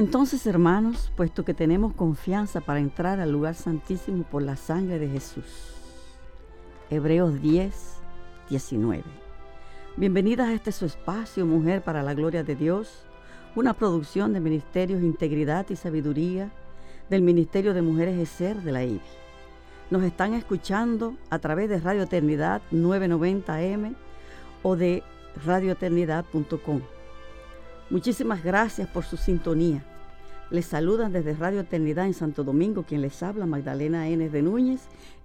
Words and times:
Entonces, 0.00 0.46
hermanos, 0.46 1.12
puesto 1.14 1.44
que 1.44 1.52
tenemos 1.52 1.92
confianza 1.92 2.62
para 2.62 2.80
entrar 2.80 3.20
al 3.20 3.30
lugar 3.30 3.54
santísimo 3.54 4.22
por 4.22 4.40
la 4.40 4.56
sangre 4.56 4.98
de 4.98 5.10
Jesús. 5.10 5.74
Hebreos 6.88 7.42
10, 7.42 7.74
19. 8.48 9.04
Bienvenidas 9.98 10.48
a 10.48 10.54
este 10.54 10.72
su 10.72 10.86
espacio, 10.86 11.44
Mujer 11.44 11.82
para 11.82 12.02
la 12.02 12.14
Gloria 12.14 12.42
de 12.42 12.56
Dios, 12.56 13.04
una 13.54 13.74
producción 13.74 14.32
de 14.32 14.40
Ministerios 14.40 15.02
Integridad 15.02 15.68
y 15.68 15.76
Sabiduría 15.76 16.50
del 17.10 17.20
Ministerio 17.20 17.74
de 17.74 17.82
Mujeres 17.82 18.18
ESER 18.18 18.56
de 18.62 18.72
la 18.72 18.82
IBI. 18.82 19.02
Nos 19.90 20.02
están 20.02 20.32
escuchando 20.32 21.14
a 21.28 21.40
través 21.40 21.68
de 21.68 21.78
Radio 21.78 22.04
Eternidad 22.04 22.62
990M 22.72 23.94
o 24.62 24.76
de 24.76 25.02
radioeternidad.com. 25.44 26.80
Muchísimas 27.90 28.42
gracias 28.42 28.88
por 28.88 29.04
su 29.04 29.18
sintonía. 29.18 29.84
Les 30.50 30.66
saludan 30.66 31.12
desde 31.12 31.34
Radio 31.34 31.60
Eternidad 31.60 32.06
en 32.06 32.14
Santo 32.14 32.42
Domingo 32.42 32.82
quien 32.82 33.02
les 33.02 33.22
habla 33.22 33.46
Magdalena 33.46 34.08
N. 34.08 34.28
de 34.28 34.42
Núñez 34.42 34.80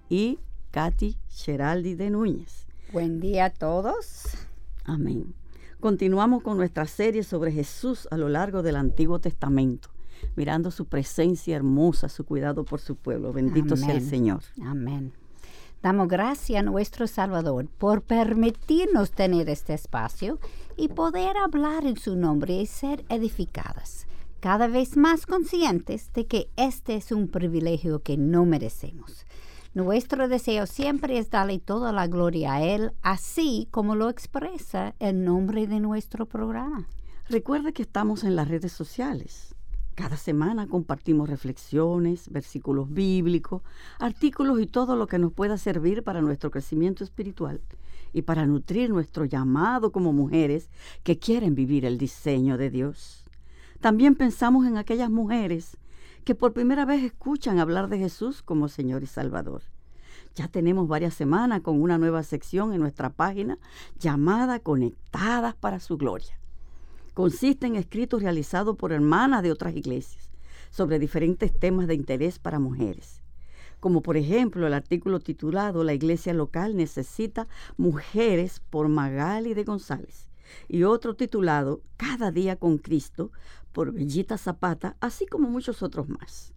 y 0.08 0.38
Katy 0.70 1.16
Geraldi 1.28 1.96
de 1.96 2.10
Núñez. 2.10 2.66
Buen 2.92 3.18
día 3.18 3.46
a 3.46 3.50
todos. 3.50 4.28
Amén. 4.84 5.34
Continuamos 5.80 6.44
con 6.44 6.56
nuestra 6.56 6.86
serie 6.86 7.24
sobre 7.24 7.50
Jesús 7.50 8.06
a 8.12 8.16
lo 8.16 8.28
largo 8.28 8.62
del 8.62 8.76
Antiguo 8.76 9.18
Testamento, 9.18 9.88
mirando 10.36 10.70
su 10.70 10.84
presencia 10.84 11.56
hermosa, 11.56 12.08
su 12.08 12.24
cuidado 12.24 12.64
por 12.64 12.80
su 12.80 12.94
pueblo. 12.94 13.32
Bendito 13.32 13.76
sea 13.76 13.94
el 13.94 14.02
Señor. 14.08 14.42
Amén. 14.64 15.12
Damos 15.82 16.06
gracias 16.06 16.60
a 16.60 16.62
nuestro 16.62 17.08
Salvador 17.08 17.66
por 17.78 18.02
permitirnos 18.02 19.10
tener 19.10 19.48
este 19.48 19.74
espacio 19.74 20.38
y 20.76 20.86
poder 20.88 21.36
hablar 21.36 21.84
en 21.84 21.96
su 21.96 22.14
nombre 22.14 22.54
y 22.54 22.66
ser 22.66 23.04
edificadas, 23.08 24.06
cada 24.46 24.68
vez 24.68 24.96
más 24.96 25.26
conscientes 25.26 26.12
de 26.12 26.28
que 26.28 26.48
este 26.54 26.94
es 26.94 27.10
un 27.10 27.26
privilegio 27.26 28.04
que 28.04 28.16
no 28.16 28.44
merecemos. 28.44 29.26
Nuestro 29.74 30.28
deseo 30.28 30.66
siempre 30.66 31.18
es 31.18 31.30
darle 31.30 31.58
toda 31.58 31.90
la 31.90 32.06
gloria 32.06 32.52
a 32.52 32.62
Él, 32.62 32.92
así 33.02 33.66
como 33.72 33.96
lo 33.96 34.08
expresa 34.08 34.94
el 35.00 35.24
nombre 35.24 35.66
de 35.66 35.80
nuestro 35.80 36.26
programa. 36.26 36.86
Recuerde 37.28 37.72
que 37.72 37.82
estamos 37.82 38.22
en 38.22 38.36
las 38.36 38.46
redes 38.46 38.70
sociales. 38.70 39.56
Cada 39.96 40.16
semana 40.16 40.68
compartimos 40.68 41.28
reflexiones, 41.28 42.30
versículos 42.30 42.88
bíblicos, 42.88 43.62
artículos 43.98 44.60
y 44.60 44.68
todo 44.68 44.94
lo 44.94 45.08
que 45.08 45.18
nos 45.18 45.32
pueda 45.32 45.58
servir 45.58 46.04
para 46.04 46.20
nuestro 46.20 46.52
crecimiento 46.52 47.02
espiritual 47.02 47.60
y 48.12 48.22
para 48.22 48.46
nutrir 48.46 48.90
nuestro 48.90 49.24
llamado 49.24 49.90
como 49.90 50.12
mujeres 50.12 50.70
que 51.02 51.18
quieren 51.18 51.56
vivir 51.56 51.84
el 51.84 51.98
diseño 51.98 52.56
de 52.56 52.70
Dios. 52.70 53.25
También 53.80 54.14
pensamos 54.14 54.66
en 54.66 54.76
aquellas 54.78 55.10
mujeres 55.10 55.76
que 56.24 56.34
por 56.34 56.52
primera 56.52 56.84
vez 56.84 57.04
escuchan 57.04 57.58
hablar 57.58 57.88
de 57.88 57.98
Jesús 57.98 58.42
como 58.42 58.68
Señor 58.68 59.02
y 59.02 59.06
Salvador. 59.06 59.62
Ya 60.34 60.48
tenemos 60.48 60.88
varias 60.88 61.14
semanas 61.14 61.62
con 61.62 61.80
una 61.80 61.98
nueva 61.98 62.22
sección 62.22 62.72
en 62.72 62.80
nuestra 62.80 63.10
página 63.10 63.58
llamada 63.98 64.58
Conectadas 64.58 65.54
para 65.54 65.80
su 65.80 65.96
Gloria. 65.96 66.38
Consiste 67.14 67.66
en 67.66 67.76
escritos 67.76 68.22
realizados 68.22 68.76
por 68.76 68.92
hermanas 68.92 69.42
de 69.42 69.50
otras 69.52 69.74
iglesias 69.74 70.30
sobre 70.70 70.98
diferentes 70.98 71.58
temas 71.58 71.86
de 71.86 71.94
interés 71.94 72.38
para 72.38 72.58
mujeres, 72.58 73.22
como 73.80 74.02
por 74.02 74.18
ejemplo 74.18 74.66
el 74.66 74.74
artículo 74.74 75.20
titulado 75.20 75.84
La 75.84 75.94
iglesia 75.94 76.34
local 76.34 76.76
necesita 76.76 77.46
mujeres 77.78 78.60
por 78.68 78.88
Magali 78.88 79.54
de 79.54 79.64
González 79.64 80.28
y 80.68 80.82
otro 80.82 81.14
titulado 81.14 81.80
Cada 81.96 82.30
día 82.30 82.56
con 82.56 82.78
Cristo 82.78 83.30
por 83.76 83.92
Bellita 83.92 84.38
Zapata, 84.38 84.96
así 85.00 85.26
como 85.26 85.50
muchos 85.50 85.82
otros 85.82 86.08
más. 86.08 86.54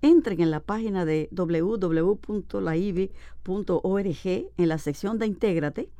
Entren 0.00 0.40
en 0.40 0.50
la 0.50 0.60
página 0.60 1.04
de 1.04 1.28
www.laibi.org 1.30 2.22
en 4.24 4.68
la 4.70 4.78
sección 4.78 5.18
de 5.18 5.26
Intégrate, 5.26 5.90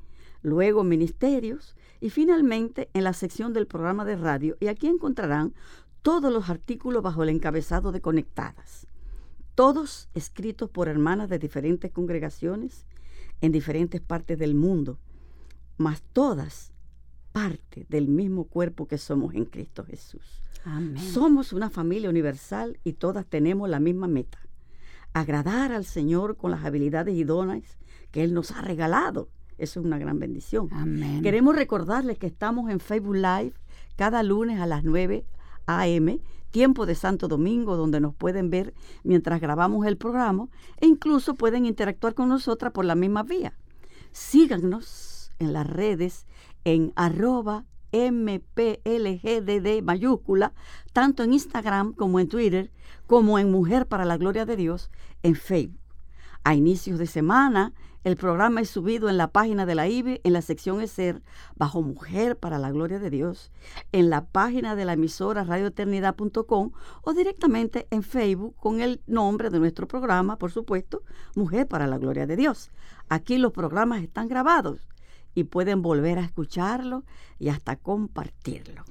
luego 0.40 0.82
Ministerios 0.82 1.76
y 2.00 2.08
finalmente 2.08 2.88
en 2.94 3.04
la 3.04 3.12
sección 3.12 3.52
del 3.52 3.66
programa 3.66 4.06
de 4.06 4.16
radio 4.16 4.56
y 4.58 4.68
aquí 4.68 4.86
encontrarán 4.86 5.52
todos 6.00 6.32
los 6.32 6.48
artículos 6.48 7.02
bajo 7.02 7.22
el 7.24 7.28
encabezado 7.28 7.92
de 7.92 8.00
Conectadas, 8.00 8.86
todos 9.54 10.08
escritos 10.14 10.70
por 10.70 10.88
hermanas 10.88 11.28
de 11.28 11.38
diferentes 11.38 11.90
congregaciones 11.90 12.86
en 13.42 13.52
diferentes 13.52 14.00
partes 14.00 14.38
del 14.38 14.54
mundo, 14.54 14.98
mas 15.76 16.02
todas 16.14 16.73
parte 17.34 17.84
del 17.88 18.06
mismo 18.06 18.44
cuerpo 18.44 18.86
que 18.86 18.96
somos 18.96 19.34
en 19.34 19.44
Cristo 19.44 19.84
Jesús. 19.84 20.40
Somos 21.12 21.52
una 21.52 21.68
familia 21.68 22.08
universal 22.08 22.78
y 22.84 22.92
todas 22.92 23.26
tenemos 23.26 23.68
la 23.68 23.80
misma 23.80 24.06
meta. 24.06 24.38
Agradar 25.12 25.72
al 25.72 25.84
Señor 25.84 26.36
con 26.36 26.52
las 26.52 26.64
habilidades 26.64 27.16
idóneas 27.16 27.76
que 28.12 28.22
Él 28.22 28.34
nos 28.34 28.52
ha 28.52 28.62
regalado. 28.62 29.28
Eso 29.58 29.80
es 29.80 29.86
una 29.86 29.98
gran 29.98 30.20
bendición. 30.20 30.68
Queremos 31.22 31.56
recordarles 31.56 32.18
que 32.18 32.28
estamos 32.28 32.70
en 32.70 32.78
Facebook 32.78 33.16
Live 33.16 33.54
cada 33.96 34.22
lunes 34.22 34.60
a 34.60 34.66
las 34.66 34.84
9 34.84 35.26
a.m., 35.66 36.20
tiempo 36.52 36.86
de 36.86 36.94
Santo 36.94 37.26
Domingo, 37.26 37.76
donde 37.76 37.98
nos 37.98 38.14
pueden 38.14 38.48
ver 38.48 38.74
mientras 39.02 39.40
grabamos 39.40 39.86
el 39.86 39.96
programa 39.96 40.46
e 40.80 40.86
incluso 40.86 41.34
pueden 41.34 41.66
interactuar 41.66 42.14
con 42.14 42.28
nosotras 42.28 42.72
por 42.72 42.84
la 42.84 42.94
misma 42.94 43.24
vía. 43.24 43.54
Síganos 44.12 45.32
en 45.40 45.52
las 45.52 45.66
redes 45.66 46.26
en 46.64 46.92
arroba 46.96 47.64
MPLGDD 47.94 49.82
mayúscula, 49.82 50.52
tanto 50.92 51.22
en 51.22 51.32
Instagram 51.32 51.92
como 51.92 52.18
en 52.18 52.28
Twitter, 52.28 52.72
como 53.06 53.38
en 53.38 53.52
Mujer 53.52 53.86
para 53.86 54.04
la 54.04 54.16
Gloria 54.16 54.44
de 54.44 54.56
Dios 54.56 54.90
en 55.22 55.36
Facebook. 55.36 55.80
A 56.42 56.54
inicios 56.54 56.98
de 56.98 57.06
semana, 57.06 57.72
el 58.02 58.16
programa 58.16 58.60
es 58.60 58.68
subido 58.68 59.08
en 59.08 59.16
la 59.16 59.28
página 59.28 59.64
de 59.64 59.74
la 59.74 59.88
IBE, 59.88 60.20
en 60.24 60.34
la 60.34 60.42
sección 60.42 60.82
ESER, 60.82 61.22
bajo 61.56 61.80
Mujer 61.80 62.36
para 62.36 62.58
la 62.58 62.70
Gloria 62.70 62.98
de 62.98 63.08
Dios, 63.08 63.50
en 63.92 64.10
la 64.10 64.26
página 64.26 64.76
de 64.76 64.84
la 64.84 64.92
emisora 64.92 65.44
radioeternidad.com 65.44 66.72
o 67.02 67.12
directamente 67.14 67.86
en 67.90 68.02
Facebook 68.02 68.56
con 68.56 68.82
el 68.82 69.00
nombre 69.06 69.48
de 69.48 69.58
nuestro 69.58 69.88
programa, 69.88 70.36
por 70.36 70.50
supuesto, 70.50 71.02
Mujer 71.34 71.66
para 71.66 71.86
la 71.86 71.96
Gloria 71.96 72.26
de 72.26 72.36
Dios. 72.36 72.70
Aquí 73.08 73.38
los 73.38 73.52
programas 73.52 74.02
están 74.02 74.28
grabados 74.28 74.86
y 75.34 75.44
pueden 75.44 75.82
volver 75.82 76.18
a 76.18 76.24
escucharlo 76.24 77.04
y 77.38 77.48
hasta 77.48 77.76
compartirlo. 77.76 78.84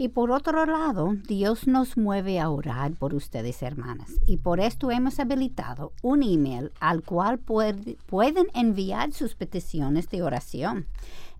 Y 0.00 0.08
por 0.08 0.30
otro 0.30 0.64
lado, 0.64 1.12
Dios 1.28 1.66
nos 1.66 1.98
mueve 1.98 2.40
a 2.40 2.48
orar 2.48 2.92
por 2.92 3.14
ustedes, 3.14 3.62
hermanas. 3.62 4.08
Y 4.26 4.38
por 4.38 4.58
esto 4.58 4.90
hemos 4.90 5.20
habilitado 5.20 5.92
un 6.02 6.22
email 6.22 6.72
al 6.80 7.02
cual 7.02 7.38
pueden 7.38 8.46
enviar 8.54 9.12
sus 9.12 9.34
peticiones 9.34 10.08
de 10.08 10.22
oración. 10.22 10.86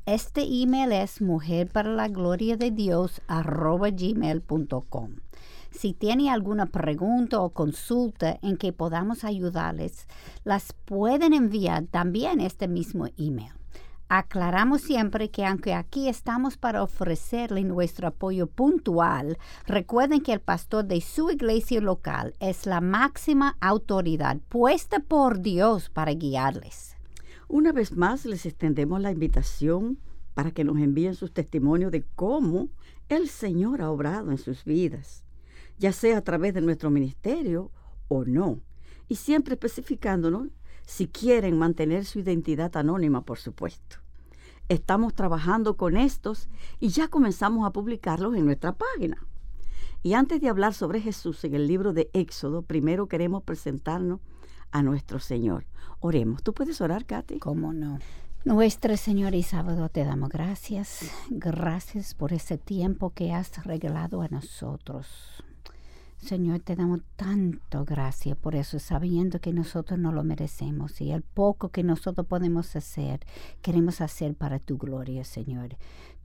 Este 0.05 0.43
email 0.43 0.93
es 0.93 1.23
mujer 1.23 1.69
para 1.69 1.95
la 1.95 2.09
gloria 2.09 2.59
de 2.59 2.71
Dios 2.71 3.23
gmail.com. 3.29 5.11
Si 5.71 5.95
tiene 5.95 6.31
alguna 6.31 6.67
pregunta 6.67 7.41
o 7.41 7.51
consulta 7.51 8.39
en 8.43 8.59
que 8.59 8.75
podamos 8.75 9.25
ayudarles, 9.25 10.07
las 10.45 10.75
pueden 10.85 11.33
enviar 11.33 11.87
también 11.87 12.41
este 12.41 12.69
mismo 12.69 13.07
email. 13.17 13.60
Aclaramos 14.13 14.81
siempre 14.81 15.31
que 15.31 15.47
aunque 15.47 15.73
aquí 15.73 16.09
estamos 16.09 16.57
para 16.57 16.83
ofrecerle 16.83 17.63
nuestro 17.63 18.09
apoyo 18.09 18.49
puntual, 18.49 19.39
recuerden 19.69 20.21
que 20.21 20.33
el 20.33 20.41
pastor 20.41 20.85
de 20.85 21.01
su 21.01 21.31
iglesia 21.31 21.81
local 21.81 22.35
es 22.41 22.67
la 22.67 22.81
máxima 22.81 23.57
autoridad 23.61 24.39
puesta 24.49 24.99
por 24.99 25.39
Dios 25.43 25.91
para 25.91 26.13
guiarles. 26.13 26.97
Una 27.47 27.71
vez 27.71 27.97
más 27.97 28.27
les 28.27 28.47
extendemos 28.47 29.01
la 29.01 29.13
invitación 29.13 30.01
para 30.35 30.51
que 30.51 30.65
nos 30.65 30.79
envíen 30.79 31.15
sus 31.15 31.33
testimonios 31.33 31.93
de 31.93 32.05
cómo 32.17 32.69
el 33.09 33.29
Señor 33.29 33.81
ha 33.81 33.93
obrado 33.93 34.33
en 34.33 34.39
sus 34.39 34.65
vidas, 34.65 35.23
ya 35.79 35.93
sea 35.93 36.19
a 36.19 36.25
través 36.25 36.53
de 36.53 36.63
nuestro 36.63 36.91
ministerio 36.91 37.71
o 38.09 38.25
no, 38.25 38.59
y 39.07 39.15
siempre 39.15 39.55
especificándonos 39.55 40.49
si 40.91 41.07
quieren 41.07 41.57
mantener 41.57 42.05
su 42.05 42.19
identidad 42.19 42.77
anónima, 42.77 43.21
por 43.21 43.39
supuesto. 43.39 43.99
Estamos 44.69 45.15
trabajando 45.15 45.77
con 45.77 45.97
estos 45.97 46.49
y 46.81 46.89
ya 46.89 47.07
comenzamos 47.07 47.65
a 47.65 47.71
publicarlos 47.71 48.35
en 48.35 48.45
nuestra 48.45 48.73
página. 48.73 49.25
Y 50.03 50.15
antes 50.15 50.41
de 50.41 50.49
hablar 50.49 50.75
sobre 50.75 51.01
Jesús 51.01 51.45
en 51.45 51.55
el 51.55 51.69
libro 51.69 51.93
de 51.93 52.11
Éxodo, 52.13 52.63
primero 52.63 53.07
queremos 53.07 53.45
presentarnos 53.45 54.19
a 54.73 54.83
nuestro 54.83 55.21
Señor. 55.21 55.65
Oremos. 56.01 56.43
¿Tú 56.43 56.55
puedes 56.55 56.81
orar, 56.81 57.07
Katy? 57.07 57.39
¿Cómo 57.39 57.73
no? 57.73 58.01
Nuestro 58.45 58.97
Señor 58.97 59.37
y 59.37 59.45
Sábado, 59.45 59.91
te 59.91 60.05
damos 60.05 60.31
gracias. 60.31 61.09
Gracias 61.31 62.15
por 62.15 62.33
ese 62.33 62.59
tiempo 62.59 63.11
que 63.11 63.33
has 63.33 63.65
regalado 63.65 64.23
a 64.23 64.29
nosotros. 64.29 65.07
Señor, 66.21 66.61
te 66.61 66.77
damos 66.77 67.01
tanto 67.17 67.85
gracias 67.85 68.37
por 68.37 68.55
eso, 68.55 68.79
sabiendo 68.79 69.41
que 69.41 69.53
nosotros 69.53 69.99
no 69.99 70.13
lo 70.13 70.23
merecemos 70.23 71.01
y 71.01 71.13
el 71.13 71.23
poco 71.23 71.71
que 71.71 71.83
nosotros 71.83 72.27
podemos 72.27 72.77
hacer, 72.77 73.21
queremos 73.63 74.01
hacer 74.01 74.35
para 74.35 74.59
tu 74.59 74.77
gloria, 74.77 75.25
Señor. 75.25 75.77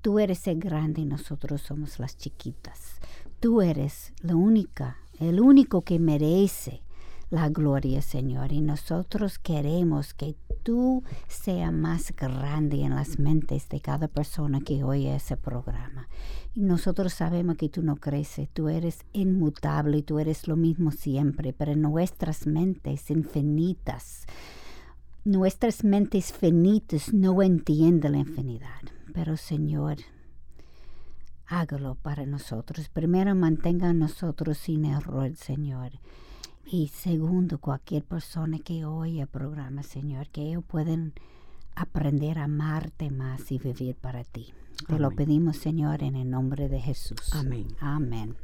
Tú 0.01 0.19
eres 0.19 0.47
el 0.47 0.59
grande 0.59 1.01
y 1.01 1.05
nosotros 1.05 1.61
somos 1.61 1.97
las 1.97 2.17
chiquitas. 2.17 2.99
Tú 3.39 3.61
eres 3.61 4.13
la 4.21 4.35
única, 4.35 4.97
el 5.19 5.39
único 5.39 5.81
que 5.81 5.97
merece 5.97 6.81
la 7.29 7.49
gloria, 7.49 8.01
Señor. 8.01 8.51
Y 8.51 8.61
nosotros 8.61 9.39
queremos 9.39 10.13
que 10.13 10.35
tú 10.65 11.03
seas 11.27 11.71
más 11.71 12.11
grande 12.15 12.81
en 12.81 12.95
las 12.95 13.19
mentes 13.19 13.69
de 13.69 13.79
cada 13.79 14.07
persona 14.07 14.61
que 14.61 14.83
oye 14.83 15.15
ese 15.15 15.37
programa. 15.37 16.09
Y 16.55 16.61
nosotros 16.61 17.13
sabemos 17.13 17.57
que 17.57 17.69
tú 17.69 17.83
no 17.83 17.97
creces, 17.97 18.49
tú 18.51 18.67
eres 18.67 19.05
inmutable 19.13 19.97
y 19.99 20.01
tú 20.01 20.17
eres 20.17 20.47
lo 20.47 20.55
mismo 20.55 20.89
siempre, 20.89 21.53
pero 21.53 21.75
nuestras 21.75 22.47
mentes 22.47 23.11
infinitas, 23.11 24.25
nuestras 25.23 25.83
mentes 25.83 26.33
finitas 26.33 27.13
no 27.13 27.43
entienden 27.43 28.13
la 28.13 28.17
infinidad. 28.17 28.81
Pero 29.13 29.37
Señor, 29.37 29.97
hágalo 31.45 31.93
para 31.93 32.25
nosotros. 32.25 32.89
Primero 32.89 33.35
mantenga 33.35 33.89
a 33.89 33.93
nosotros 33.93 34.57
sin 34.57 34.85
error, 34.85 35.35
Señor. 35.35 35.91
Y 36.65 36.87
segundo, 36.87 37.59
cualquier 37.59 38.03
persona 38.03 38.59
que 38.59 38.85
oye 38.85 39.21
el 39.21 39.27
programa, 39.27 39.83
Señor, 39.83 40.29
que 40.29 40.41
ellos 40.41 40.63
pueden 40.65 41.13
aprender 41.75 42.39
a 42.39 42.45
amarte 42.45 43.11
más 43.11 43.51
y 43.51 43.59
vivir 43.59 43.95
para 43.95 44.23
ti. 44.23 44.53
Te 44.87 44.99
lo 44.99 45.11
pedimos, 45.11 45.57
Señor, 45.57 46.03
en 46.03 46.15
el 46.15 46.29
nombre 46.29 46.67
de 46.67 46.79
Jesús. 46.79 47.33
Amén. 47.33 47.67
Amén. 47.79 48.35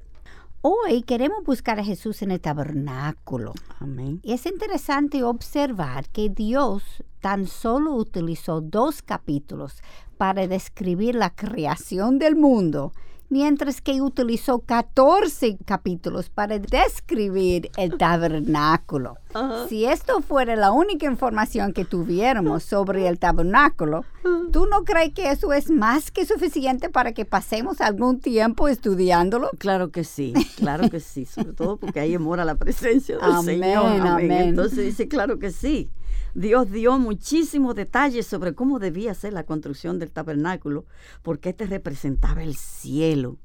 Hoy 0.61 1.01
queremos 1.01 1.43
buscar 1.43 1.79
a 1.79 1.83
Jesús 1.83 2.21
en 2.21 2.29
el 2.29 2.39
tabernáculo. 2.39 3.53
Amén. 3.79 4.19
Y 4.21 4.33
es 4.33 4.45
interesante 4.45 5.23
observar 5.23 6.07
que 6.09 6.29
Dios 6.29 6.83
tan 7.19 7.47
solo 7.47 7.95
utilizó 7.95 8.61
dos 8.61 9.01
capítulos 9.01 9.81
para 10.17 10.47
describir 10.47 11.15
la 11.15 11.31
creación 11.31 12.19
del 12.19 12.35
mundo 12.35 12.93
mientras 13.31 13.81
que 13.81 14.01
utilizó 14.01 14.59
14 14.59 15.57
capítulos 15.65 16.29
para 16.29 16.59
describir 16.59 17.71
el 17.77 17.97
tabernáculo. 17.97 19.17
Ajá. 19.33 19.67
Si 19.69 19.85
esto 19.85 20.21
fuera 20.21 20.55
la 20.57 20.71
única 20.71 21.05
información 21.05 21.71
que 21.71 21.85
tuviéramos 21.85 22.63
sobre 22.63 23.07
el 23.07 23.17
tabernáculo, 23.17 24.03
¿tú 24.51 24.67
no 24.67 24.83
crees 24.83 25.13
que 25.13 25.31
eso 25.31 25.53
es 25.53 25.69
más 25.71 26.11
que 26.11 26.25
suficiente 26.25 26.89
para 26.89 27.13
que 27.13 27.23
pasemos 27.23 27.79
algún 27.79 28.19
tiempo 28.19 28.67
estudiándolo? 28.67 29.49
Claro 29.57 29.89
que 29.89 30.03
sí, 30.03 30.33
claro 30.57 30.89
que 30.89 30.99
sí, 30.99 31.25
sobre 31.25 31.53
todo 31.53 31.77
porque 31.77 32.01
ahí 32.01 32.17
mora 32.17 32.43
la 32.43 32.55
presencia 32.55 33.15
del 33.17 33.23
Amén, 33.31 33.61
Señor. 33.61 34.07
amén. 34.07 34.31
Entonces 34.31 34.79
dice, 34.79 35.07
claro 35.07 35.39
que 35.39 35.51
sí. 35.51 35.89
Dios 36.33 36.71
dio 36.71 36.97
muchísimos 36.97 37.75
detalles 37.75 38.25
sobre 38.25 38.55
cómo 38.55 38.79
debía 38.79 39.13
ser 39.13 39.33
la 39.33 39.45
construcción 39.45 39.99
del 39.99 40.11
tabernáculo, 40.11 40.85
porque 41.23 41.49
este 41.49 41.65
representaba 41.65 42.41
el 42.41 42.55
cielo, 42.55 43.37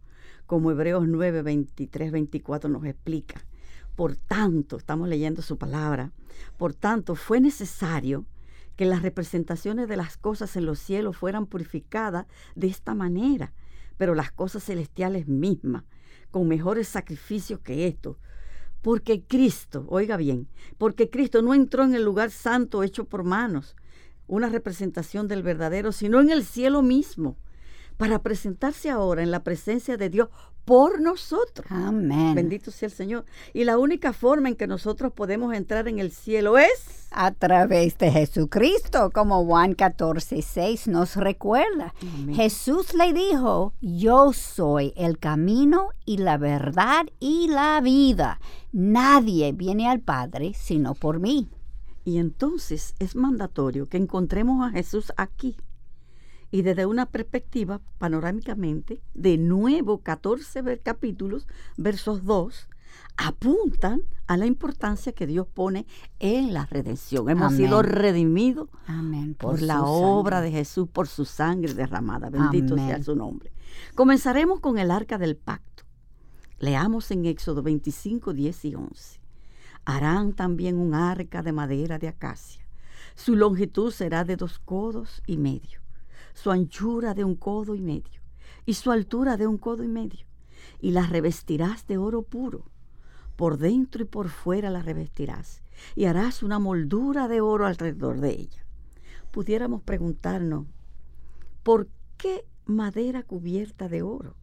como 0.46 0.70
Hebreos 0.70 1.08
9, 1.08 1.42
23, 1.42 2.12
24 2.12 2.70
nos 2.70 2.84
explica. 2.84 3.44
Por 3.96 4.14
tanto, 4.14 4.76
estamos 4.76 5.08
leyendo 5.08 5.42
su 5.42 5.58
palabra, 5.58 6.12
por 6.56 6.74
tanto 6.74 7.16
fue 7.16 7.40
necesario 7.40 8.24
que 8.76 8.84
las 8.84 9.02
representaciones 9.02 9.88
de 9.88 9.96
las 9.96 10.16
cosas 10.16 10.54
en 10.54 10.66
los 10.66 10.78
cielos 10.78 11.16
fueran 11.16 11.46
purificadas 11.46 12.26
de 12.54 12.68
esta 12.68 12.94
manera, 12.94 13.52
pero 13.96 14.14
las 14.14 14.30
cosas 14.30 14.62
celestiales 14.62 15.26
mismas, 15.26 15.82
con 16.30 16.46
mejores 16.46 16.86
sacrificios 16.86 17.58
que 17.60 17.88
estos. 17.88 18.16
Porque 18.86 19.24
Cristo, 19.24 19.84
oiga 19.88 20.16
bien, 20.16 20.46
porque 20.78 21.10
Cristo 21.10 21.42
no 21.42 21.54
entró 21.54 21.82
en 21.82 21.96
el 21.96 22.04
lugar 22.04 22.30
santo 22.30 22.84
hecho 22.84 23.04
por 23.04 23.24
manos, 23.24 23.74
una 24.28 24.48
representación 24.48 25.26
del 25.26 25.42
verdadero, 25.42 25.90
sino 25.90 26.20
en 26.20 26.30
el 26.30 26.44
cielo 26.44 26.82
mismo, 26.82 27.36
para 27.96 28.22
presentarse 28.22 28.90
ahora 28.90 29.22
en 29.22 29.30
la 29.30 29.42
presencia 29.42 29.96
de 29.96 30.10
Dios 30.10 30.28
por 30.66 31.00
nosotros. 31.00 31.66
Amén. 31.70 32.34
Bendito 32.34 32.70
sea 32.70 32.88
el 32.88 32.92
Señor. 32.92 33.24
Y 33.54 33.64
la 33.64 33.78
única 33.78 34.12
forma 34.12 34.48
en 34.48 34.56
que 34.56 34.66
nosotros 34.66 35.12
podemos 35.12 35.54
entrar 35.54 35.86
en 35.86 36.00
el 36.00 36.10
cielo 36.10 36.58
es 36.58 37.06
A 37.12 37.30
través 37.30 37.96
de 37.98 38.10
Jesucristo, 38.10 39.10
como 39.10 39.44
Juan 39.46 39.74
14, 39.74 40.42
6 40.42 40.88
nos 40.88 41.14
recuerda. 41.14 41.94
Amén. 42.02 42.34
Jesús 42.34 42.94
le 42.94 43.12
dijo, 43.12 43.74
yo 43.80 44.32
soy 44.32 44.92
el 44.96 45.18
camino 45.18 45.90
y 46.04 46.18
la 46.18 46.36
verdad 46.36 47.06
y 47.20 47.46
la 47.46 47.80
vida. 47.80 48.40
Nadie 48.72 49.52
viene 49.52 49.88
al 49.88 50.00
Padre 50.00 50.52
sino 50.54 50.94
por 50.94 51.20
mí. 51.20 51.48
Y 52.04 52.18
entonces 52.18 52.94
es 52.98 53.14
mandatorio 53.14 53.86
que 53.86 53.98
encontremos 53.98 54.66
a 54.66 54.70
Jesús 54.70 55.12
aquí. 55.16 55.56
Y 56.50 56.62
desde 56.62 56.86
una 56.86 57.06
perspectiva, 57.06 57.80
panorámicamente, 57.98 59.00
de 59.14 59.36
nuevo 59.38 59.98
14 59.98 60.62
ver- 60.62 60.80
capítulos, 60.80 61.46
versos 61.76 62.24
2, 62.24 62.68
apuntan 63.16 64.02
a 64.26 64.36
la 64.36 64.46
importancia 64.46 65.12
que 65.12 65.26
Dios 65.26 65.46
pone 65.46 65.86
en 66.18 66.52
la 66.54 66.66
redención. 66.66 67.28
Hemos 67.28 67.52
Amén. 67.52 67.66
sido 67.66 67.82
redimidos 67.82 68.68
Amén. 68.86 69.34
por, 69.34 69.60
la 69.62 69.82
obra 69.84 70.36
sangre. 70.38 70.50
de 70.50 70.56
Jesús, 70.58 70.88
por 70.88 71.08
su 71.08 71.24
sangre 71.24 71.74
derramada. 71.74 72.30
Bendito 72.30 72.74
Amén. 72.74 72.88
sea 72.88 73.02
su 73.02 73.14
nombre. 73.16 73.52
Comenzaremos 73.94 74.60
con 74.60 74.78
el 74.78 74.90
arca 74.90 75.18
del 75.18 75.36
pacto. 75.36 75.84
Leamos 76.58 77.10
en 77.10 77.26
Éxodo 77.26 77.62
25, 77.62 78.32
10 78.32 78.64
y 78.64 78.74
11. 78.74 79.20
Harán 79.84 80.32
también 80.32 80.76
un 80.78 80.94
arca 80.94 81.42
de 81.42 81.52
madera 81.52 81.98
de 81.98 82.08
acacia. 82.08 82.64
Su 83.14 83.36
longitud 83.36 83.92
será 83.92 84.24
de 84.24 84.36
dos 84.36 84.58
codos 84.58 85.22
y 85.26 85.36
medio, 85.36 85.80
su 86.36 86.50
anchura 86.50 87.14
de 87.14 87.24
un 87.24 87.34
codo 87.34 87.74
y 87.74 87.80
medio, 87.80 88.20
y 88.66 88.74
su 88.74 88.90
altura 88.92 89.38
de 89.38 89.46
un 89.46 89.56
codo 89.56 89.82
y 89.82 89.88
medio. 89.88 90.26
Y 90.80 90.90
la 90.90 91.06
revestirás 91.06 91.86
de 91.86 91.96
oro 91.96 92.22
puro. 92.22 92.66
Por 93.36 93.56
dentro 93.56 94.02
y 94.02 94.04
por 94.04 94.28
fuera 94.28 94.68
la 94.68 94.82
revestirás, 94.82 95.62
y 95.94 96.04
harás 96.04 96.42
una 96.42 96.58
moldura 96.58 97.26
de 97.26 97.40
oro 97.40 97.66
alrededor 97.66 98.20
de 98.20 98.32
ella. 98.32 98.66
Pudiéramos 99.30 99.80
preguntarnos, 99.80 100.66
¿por 101.62 101.88
qué 102.18 102.44
madera 102.66 103.22
cubierta 103.22 103.88
de 103.88 104.02
oro? 104.02 104.36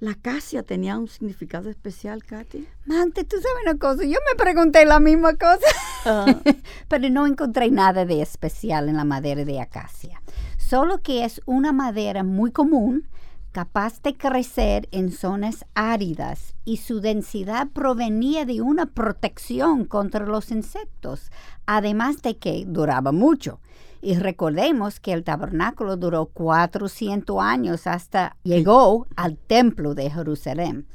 ¿La 0.00 0.12
acacia 0.12 0.62
tenía 0.62 0.96
un 0.96 1.08
significado 1.08 1.68
especial, 1.70 2.22
Katy? 2.24 2.66
Mante, 2.86 3.24
tú 3.24 3.36
sabes 3.36 3.58
una 3.64 3.78
cosa, 3.78 4.04
yo 4.04 4.18
me 4.30 4.36
pregunté 4.36 4.84
la 4.84 5.00
misma 5.00 5.34
cosa, 5.34 5.66
Ah. 6.06 6.36
pero 6.88 7.08
no 7.10 7.26
encontré 7.26 7.70
nada 7.70 8.04
de 8.04 8.22
especial 8.22 8.88
en 8.88 8.96
la 8.96 9.04
madera 9.04 9.44
de 9.44 9.60
acacia. 9.60 10.22
Solo 10.56 11.02
que 11.02 11.24
es 11.24 11.40
una 11.46 11.72
madera 11.72 12.22
muy 12.22 12.52
común, 12.52 13.08
capaz 13.50 14.00
de 14.02 14.16
crecer 14.16 14.88
en 14.92 15.10
zonas 15.10 15.64
áridas 15.74 16.54
y 16.64 16.76
su 16.76 17.00
densidad 17.00 17.66
provenía 17.72 18.44
de 18.44 18.60
una 18.60 18.86
protección 18.86 19.84
contra 19.84 20.24
los 20.26 20.52
insectos, 20.52 21.32
además 21.66 22.22
de 22.22 22.36
que 22.36 22.64
duraba 22.68 23.10
mucho. 23.10 23.58
Y 24.00 24.14
recordemos 24.14 25.00
que 25.00 25.12
el 25.12 25.24
tabernáculo 25.24 25.96
duró 25.96 26.26
400 26.26 27.40
años 27.40 27.86
hasta 27.86 28.36
llegó 28.44 29.06
al 29.16 29.36
templo 29.36 29.94
de 29.94 30.10
Jerusalén. 30.10 30.86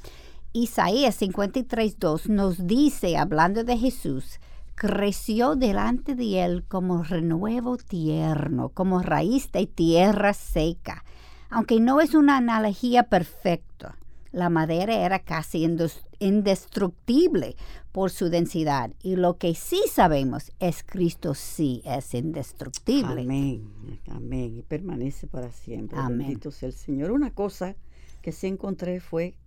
Isaías 0.53 1.21
53.2 1.21 2.27
nos 2.27 2.67
dice, 2.67 3.17
hablando 3.17 3.63
de 3.63 3.77
Jesús, 3.77 4.39
creció 4.75 5.55
delante 5.55 6.15
de 6.15 6.45
él 6.45 6.63
como 6.67 7.03
renuevo 7.03 7.77
tierno, 7.77 8.69
como 8.69 9.01
raíz 9.01 9.51
de 9.51 9.65
tierra 9.65 10.33
seca. 10.33 11.03
Aunque 11.49 11.79
no 11.79 12.01
es 12.01 12.15
una 12.15 12.37
analogía 12.37 13.03
perfecta, 13.03 13.97
la 14.33 14.49
madera 14.49 15.05
era 15.05 15.19
casi 15.19 15.59
indes- 15.63 16.03
indestructible 16.19 17.55
por 17.91 18.09
su 18.09 18.29
densidad. 18.29 18.91
Y 19.01 19.15
lo 19.15 19.37
que 19.37 19.55
sí 19.55 19.81
sabemos 19.89 20.51
es 20.59 20.83
Cristo 20.83 21.35
sí 21.35 21.81
es 21.85 22.13
indestructible. 22.13 23.21
Amén, 23.21 23.69
amén. 24.07 24.57
Y 24.57 24.61
permanece 24.63 25.27
para 25.27 25.51
siempre. 25.51 25.97
Amén. 25.97 26.17
Bendito 26.27 26.51
sea 26.51 26.67
el 26.67 26.73
Señor. 26.73 27.11
Una 27.11 27.31
cosa 27.31 27.75
que 28.21 28.31
sí 28.31 28.47
encontré 28.47 28.99
fue 28.99 29.37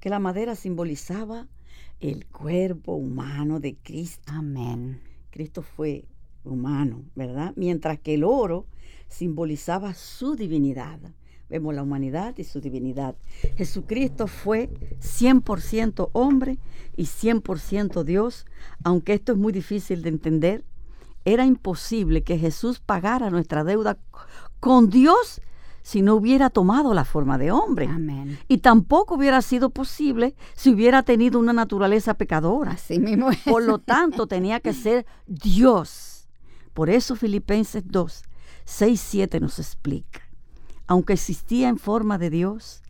que 0.00 0.08
la 0.08 0.20
madera 0.20 0.54
simbolizaba 0.54 1.48
el 1.98 2.26
cuerpo 2.26 2.94
humano 2.94 3.58
de 3.58 3.76
Cristo. 3.76 4.22
Amén. 4.26 5.00
Cristo 5.30 5.62
fue 5.62 6.04
humano, 6.44 7.04
¿verdad? 7.16 7.52
Mientras 7.56 7.98
que 7.98 8.14
el 8.14 8.22
oro 8.22 8.66
simbolizaba 9.08 9.94
su 9.94 10.36
divinidad. 10.36 11.00
Vemos 11.48 11.74
la 11.74 11.82
humanidad 11.82 12.34
y 12.38 12.44
su 12.44 12.60
divinidad. 12.60 13.16
Jesucristo 13.56 14.26
fue 14.26 14.70
100% 15.00 16.10
hombre 16.12 16.58
y 16.96 17.04
100% 17.04 18.04
Dios, 18.04 18.46
aunque 18.84 19.14
esto 19.14 19.32
es 19.32 19.38
muy 19.38 19.52
difícil 19.52 20.02
de 20.02 20.10
entender. 20.10 20.64
Era 21.24 21.44
imposible 21.44 22.22
que 22.22 22.38
Jesús 22.38 22.80
pagara 22.80 23.30
nuestra 23.30 23.64
deuda 23.64 23.98
con 24.60 24.90
Dios 24.90 25.40
si 25.82 26.02
no 26.02 26.16
hubiera 26.16 26.50
tomado 26.50 26.92
la 26.92 27.06
forma 27.06 27.38
de 27.38 27.50
hombre. 27.50 27.86
Amén. 27.86 28.38
Y 28.46 28.58
tampoco 28.58 29.14
hubiera 29.14 29.40
sido 29.40 29.70
posible 29.70 30.34
si 30.54 30.70
hubiera 30.70 31.02
tenido 31.02 31.38
una 31.38 31.54
naturaleza 31.54 32.14
pecadora. 32.14 32.72
Así 32.72 32.98
mismo 32.98 33.30
es. 33.30 33.38
Por 33.38 33.62
lo 33.62 33.78
tanto, 33.78 34.26
tenía 34.26 34.60
que 34.60 34.74
ser 34.74 35.06
Dios. 35.26 36.28
Por 36.74 36.90
eso 36.90 37.16
Filipenses 37.16 37.84
2, 37.86 38.22
6, 38.66 39.00
7 39.00 39.40
nos 39.40 39.58
explica. 39.58 40.27
Aunque 40.88 41.12
existía 41.12 41.68
en 41.68 41.78
forma 41.78 42.18
de 42.18 42.30
Dios, 42.30 42.82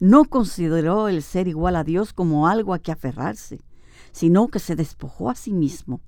no 0.00 0.24
consideró 0.24 1.08
el 1.08 1.22
ser 1.22 1.48
igual 1.48 1.76
a 1.76 1.84
Dios 1.84 2.12
como 2.12 2.48
algo 2.48 2.74
a 2.74 2.80
que 2.80 2.92
aferrarse, 2.92 3.60
sino 4.12 4.48
que 4.48 4.58
se 4.58 4.76
despojó 4.76 5.30
a 5.30 5.34
sí 5.34 5.52
mismo, 5.52 6.00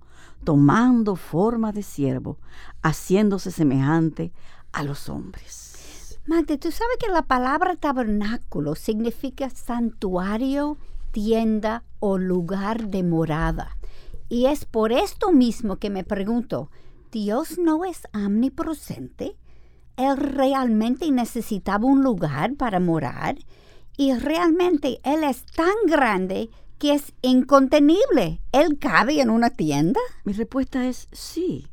tomando 0.44 1.16
forma 1.16 1.72
de 1.72 1.82
siervo, 1.82 2.38
haciéndose 2.82 3.50
semejante 3.50 4.32
a 4.72 4.82
los 4.82 5.08
hombres. 5.08 6.18
Magda, 6.26 6.58
tú 6.58 6.72
sabes 6.72 6.96
que 6.98 7.10
la 7.10 7.22
palabra 7.22 7.76
tabernáculo 7.76 8.74
significa 8.74 9.48
santuario, 9.48 10.76
tienda 11.12 11.84
o 12.00 12.18
lugar 12.18 12.88
de 12.88 13.04
morada. 13.04 13.76
Y 14.28 14.46
es 14.46 14.64
por 14.64 14.90
esto 14.90 15.30
mismo 15.30 15.76
que 15.76 15.90
me 15.90 16.02
pregunto, 16.02 16.70
¿Dios 17.12 17.58
no 17.58 17.84
es 17.84 18.02
omnipresente? 18.12 19.36
Él 19.96 20.16
realmente 20.16 21.10
necesitaba 21.10 21.86
un 21.86 22.02
lugar 22.02 22.54
para 22.54 22.80
morar 22.80 23.36
y 23.96 24.12
realmente 24.14 25.00
Él 25.04 25.24
es 25.24 25.44
tan 25.46 25.74
grande 25.86 26.50
que 26.78 26.94
es 26.94 27.12
incontenible. 27.22 28.40
¿Él 28.52 28.78
cabe 28.78 29.20
en 29.20 29.30
una 29.30 29.50
tienda? 29.50 30.00
Mi 30.24 30.32
respuesta 30.32 30.86
es 30.86 31.08
sí 31.12 31.66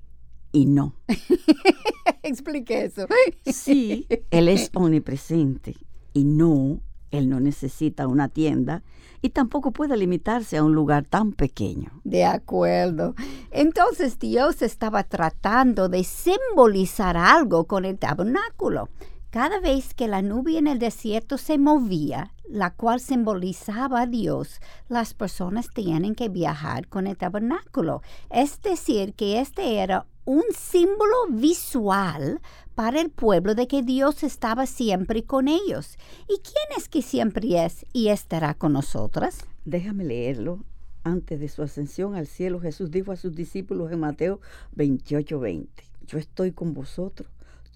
y 0.53 0.65
no. 0.65 0.95
Explique 2.23 2.85
eso. 2.85 3.07
Sí, 3.45 4.07
Él 4.31 4.47
es 4.47 4.69
omnipresente 4.73 5.75
y 6.13 6.23
no, 6.23 6.79
Él 7.13 7.29
no 7.29 7.39
necesita 7.39 8.07
una 8.07 8.27
tienda 8.27 8.81
y 9.21 9.29
tampoco 9.29 9.71
puede 9.71 9.95
limitarse 9.95 10.57
a 10.57 10.63
un 10.63 10.73
lugar 10.73 11.05
tan 11.05 11.31
pequeño. 11.31 11.91
De 12.03 12.25
acuerdo. 12.25 13.13
Entonces 13.51 14.17
Dios 14.17 14.63
estaba 14.63 15.03
tratando 15.03 15.89
de 15.89 16.03
simbolizar 16.03 17.15
algo 17.15 17.65
con 17.65 17.85
el 17.85 17.99
tabernáculo. 17.99 18.89
Cada 19.29 19.59
vez 19.59 19.93
que 19.93 20.07
la 20.07 20.23
nube 20.23 20.57
en 20.57 20.65
el 20.65 20.79
desierto 20.79 21.37
se 21.37 21.59
movía, 21.59 22.33
la 22.49 22.71
cual 22.71 22.99
simbolizaba 22.99 24.01
a 24.01 24.07
Dios, 24.07 24.59
las 24.89 25.13
personas 25.13 25.69
tienen 25.73 26.15
que 26.15 26.29
viajar 26.29 26.87
con 26.87 27.05
el 27.05 27.15
tabernáculo. 27.15 28.01
Es 28.31 28.59
decir, 28.63 29.13
que 29.13 29.39
este 29.39 29.77
era 29.77 30.07
un 30.25 30.43
símbolo 30.57 31.27
visual 31.29 32.41
para 32.75 33.01
el 33.01 33.09
pueblo 33.09 33.55
de 33.55 33.67
que 33.67 33.83
Dios 33.83 34.23
estaba 34.23 34.65
siempre 34.65 35.23
con 35.23 35.47
ellos. 35.47 35.97
¿Y 36.27 36.39
quién 36.41 36.77
es 36.77 36.89
que 36.89 37.01
siempre 37.01 37.63
es 37.63 37.85
y 37.93 38.09
estará 38.09 38.53
con 38.53 38.73
nosotras? 38.73 39.45
Déjame 39.65 40.05
leerlo. 40.05 40.63
Antes 41.03 41.39
de 41.39 41.49
su 41.49 41.61
ascensión 41.61 42.15
al 42.15 42.27
cielo, 42.27 42.61
Jesús 42.61 42.89
dijo 42.89 43.11
a 43.11 43.17
sus 43.17 43.35
discípulos 43.35 43.91
en 43.91 43.99
Mateo 43.99 44.39
28, 44.75 45.39
20, 45.39 45.83
Yo 46.07 46.17
estoy 46.17 46.53
con 46.53 46.73
vosotros 46.73 47.29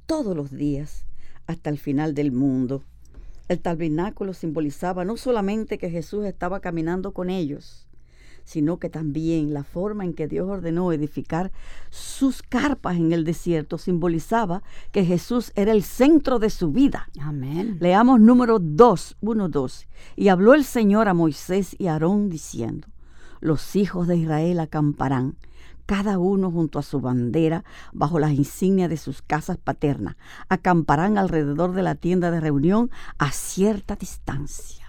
todos 0.05 0.35
los 0.35 0.51
días 0.51 1.05
hasta 1.45 1.69
el 1.69 1.77
final 1.77 2.13
del 2.13 2.31
mundo. 2.31 2.83
El 3.49 3.59
tabernáculo 3.59 4.33
simbolizaba 4.33 5.03
no 5.05 5.17
solamente 5.17 5.77
que 5.77 5.89
Jesús 5.89 6.25
estaba 6.25 6.61
caminando 6.61 7.11
con 7.11 7.29
ellos, 7.29 7.86
sino 8.47 8.79
que 8.79 8.89
también 8.89 9.53
la 9.53 9.65
forma 9.65 10.05
en 10.05 10.13
que 10.13 10.29
Dios 10.29 10.47
ordenó 10.47 10.93
edificar 10.93 11.51
sus 11.89 12.41
carpas 12.41 12.95
en 12.95 13.11
el 13.11 13.25
desierto 13.25 13.77
simbolizaba 13.77 14.63
que 14.93 15.03
Jesús 15.03 15.51
era 15.55 15.73
el 15.73 15.83
centro 15.83 16.39
de 16.39 16.49
su 16.49 16.71
vida. 16.71 17.09
Amén. 17.19 17.75
Leamos 17.81 18.21
número 18.21 18.59
2, 18.59 19.17
1, 19.19 19.49
2. 19.49 19.87
Y 20.15 20.29
habló 20.29 20.53
el 20.53 20.63
Señor 20.63 21.09
a 21.09 21.13
Moisés 21.13 21.75
y 21.77 21.87
a 21.87 21.93
Aarón 21.93 22.29
diciendo, 22.29 22.87
los 23.41 23.75
hijos 23.75 24.07
de 24.07 24.15
Israel 24.15 24.61
acamparán 24.61 25.35
cada 25.85 26.17
uno 26.17 26.49
junto 26.49 26.79
a 26.79 26.83
su 26.83 27.01
bandera, 27.01 27.65
bajo 27.91 28.17
las 28.17 28.31
insignias 28.31 28.89
de 28.89 28.97
sus 28.97 29.21
casas 29.21 29.57
paternas. 29.57 30.15
Acamparán 30.47 31.17
alrededor 31.17 31.73
de 31.73 31.83
la 31.83 31.95
tienda 31.95 32.31
de 32.31 32.39
reunión 32.39 32.91
a 33.17 33.31
cierta 33.31 33.97
distancia. 33.97 34.86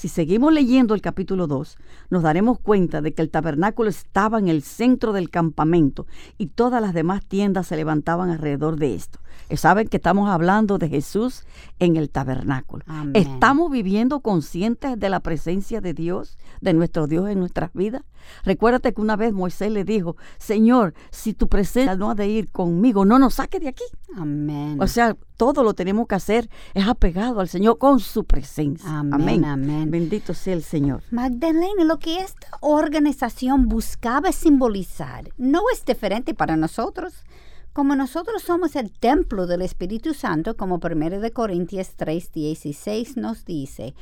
Si 0.00 0.08
seguimos 0.08 0.50
leyendo 0.50 0.94
el 0.94 1.02
capítulo 1.02 1.46
2, 1.46 1.76
nos 2.08 2.22
daremos 2.22 2.58
cuenta 2.58 3.02
de 3.02 3.12
que 3.12 3.20
el 3.20 3.28
tabernáculo 3.28 3.90
estaba 3.90 4.38
en 4.38 4.48
el 4.48 4.62
centro 4.62 5.12
del 5.12 5.28
campamento 5.28 6.06
y 6.38 6.46
todas 6.46 6.80
las 6.80 6.94
demás 6.94 7.22
tiendas 7.26 7.66
se 7.66 7.76
levantaban 7.76 8.30
alrededor 8.30 8.78
de 8.78 8.94
esto. 8.94 9.18
Eh, 9.48 9.56
Saben 9.56 9.88
que 9.88 9.96
estamos 9.96 10.28
hablando 10.28 10.78
de 10.78 10.88
Jesús 10.88 11.44
en 11.78 11.96
el 11.96 12.10
tabernáculo. 12.10 12.84
Amén. 12.86 13.12
¿Estamos 13.14 13.70
viviendo 13.70 14.20
conscientes 14.20 14.98
de 14.98 15.08
la 15.08 15.20
presencia 15.20 15.80
de 15.80 15.94
Dios, 15.94 16.38
de 16.60 16.72
nuestro 16.72 17.06
Dios 17.06 17.28
en 17.28 17.38
nuestras 17.38 17.72
vidas? 17.72 18.02
Recuérdate 18.44 18.92
que 18.92 19.00
una 19.00 19.16
vez 19.16 19.32
Moisés 19.32 19.70
le 19.72 19.84
dijo, 19.84 20.16
Señor, 20.38 20.94
si 21.10 21.34
tu 21.34 21.48
presencia 21.48 21.96
no 21.96 22.10
ha 22.10 22.14
de 22.14 22.28
ir 22.28 22.50
conmigo, 22.50 23.04
no 23.04 23.18
nos 23.18 23.34
saque 23.34 23.60
de 23.60 23.68
aquí. 23.68 23.84
Amén. 24.16 24.78
O 24.80 24.86
sea, 24.86 25.16
todo 25.36 25.62
lo 25.62 25.74
tenemos 25.74 26.06
que 26.06 26.14
hacer 26.14 26.48
es 26.74 26.86
apegado 26.86 27.40
al 27.40 27.48
Señor 27.48 27.78
con 27.78 28.00
su 28.00 28.24
presencia. 28.24 28.98
Amén, 28.98 29.44
amén. 29.44 29.90
Bendito 29.90 30.34
sea 30.34 30.54
el 30.54 30.62
Señor. 30.62 31.02
Magdalena, 31.10 31.84
lo 31.84 31.98
que 31.98 32.20
esta 32.20 32.48
organización 32.60 33.68
buscaba 33.68 34.32
simbolizar 34.32 35.30
no 35.38 35.62
es 35.72 35.84
diferente 35.84 36.34
para 36.34 36.56
nosotros. 36.56 37.24
Como 37.72 37.94
nosotros 37.94 38.42
somos 38.42 38.74
el 38.74 38.90
templo 38.90 39.46
del 39.46 39.62
Espíritu 39.62 40.12
Santo, 40.12 40.56
como 40.56 40.80
1 40.82 41.20
de 41.20 41.30
Corintios 41.30 41.96
3:16 41.96 43.16
nos 43.16 43.44
dice, 43.44 43.94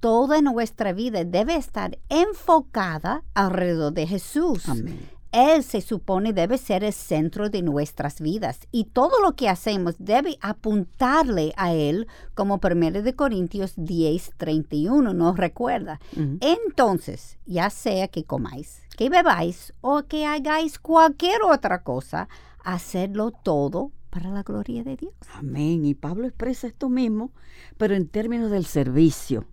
toda 0.00 0.40
nuestra 0.40 0.92
vida 0.94 1.24
debe 1.24 1.56
estar 1.56 1.98
enfocada 2.08 3.22
alrededor 3.34 3.92
de 3.92 4.06
Jesús. 4.06 4.68
Amén. 4.68 5.20
Él 5.32 5.62
se 5.62 5.80
supone 5.80 6.32
debe 6.32 6.58
ser 6.58 6.82
el 6.82 6.92
centro 6.92 7.50
de 7.50 7.62
nuestras 7.62 8.20
vidas 8.20 8.66
y 8.72 8.86
todo 8.86 9.20
lo 9.22 9.36
que 9.36 9.48
hacemos 9.48 9.94
debe 9.98 10.38
apuntarle 10.40 11.52
a 11.56 11.72
Él, 11.72 12.08
como 12.34 12.58
1 12.60 13.02
de 13.02 13.14
Corintios 13.14 13.74
10, 13.76 14.32
31 14.36 15.14
nos 15.14 15.36
recuerda. 15.36 16.00
Entonces, 16.40 17.38
ya 17.46 17.70
sea 17.70 18.08
que 18.08 18.24
comáis, 18.24 18.82
que 18.96 19.08
bebáis 19.08 19.72
o 19.82 20.02
que 20.02 20.26
hagáis 20.26 20.80
cualquier 20.80 21.42
otra 21.42 21.84
cosa, 21.84 22.28
hacedlo 22.64 23.30
todo 23.30 23.92
para 24.10 24.30
la 24.30 24.42
gloria 24.42 24.82
de 24.84 24.96
Dios. 24.96 25.14
Amén. 25.34 25.84
Y 25.84 25.94
Pablo 25.94 26.26
expresa 26.26 26.66
esto 26.66 26.88
mismo, 26.88 27.32
pero 27.78 27.94
en 27.94 28.08
términos 28.08 28.50
del 28.50 28.66
servicio, 28.66 29.46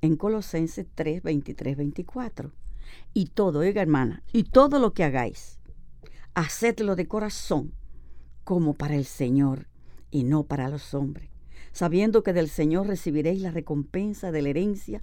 en 0.00 0.16
Colosenses 0.16 0.86
3, 0.94 1.22
23, 1.22 1.76
24. 1.76 2.52
Y 3.12 3.26
todo, 3.26 3.60
oiga 3.60 3.82
hermana, 3.82 4.22
y 4.32 4.44
todo 4.44 4.78
lo 4.78 4.92
que 4.92 5.04
hagáis, 5.04 5.58
hacedlo 6.34 6.96
de 6.96 7.06
corazón, 7.06 7.72
como 8.44 8.74
para 8.74 8.96
el 8.96 9.04
Señor 9.04 9.68
y 10.10 10.24
no 10.24 10.44
para 10.44 10.68
los 10.68 10.94
hombres, 10.94 11.30
sabiendo 11.72 12.22
que 12.22 12.32
del 12.32 12.48
Señor 12.48 12.86
recibiréis 12.88 13.42
la 13.42 13.50
recompensa 13.50 14.32
de 14.32 14.42
la 14.42 14.48
herencia. 14.48 15.02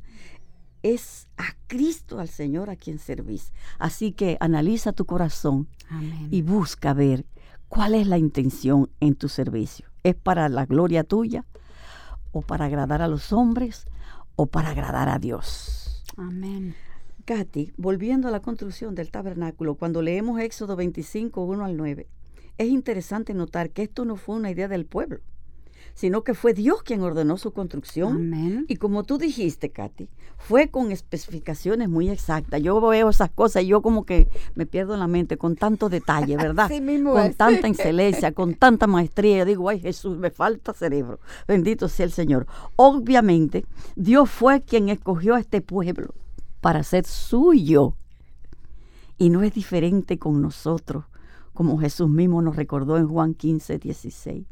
Es 0.84 1.28
a 1.38 1.56
Cristo, 1.68 2.20
al 2.20 2.30
Señor, 2.30 2.70
a 2.70 2.76
quien 2.76 3.00
servís. 3.00 3.52
Así 3.80 4.12
que 4.12 4.38
analiza 4.40 4.94
tu 4.94 5.06
corazón 5.06 5.68
Amén. 5.90 6.28
y 6.30 6.42
busca 6.42 6.94
ver 6.94 7.26
cuál 7.70 7.96
es 7.96 8.08
la 8.08 8.18
intención 8.18 8.90
en 9.00 9.16
tu 9.16 9.30
servicio. 9.30 9.88
¿Es 10.04 10.16
para 10.16 10.50
la 10.50 10.66
gloria 10.66 11.04
tuya 11.04 11.46
o 12.32 12.42
para 12.42 12.66
agradar 12.66 13.02
a 13.02 13.08
los 13.08 13.34
hombres 13.34 13.86
o 14.36 14.46
para 14.48 14.70
agradar 14.70 15.10
a 15.10 15.20
Dios? 15.20 16.04
Amén. 16.18 16.76
Katy, 17.26 17.74
volviendo 17.76 18.30
a 18.30 18.32
la 18.32 18.42
construcción 18.42 18.96
del 18.96 19.12
tabernáculo, 19.12 19.76
cuando 19.76 20.02
leemos 20.02 20.40
Éxodo 20.40 20.78
25, 20.78 21.44
1 21.44 21.66
al 21.66 21.76
9, 21.76 22.08
es 22.58 22.68
interesante 22.70 23.34
notar 23.34 23.72
que 23.72 23.84
esto 23.84 24.06
no 24.06 24.16
fue 24.16 24.36
una 24.36 24.50
idea 24.50 24.70
del 24.70 24.86
pueblo, 24.86 25.20
sino 25.98 26.24
que 26.24 26.36
fue 26.36 26.54
Dios 26.54 26.84
quien 26.84 27.02
ordenó 27.02 27.38
su 27.38 27.52
construcción. 27.54 28.18
Amén. 28.18 28.66
Y 28.68 28.76
como 28.76 29.04
tú 29.04 29.18
dijiste, 29.18 29.72
Katy, 29.72 30.10
fue 30.38 30.70
con 30.70 30.92
especificaciones 30.92 31.90
muy 31.90 32.08
exactas. 32.12 32.62
Yo 32.62 32.80
veo 32.80 33.10
esas 33.10 33.32
cosas 33.32 33.64
y 33.64 33.68
yo 33.70 33.82
como 33.82 34.06
que 34.06 34.28
me 34.54 34.68
pierdo 34.68 34.94
en 34.94 35.00
la 35.00 35.08
mente 35.08 35.38
con 35.38 35.56
tanto 35.56 35.90
detalle, 35.90 36.38
¿verdad? 36.38 36.66
Así 36.66 36.82
mismo 36.82 37.14
con 37.14 37.24
es. 37.24 37.36
tanta 37.36 37.68
excelencia, 37.68 38.32
con 38.32 38.54
tanta 38.54 38.86
maestría. 38.86 39.40
Yo 39.40 39.46
digo, 39.46 39.70
ay 39.70 39.80
Jesús, 39.80 40.20
me 40.20 40.30
falta 40.30 40.72
cerebro. 40.72 41.20
Bendito 41.48 41.90
sea 41.90 42.06
el 42.06 42.12
Señor. 42.12 42.46
Obviamente, 42.76 43.66
Dios 43.96 44.30
fue 44.30 44.62
quien 44.62 44.90
escogió 44.90 45.34
a 45.34 45.40
este 45.40 45.62
pueblo 45.62 46.14
para 46.62 46.84
ser 46.84 47.08
suyo. 47.08 47.96
Y 49.18 49.32
no 49.32 49.42
es 49.42 49.52
diferente 49.52 50.20
con 50.20 50.44
nosotros, 50.44 51.06
como 51.56 51.80
Jesús 51.80 52.08
mismo 52.08 52.44
nos 52.44 52.56
recordó 52.56 52.98
en 52.98 53.08
Juan 53.08 53.34
15, 53.34 53.80
16. 53.80 54.46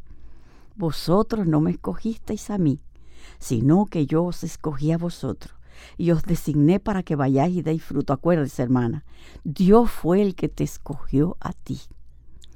Vosotros 0.76 1.48
no 1.48 1.62
me 1.62 1.72
escogisteis 1.72 2.50
a 2.50 2.58
mí, 2.58 2.80
sino 3.40 3.86
que 3.86 4.06
yo 4.06 4.24
os 4.24 4.44
escogí 4.44 4.92
a 4.92 4.98
vosotros 4.98 5.54
y 5.98 6.12
os 6.12 6.24
designé 6.24 6.80
para 6.80 7.04
que 7.04 7.16
vayáis 7.16 7.58
y 7.58 7.62
deis 7.62 7.84
fruto. 7.84 8.14
Acuérdese, 8.14 8.64
hermana, 8.64 9.04
Dios 9.44 9.90
fue 9.92 10.22
el 10.22 10.36
que 10.36 10.48
te 10.50 10.64
escogió 10.64 11.38
a 11.40 11.54
ti. 11.54 11.82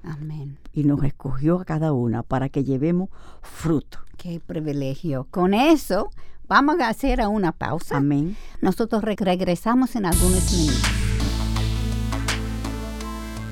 Amén. 0.04 0.58
Y 0.74 0.84
nos 0.86 1.04
escogió 1.04 1.60
a 1.60 1.66
cada 1.66 1.92
una 1.92 2.24
para 2.24 2.48
que 2.50 2.64
llevemos 2.64 3.10
fruto. 3.42 4.00
Qué 4.18 4.40
privilegio. 4.40 5.28
Con 5.30 5.54
eso, 5.54 6.10
vamos 6.48 6.80
a 6.80 6.88
hacer 6.90 7.20
una 7.28 7.52
pausa. 7.52 7.98
Amén. 7.98 8.38
Nosotros 8.62 9.04
re- 9.04 9.16
regresamos 9.18 9.96
en 9.96 10.06
algunos 10.06 10.52
minutos. 10.54 10.99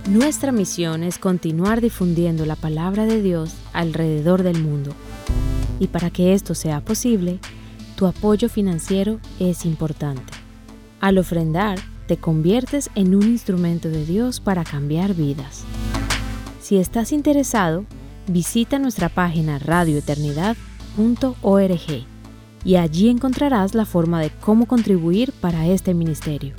Nuestra 0.07 0.51
misión 0.53 1.03
es 1.03 1.19
continuar 1.19 1.81
difundiendo 1.81 2.45
la 2.45 2.55
palabra 2.55 3.05
de 3.05 3.21
Dios 3.21 3.53
alrededor 3.73 4.41
del 4.41 4.63
mundo. 4.63 4.93
Y 5.81 5.87
para 5.87 6.11
que 6.11 6.33
esto 6.33 6.55
sea 6.55 6.79
posible, 6.79 7.39
tu 7.97 8.05
apoyo 8.05 8.47
financiero 8.47 9.19
es 9.37 9.65
importante. 9.65 10.31
Al 11.01 11.17
ofrendar, 11.17 11.77
te 12.07 12.15
conviertes 12.15 12.89
en 12.95 13.15
un 13.15 13.23
instrumento 13.23 13.89
de 13.89 14.05
Dios 14.05 14.39
para 14.39 14.63
cambiar 14.63 15.13
vidas. 15.13 15.65
Si 16.61 16.77
estás 16.77 17.11
interesado, 17.11 17.83
visita 18.27 18.79
nuestra 18.79 19.09
página 19.09 19.59
radioeternidad.org 19.59 22.05
y 22.63 22.75
allí 22.77 23.09
encontrarás 23.09 23.75
la 23.75 23.83
forma 23.83 24.21
de 24.21 24.29
cómo 24.39 24.67
contribuir 24.67 25.33
para 25.33 25.67
este 25.67 25.93
ministerio. 25.93 26.55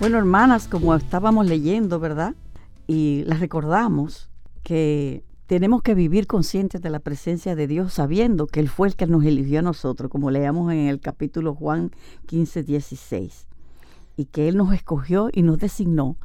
Bueno, 0.00 0.16
hermanas, 0.16 0.66
como 0.66 0.94
estábamos 0.94 1.44
leyendo, 1.44 2.00
¿verdad? 2.00 2.34
Y 2.86 3.22
las 3.26 3.38
recordamos 3.38 4.30
que 4.62 5.26
tenemos 5.44 5.82
que 5.82 5.94
vivir 5.94 6.26
conscientes 6.26 6.80
de 6.80 6.88
la 6.88 7.00
presencia 7.00 7.54
de 7.54 7.66
Dios, 7.66 7.92
sabiendo 7.92 8.46
que 8.46 8.60
Él 8.60 8.70
fue 8.70 8.88
el 8.88 8.96
que 8.96 9.06
nos 9.06 9.22
eligió 9.26 9.58
a 9.58 9.62
nosotros, 9.62 10.10
como 10.10 10.30
leamos 10.30 10.72
en 10.72 10.88
el 10.88 11.00
capítulo 11.00 11.54
Juan 11.54 11.90
15, 12.28 12.62
16, 12.62 13.46
y 14.16 14.24
que 14.24 14.48
Él 14.48 14.56
nos 14.56 14.72
escogió 14.72 15.28
y 15.30 15.42
nos 15.42 15.58
designó 15.58 16.16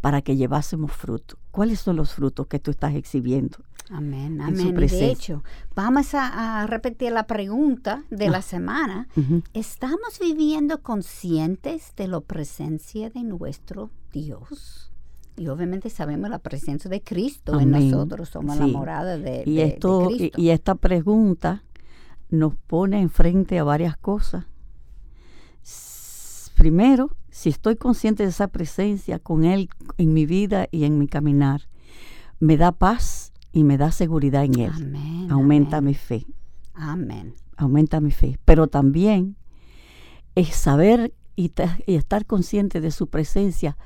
para 0.00 0.22
que 0.22 0.36
llevásemos 0.36 0.92
fruto. 0.92 1.36
¿Cuáles 1.50 1.80
son 1.80 1.96
los 1.96 2.14
frutos 2.14 2.46
que 2.46 2.60
tú 2.60 2.70
estás 2.70 2.94
exhibiendo? 2.94 3.58
Amén, 3.90 4.40
En 4.40 4.56
su 4.56 4.68
amén. 4.68 4.84
Y 4.84 4.86
de 4.88 5.10
hecho, 5.10 5.42
vamos 5.74 6.14
a, 6.14 6.62
a 6.62 6.66
repetir 6.66 7.12
la 7.12 7.26
pregunta 7.26 8.04
de 8.10 8.28
la 8.30 8.42
semana. 8.42 9.08
¿Estamos 9.54 10.18
viviendo 10.20 10.82
conscientes 10.82 11.92
de 11.96 12.08
la 12.08 12.20
presencia 12.20 13.10
de 13.10 13.22
nuestro 13.22 13.90
Dios? 14.12 14.92
Y 15.36 15.46
obviamente 15.48 15.88
sabemos 15.88 16.28
la 16.30 16.40
presencia 16.40 16.90
de 16.90 17.00
Cristo 17.00 17.60
en 17.60 17.70
nosotros, 17.70 18.28
somos 18.28 18.56
la 18.58 18.66
morada 18.66 19.16
de, 19.16 19.44
Y, 19.46 19.56
de- 19.56 19.64
esto, 19.64 20.10
y, 20.10 20.16
Cristo. 20.18 20.40
y 20.40 20.50
esta 20.50 20.74
pregunta 20.74 21.62
nos 22.28 22.54
pone 22.56 23.00
enfrente 23.00 23.58
a 23.58 23.64
varias 23.64 23.96
cosas. 23.96 24.44
Primero, 26.56 27.16
si 27.30 27.50
estoy 27.50 27.76
consciente 27.76 28.24
de 28.24 28.30
esa 28.30 28.48
presencia 28.48 29.18
con 29.20 29.44
Él 29.44 29.68
en 29.96 30.12
mi 30.12 30.26
vida 30.26 30.66
y 30.72 30.84
en 30.84 30.98
mi 30.98 31.06
caminar, 31.06 31.68
me 32.40 32.56
da 32.56 32.72
paz 32.72 33.27
y 33.52 33.64
me 33.64 33.76
da 33.78 33.90
seguridad 33.90 34.44
en 34.44 34.58
Él. 34.58 34.72
Amén. 34.74 35.26
Aumenta 35.30 35.78
amén, 35.78 35.90
mi 35.90 35.94
fe, 35.94 36.26
Amén. 36.74 37.34
aumenta 37.56 38.00
mi 38.00 38.10
fe. 38.10 38.38
Pero 38.44 38.66
también 38.68 39.36
es 40.34 40.54
saber 40.54 41.12
y, 41.36 41.52
y 41.86 41.94
estar 41.94 42.26
consciente 42.26 42.80
de 42.80 42.90
su 42.90 43.06
presencia 43.08 43.76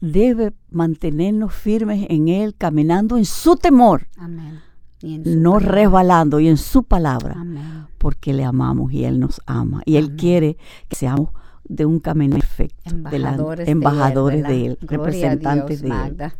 debe 0.00 0.52
mantenernos 0.70 1.54
firmes 1.54 2.06
en 2.10 2.28
Él, 2.28 2.54
caminando 2.56 3.16
en 3.16 3.24
su 3.24 3.56
temor 3.56 4.08
Amén. 4.16 4.60
Y 5.00 5.14
en 5.16 5.24
su 5.24 5.30
no 5.40 5.52
palabra. 5.54 5.72
resbalando 5.74 6.40
y 6.40 6.48
en 6.48 6.56
su 6.56 6.84
palabra, 6.84 7.34
Amén. 7.38 7.86
porque 7.98 8.32
le 8.32 8.44
amamos 8.44 8.92
y 8.92 9.04
Él 9.04 9.18
nos 9.20 9.40
ama. 9.46 9.82
Y 9.84 9.96
Él 9.96 10.16
quiere 10.16 10.56
que 10.88 10.96
seamos 10.96 11.30
de 11.64 11.86
un 11.86 12.00
camino 12.00 12.36
perfecto, 12.36 12.90
Embajadores, 12.90 13.68
embajadores 13.68 14.42
de 14.44 14.66
Él, 14.66 14.78
representantes 14.80 15.82
Dios, 15.82 15.90
de 16.18 16.24
Él. 16.24 16.32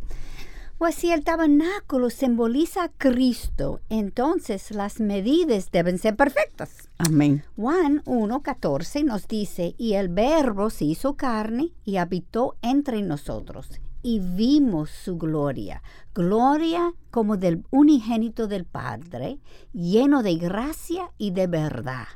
Pues 0.83 0.97
si 0.97 1.13
el 1.13 1.23
tabernáculo 1.23 2.11
simboliza 2.11 2.83
a 2.83 2.89
Cristo, 2.89 3.79
entonces 3.89 4.73
las 4.73 4.99
medidas 4.99 5.71
deben 5.71 5.97
ser 5.97 6.17
perfectas. 6.17 6.91
Amén. 6.99 7.45
Juan 7.55 8.03
1.14 8.05 9.05
nos 9.05 9.29
dice, 9.29 9.77
y 9.79 9.93
el 9.93 10.09
verbo 10.09 10.71
se 10.71 10.87
hizo 10.87 11.15
carne 11.15 11.71
y 11.85 11.99
habitó 11.99 12.57
entre 12.63 13.01
nosotros, 13.03 13.81
y 14.03 14.19
vimos 14.19 14.91
su 14.91 15.19
gloria, 15.19 15.85
gloria 16.17 16.93
como 17.13 17.37
del 17.37 17.63
unigénito 17.71 18.49
del 18.49 18.65
Padre, 18.65 19.39
lleno 19.73 20.25
de 20.25 20.35
gracia 20.35 21.13
y 21.17 21.31
de 21.31 21.47
verdad. 21.47 22.09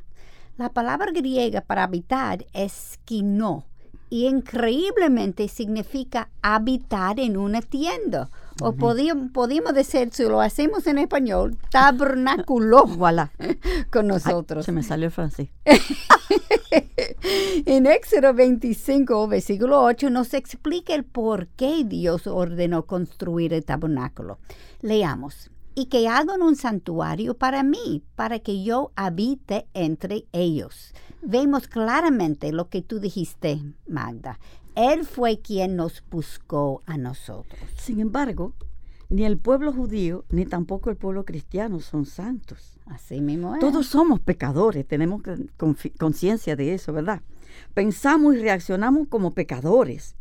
La 0.56 0.70
palabra 0.70 1.12
griega 1.12 1.60
para 1.60 1.84
habitar 1.84 2.44
es 2.52 2.98
quino, 3.04 3.64
y 4.10 4.26
increíblemente 4.26 5.46
significa 5.46 6.30
habitar 6.42 7.20
en 7.20 7.36
una 7.36 7.62
tienda. 7.62 8.28
O 8.60 8.72
podíamos, 8.72 9.30
podíamos 9.32 9.74
decir, 9.74 10.08
si 10.12 10.22
lo 10.24 10.40
hacemos 10.40 10.86
en 10.86 10.98
español, 10.98 11.58
tabernáculo 11.70 12.84
Voilà. 12.86 13.30
con 13.90 14.06
Ay, 14.06 14.08
nosotros. 14.08 14.64
se 14.64 14.72
me 14.72 14.82
salió 14.82 15.06
el 15.06 15.12
francés. 15.12 15.48
En 17.66 17.86
Éxodo 17.86 18.34
25, 18.34 19.28
versículo 19.28 19.82
8, 19.82 20.10
nos 20.10 20.34
explica 20.34 20.94
el 20.94 21.04
por 21.04 21.48
qué 21.48 21.84
Dios 21.84 22.26
ordenó 22.26 22.86
construir 22.86 23.52
el 23.52 23.64
tabernáculo. 23.64 24.38
Leamos. 24.82 25.50
Y 25.74 25.86
que 25.86 26.08
hagan 26.08 26.42
un 26.42 26.56
santuario 26.56 27.34
para 27.34 27.62
mí, 27.62 28.02
para 28.14 28.38
que 28.38 28.62
yo 28.62 28.92
habite 28.96 29.66
entre 29.74 30.24
ellos. 30.32 30.94
Vemos 31.22 31.68
claramente 31.68 32.52
lo 32.52 32.68
que 32.68 32.82
tú 32.82 32.98
dijiste, 32.98 33.60
Magda. 33.86 34.38
Él 34.76 35.04
fue 35.04 35.40
quien 35.40 35.74
nos 35.74 36.02
buscó 36.10 36.82
a 36.86 36.98
nosotros. 36.98 37.58
Sin 37.76 37.98
embargo, 37.98 38.52
ni 39.08 39.24
el 39.24 39.38
pueblo 39.38 39.72
judío 39.72 40.24
ni 40.30 40.44
tampoco 40.44 40.90
el 40.90 40.96
pueblo 40.96 41.24
cristiano 41.24 41.80
son 41.80 42.06
santos. 42.06 42.78
Así 42.86 43.20
mismo 43.20 43.54
es. 43.54 43.60
Todos 43.60 43.86
somos 43.86 44.20
pecadores, 44.20 44.86
tenemos 44.86 45.22
conciencia 45.98 46.56
de 46.56 46.74
eso, 46.74 46.92
¿verdad? 46.92 47.22
Pensamos 47.74 48.34
y 48.34 48.38
reaccionamos 48.38 49.08
como 49.08 49.32
pecadores, 49.32 50.14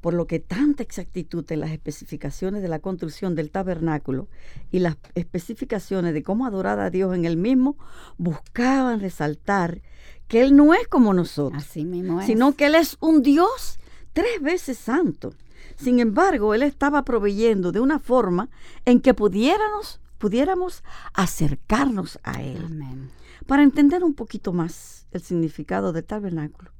por 0.00 0.12
lo 0.12 0.26
que 0.26 0.38
tanta 0.40 0.82
exactitud 0.82 1.50
en 1.50 1.60
las 1.60 1.70
especificaciones 1.70 2.62
de 2.62 2.68
la 2.68 2.78
construcción 2.80 3.34
del 3.34 3.50
tabernáculo 3.50 4.28
y 4.70 4.80
las 4.80 4.96
especificaciones 5.14 6.12
de 6.14 6.22
cómo 6.22 6.46
adorar 6.46 6.80
a 6.80 6.90
Dios 6.90 7.14
en 7.14 7.24
el 7.24 7.36
mismo 7.36 7.76
buscaban 8.18 9.00
resaltar 9.00 9.82
que 10.28 10.42
Él 10.42 10.56
no 10.56 10.74
es 10.74 10.88
como 10.88 11.14
nosotros, 11.14 11.62
Así 11.62 11.84
mismo 11.84 12.20
es. 12.20 12.26
sino 12.26 12.54
que 12.54 12.66
Él 12.66 12.74
es 12.74 12.96
un 13.00 13.22
Dios 13.22 13.78
tres 14.14 14.40
veces 14.40 14.78
santo. 14.78 15.34
Sin 15.76 16.00
embargo, 16.00 16.54
Él 16.54 16.62
estaba 16.62 17.04
proveyendo 17.04 17.72
de 17.72 17.80
una 17.80 17.98
forma 17.98 18.48
en 18.86 19.00
que 19.00 19.12
pudiéramos, 19.12 20.00
pudiéramos 20.18 20.82
acercarnos 21.12 22.18
a 22.22 22.42
Él. 22.42 22.62
Amén. 22.64 23.10
Para 23.46 23.62
entender 23.62 24.02
un 24.02 24.14
poquito 24.14 24.54
más 24.54 25.06
el 25.10 25.20
significado 25.20 25.92
del 25.92 26.04
tabernáculo, 26.04 26.70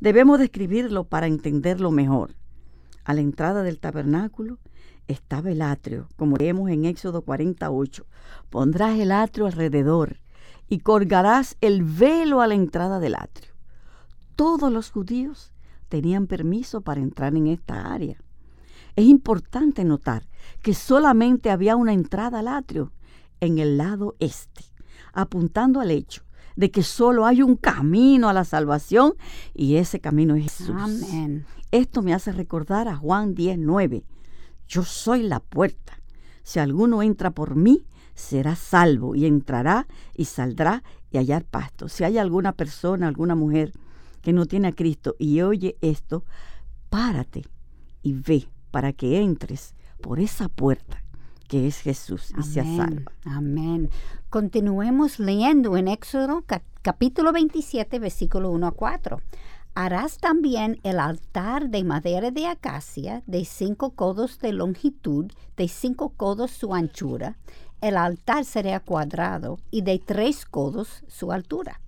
debemos 0.00 0.38
describirlo 0.38 1.04
para 1.04 1.26
entenderlo 1.26 1.90
mejor. 1.90 2.34
A 3.04 3.14
la 3.14 3.22
entrada 3.22 3.62
del 3.62 3.78
tabernáculo 3.78 4.58
estaba 5.06 5.50
el 5.50 5.62
atrio, 5.62 6.08
como 6.16 6.36
leemos 6.36 6.70
en 6.70 6.84
Éxodo 6.84 7.22
48. 7.22 8.06
Pondrás 8.50 8.98
el 8.98 9.12
atrio 9.12 9.46
alrededor 9.46 10.18
y 10.68 10.80
colgarás 10.80 11.56
el 11.60 11.82
velo 11.82 12.40
a 12.40 12.46
la 12.46 12.54
entrada 12.54 13.00
del 13.00 13.14
atrio. 13.14 13.52
Todos 14.36 14.72
los 14.72 14.90
judíos 14.90 15.52
tenían 15.90 16.26
permiso 16.26 16.80
para 16.80 17.02
entrar 17.02 17.36
en 17.36 17.48
esta 17.48 17.92
área. 17.92 18.16
Es 18.96 19.04
importante 19.04 19.84
notar 19.84 20.26
que 20.62 20.72
solamente 20.72 21.50
había 21.50 21.76
una 21.76 21.92
entrada 21.92 22.38
al 22.38 22.48
atrio 22.48 22.92
en 23.40 23.58
el 23.58 23.76
lado 23.76 24.16
este, 24.20 24.64
apuntando 25.12 25.80
al 25.80 25.90
hecho 25.90 26.22
de 26.56 26.70
que 26.70 26.82
solo 26.82 27.26
hay 27.26 27.42
un 27.42 27.56
camino 27.56 28.28
a 28.28 28.32
la 28.32 28.44
salvación 28.44 29.14
y 29.54 29.76
ese 29.76 30.00
camino 30.00 30.34
es 30.36 30.44
Jesús. 30.44 30.76
Amén. 30.76 31.44
Esto 31.70 32.02
me 32.02 32.14
hace 32.14 32.32
recordar 32.32 32.88
a 32.88 32.96
Juan 32.96 33.34
10:9. 33.34 34.04
Yo 34.68 34.84
soy 34.84 35.22
la 35.22 35.40
puerta. 35.40 36.00
Si 36.42 36.58
alguno 36.58 37.02
entra 37.02 37.30
por 37.30 37.56
mí, 37.56 37.86
será 38.14 38.56
salvo 38.56 39.14
y 39.14 39.26
entrará 39.26 39.86
y 40.14 40.26
saldrá 40.26 40.82
y 41.10 41.18
hallar 41.18 41.44
pasto. 41.44 41.88
Si 41.88 42.04
hay 42.04 42.18
alguna 42.18 42.52
persona, 42.52 43.08
alguna 43.08 43.34
mujer 43.34 43.72
que 44.22 44.32
no 44.32 44.46
tiene 44.46 44.68
a 44.68 44.72
Cristo 44.72 45.16
y 45.18 45.40
oye 45.42 45.76
esto, 45.80 46.24
párate 46.88 47.44
y 48.02 48.12
ve 48.14 48.48
para 48.70 48.92
que 48.92 49.20
entres 49.20 49.74
por 50.00 50.20
esa 50.20 50.48
puerta 50.48 51.02
que 51.48 51.66
es 51.66 51.80
Jesús 51.80 52.32
y 52.38 52.42
sea 52.44 52.62
salva. 52.64 53.10
Amén. 53.24 53.90
Continuemos 54.28 55.18
leyendo 55.18 55.76
en 55.76 55.88
Éxodo 55.88 56.42
ca- 56.46 56.62
capítulo 56.82 57.32
27, 57.32 57.98
versículo 57.98 58.50
1 58.52 58.68
a 58.68 58.70
4. 58.70 59.20
Harás 59.74 60.18
también 60.18 60.78
el 60.84 61.00
altar 61.00 61.68
de 61.70 61.82
madera 61.82 62.30
de 62.30 62.46
acacia 62.46 63.24
de 63.26 63.44
cinco 63.44 63.90
codos 63.90 64.38
de 64.38 64.52
longitud, 64.52 65.32
de 65.56 65.66
cinco 65.66 66.10
codos 66.10 66.52
su 66.52 66.72
anchura. 66.74 67.36
El 67.80 67.96
altar 67.96 68.44
será 68.44 68.78
cuadrado 68.78 69.58
y 69.72 69.82
de 69.82 69.98
tres 69.98 70.44
codos 70.46 71.02
su 71.08 71.32
altura. 71.32 71.80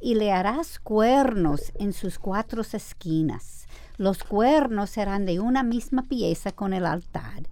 Y 0.00 0.14
le 0.14 0.32
harás 0.32 0.78
cuernos 0.78 1.72
en 1.78 1.92
sus 1.92 2.18
cuatro 2.18 2.62
esquinas. 2.62 3.66
Los 3.96 4.24
cuernos 4.24 4.90
serán 4.90 5.26
de 5.26 5.40
una 5.40 5.62
misma 5.62 6.04
pieza 6.04 6.52
con 6.52 6.72
el 6.72 6.86
altar 6.86 7.42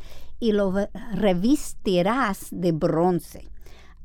y 0.40 0.52
lo 0.52 0.72
revestirás 1.12 2.48
de 2.50 2.72
bronce. 2.72 3.48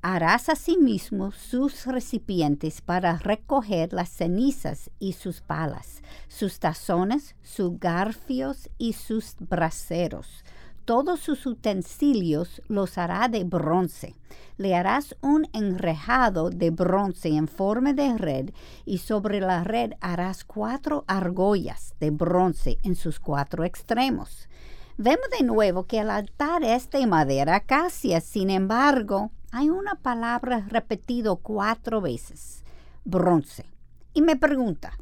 Harás 0.01 0.49
asimismo 0.49 1.31
sus 1.31 1.85
recipientes 1.85 2.81
para 2.81 3.17
recoger 3.17 3.93
las 3.93 4.09
cenizas 4.09 4.91
y 4.99 5.13
sus 5.13 5.39
palas, 5.39 6.01
sus 6.27 6.59
tazones, 6.59 7.37
sus 7.41 7.79
garfios 7.79 8.69
y 8.77 8.93
sus 8.93 9.35
braseros. 9.39 10.42
Todos 10.85 11.21
sus 11.21 11.45
utensilios 11.45 12.61
los 12.67 12.97
hará 12.97 13.29
de 13.29 13.45
bronce. 13.45 14.15
Le 14.57 14.75
harás 14.75 15.15
un 15.21 15.47
enrejado 15.53 16.49
de 16.49 16.71
bronce 16.71 17.29
en 17.29 17.47
forma 17.47 17.93
de 17.93 18.17
red 18.17 18.49
y 18.83 18.97
sobre 18.97 19.39
la 19.39 19.63
red 19.63 19.93
harás 20.01 20.43
cuatro 20.43 21.05
argollas 21.07 21.95
de 22.01 22.11
bronce 22.11 22.77
en 22.83 22.95
sus 22.95 23.21
cuatro 23.21 23.63
extremos. 23.63 24.49
Vemos 24.97 25.25
de 25.37 25.45
nuevo 25.45 25.87
que 25.87 25.99
el 25.99 26.09
altar 26.09 26.63
es 26.63 26.89
de 26.89 27.07
madera 27.07 27.55
acacia, 27.55 28.19
sin 28.19 28.49
embargo, 28.49 29.31
hay 29.51 29.69
una 29.69 29.95
palabra 29.95 30.65
repetido 30.67 31.37
cuatro 31.37 32.01
veces, 32.01 32.63
bronce. 33.05 33.65
Y 34.13 34.21
me 34.21 34.35
pregunta, 34.35 34.97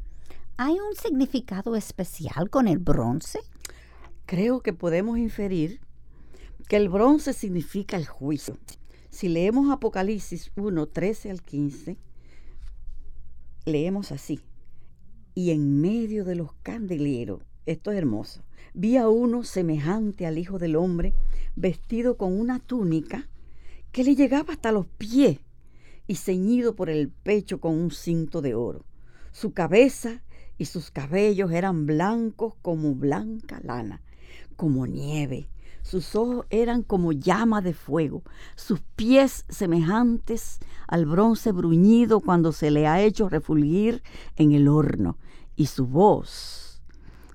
¿hay 0.56 0.74
un 0.74 0.94
significado 0.94 1.74
especial 1.74 2.50
con 2.50 2.68
el 2.68 2.78
bronce? 2.78 3.40
Creo 4.26 4.60
que 4.60 4.72
podemos 4.72 5.18
inferir 5.18 5.80
que 6.68 6.76
el 6.76 6.88
bronce 6.88 7.32
significa 7.32 7.96
el 7.96 8.06
juicio. 8.06 8.56
Si 9.10 9.28
leemos 9.28 9.70
Apocalipsis 9.70 10.52
1, 10.56 10.86
13 10.86 11.30
al 11.30 11.42
15, 11.42 11.98
leemos 13.66 14.12
así. 14.12 14.40
Y 15.34 15.50
en 15.50 15.80
medio 15.80 16.24
de 16.24 16.34
los 16.34 16.52
candeleros, 16.62 17.42
esto 17.66 17.90
es 17.90 17.98
hermoso, 17.98 18.42
vi 18.74 18.96
a 18.96 19.08
uno 19.08 19.44
semejante 19.44 20.26
al 20.26 20.38
Hijo 20.38 20.58
del 20.58 20.76
Hombre, 20.76 21.14
vestido 21.56 22.16
con 22.16 22.38
una 22.38 22.58
túnica 22.58 23.28
que 23.92 24.04
le 24.04 24.14
llegaba 24.14 24.54
hasta 24.54 24.72
los 24.72 24.86
pies 24.86 25.38
y 26.06 26.16
ceñido 26.16 26.74
por 26.74 26.90
el 26.90 27.10
pecho 27.10 27.60
con 27.60 27.74
un 27.74 27.90
cinto 27.90 28.40
de 28.40 28.54
oro. 28.54 28.84
Su 29.30 29.52
cabeza 29.52 30.22
y 30.58 30.66
sus 30.66 30.90
cabellos 30.90 31.52
eran 31.52 31.86
blancos 31.86 32.54
como 32.62 32.94
blanca 32.94 33.60
lana, 33.62 34.02
como 34.62 34.86
nieve. 34.86 35.48
Sus 35.82 36.14
ojos 36.14 36.46
eran 36.48 36.84
como 36.84 37.10
llama 37.10 37.60
de 37.62 37.74
fuego, 37.74 38.22
sus 38.54 38.78
pies 38.94 39.44
semejantes 39.48 40.60
al 40.86 41.04
bronce 41.04 41.50
bruñido 41.50 42.20
cuando 42.20 42.52
se 42.52 42.70
le 42.70 42.86
ha 42.86 43.00
hecho 43.00 43.28
refulgir 43.28 44.04
en 44.36 44.52
el 44.52 44.68
horno, 44.68 45.18
y 45.56 45.66
su 45.66 45.88
voz 45.88 46.80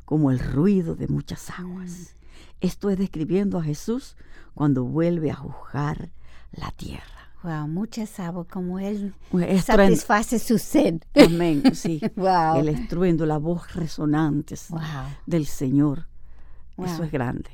como 0.06 0.32
el 0.32 0.40
ruido 0.40 0.96
de 0.96 1.10
muchas 1.10 1.50
aguas. 1.50 1.92
Mm. 1.92 2.38
Esto 2.62 2.90
es 2.92 2.98
describiendo 2.98 3.58
a 3.58 3.63
Jesús 3.63 4.16
cuando 4.54 4.86
vuelve 4.86 5.30
a 5.30 5.36
juzgar 5.36 6.13
la 6.54 6.72
tierra. 6.72 7.34
Wow, 7.44 7.68
muchas 7.68 8.22
aguas 8.22 8.48
como 8.50 8.80
Él 8.80 9.13
satisface 9.62 10.40
su 10.40 10.58
sed. 10.60 11.02
Amén, 11.13 11.76
sí. 11.76 12.00
wow. 12.16 12.62
El 12.62 12.70
estruendo, 12.70 13.26
la 13.26 13.38
voz 13.38 13.74
resonante 13.74 14.56
del 15.26 15.46
Señor. 15.46 16.08
Eso 16.78 17.04
es 17.04 17.12
grande. 17.12 17.50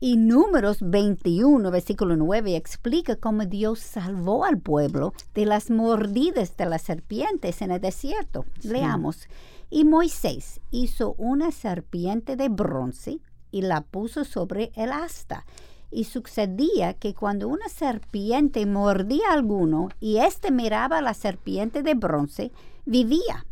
Y 0.00 0.16
Números 0.16 0.78
21, 0.80 1.70
versículo 1.70 2.16
9, 2.16 2.56
explica 2.56 3.14
cómo 3.16 3.44
Dios 3.44 3.78
salvó 3.78 4.44
al 4.44 4.58
pueblo 4.58 5.12
de 5.34 5.46
las 5.46 5.70
mordidas 5.70 6.56
de 6.56 6.66
las 6.66 6.82
serpientes 6.82 7.62
en 7.62 7.70
el 7.70 7.80
desierto. 7.80 8.44
Leamos. 8.62 9.28
Y 9.70 9.84
Moisés 9.84 10.60
hizo 10.70 11.14
una 11.18 11.52
serpiente 11.52 12.34
de 12.34 12.48
bronce 12.48 13.20
y 13.52 13.62
la 13.62 13.82
puso 13.82 14.24
sobre 14.24 14.72
el 14.74 14.90
asta 14.90 15.44
y 15.92 16.04
sucedía 16.04 16.94
que 16.94 17.14
cuando 17.14 17.46
una 17.48 17.68
serpiente 17.68 18.66
mordía 18.66 19.28
a 19.30 19.34
alguno 19.34 19.90
y 20.00 20.16
éste 20.16 20.50
miraba 20.50 20.98
a 20.98 21.02
la 21.02 21.14
serpiente 21.14 21.82
de 21.82 21.94
bronce, 21.94 22.50
vivía. 22.86 23.46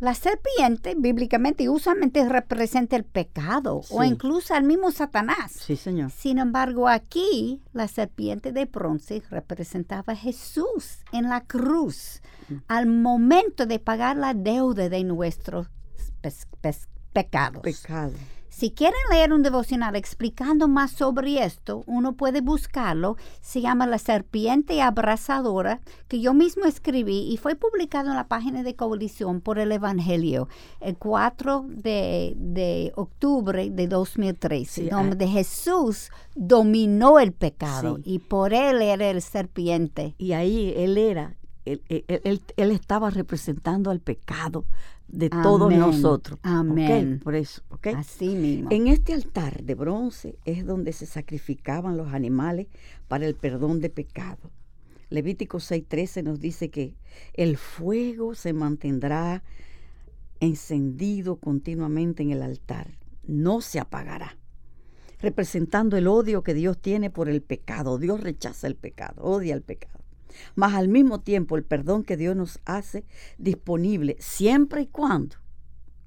La 0.00 0.14
serpiente, 0.14 0.94
bíblicamente 0.96 1.64
y 1.64 1.68
usualmente 1.68 2.28
representa 2.28 2.94
el 2.94 3.04
pecado 3.04 3.82
o 3.90 4.04
incluso 4.04 4.54
al 4.54 4.62
mismo 4.62 4.92
Satanás. 4.92 5.52
Sí, 5.52 5.74
señor. 5.76 6.12
Sin 6.12 6.38
embargo, 6.38 6.86
aquí 6.86 7.62
la 7.72 7.88
serpiente 7.88 8.52
de 8.52 8.66
bronce 8.66 9.22
representaba 9.28 10.12
a 10.12 10.16
Jesús 10.16 11.00
en 11.10 11.28
la 11.28 11.40
cruz 11.40 12.22
mm. 12.48 12.54
al 12.68 12.86
momento 12.86 13.66
de 13.66 13.80
pagar 13.80 14.16
la 14.16 14.34
deuda 14.34 14.88
de 14.88 15.02
nuestros 15.02 15.66
pecados. 17.12 17.62
Pecado. 17.62 18.12
Si 18.58 18.72
quieren 18.72 18.98
leer 19.08 19.32
un 19.32 19.44
devocional 19.44 19.94
explicando 19.94 20.66
más 20.66 20.90
sobre 20.90 21.44
esto, 21.44 21.84
uno 21.86 22.14
puede 22.14 22.40
buscarlo. 22.40 23.16
Se 23.40 23.60
llama 23.60 23.86
La 23.86 23.98
Serpiente 23.98 24.82
Abrazadora, 24.82 25.80
que 26.08 26.20
yo 26.20 26.34
mismo 26.34 26.64
escribí 26.64 27.32
y 27.32 27.36
fue 27.36 27.54
publicado 27.54 28.10
en 28.10 28.16
la 28.16 28.26
página 28.26 28.64
de 28.64 28.74
Coalición 28.74 29.42
por 29.42 29.60
el 29.60 29.70
Evangelio 29.70 30.48
el 30.80 30.96
4 30.96 31.66
de, 31.68 32.92
octubre 32.96 33.70
de 33.70 33.86
2013, 33.86 34.88
donde 34.90 35.26
ah. 35.26 35.28
Jesús 35.28 36.10
dominó 36.34 37.20
el 37.20 37.30
pecado 37.30 38.00
y 38.02 38.18
por 38.18 38.52
él 38.54 38.82
era 38.82 39.08
el 39.08 39.22
serpiente. 39.22 40.16
Y 40.18 40.32
ahí 40.32 40.74
él 40.76 40.98
era 40.98 41.37
él, 41.72 42.42
él, 42.56 42.70
estaba 42.70 43.10
representando 43.10 43.90
al 43.90 44.00
pecado 44.00 44.64
de 45.08 45.30
todos 45.30 45.72
nosotros. 45.72 46.38
Amén. 46.42 47.20
Por 47.22 47.34
eso, 47.34 47.62
¿ok? 47.68 47.88
Así 47.88 48.28
mismo. 48.28 48.70
En 48.70 48.86
este 48.86 49.14
altar 49.14 49.62
de 49.62 49.74
bronce 49.74 50.38
es 50.44 50.64
donde 50.64 50.92
se 50.92 51.06
sacrificaban 51.06 51.96
los 51.96 52.12
animales 52.12 52.68
para 53.08 53.26
el 53.26 53.34
perdón 53.34 53.80
de 53.80 53.90
pecado. 53.90 54.50
Levítico 55.10 55.58
6:13 55.58 56.22
nos 56.22 56.40
dice 56.40 56.70
que 56.70 56.94
el 57.34 57.56
fuego 57.56 58.34
se 58.34 58.52
mantendrá 58.52 59.42
encendido 60.40 61.36
continuamente 61.36 62.22
en 62.22 62.30
el 62.30 62.42
altar, 62.42 62.98
no 63.26 63.60
se 63.60 63.80
apagará, 63.80 64.36
representando 65.18 65.96
el 65.96 66.06
odio 66.06 66.42
que 66.42 66.54
Dios 66.54 66.78
tiene 66.78 67.10
por 67.10 67.28
el 67.28 67.40
pecado. 67.42 67.98
Dios 67.98 68.20
rechaza 68.20 68.66
el 68.66 68.76
pecado, 68.76 69.22
odia 69.22 69.54
el 69.54 69.62
pecado 69.62 69.97
mas 70.54 70.74
al 70.74 70.88
mismo 70.88 71.20
tiempo 71.20 71.56
el 71.56 71.64
perdón 71.64 72.04
que 72.04 72.16
Dios 72.16 72.36
nos 72.36 72.60
hace 72.64 73.04
disponible 73.38 74.16
siempre 74.20 74.82
y 74.82 74.86
cuando, 74.86 75.36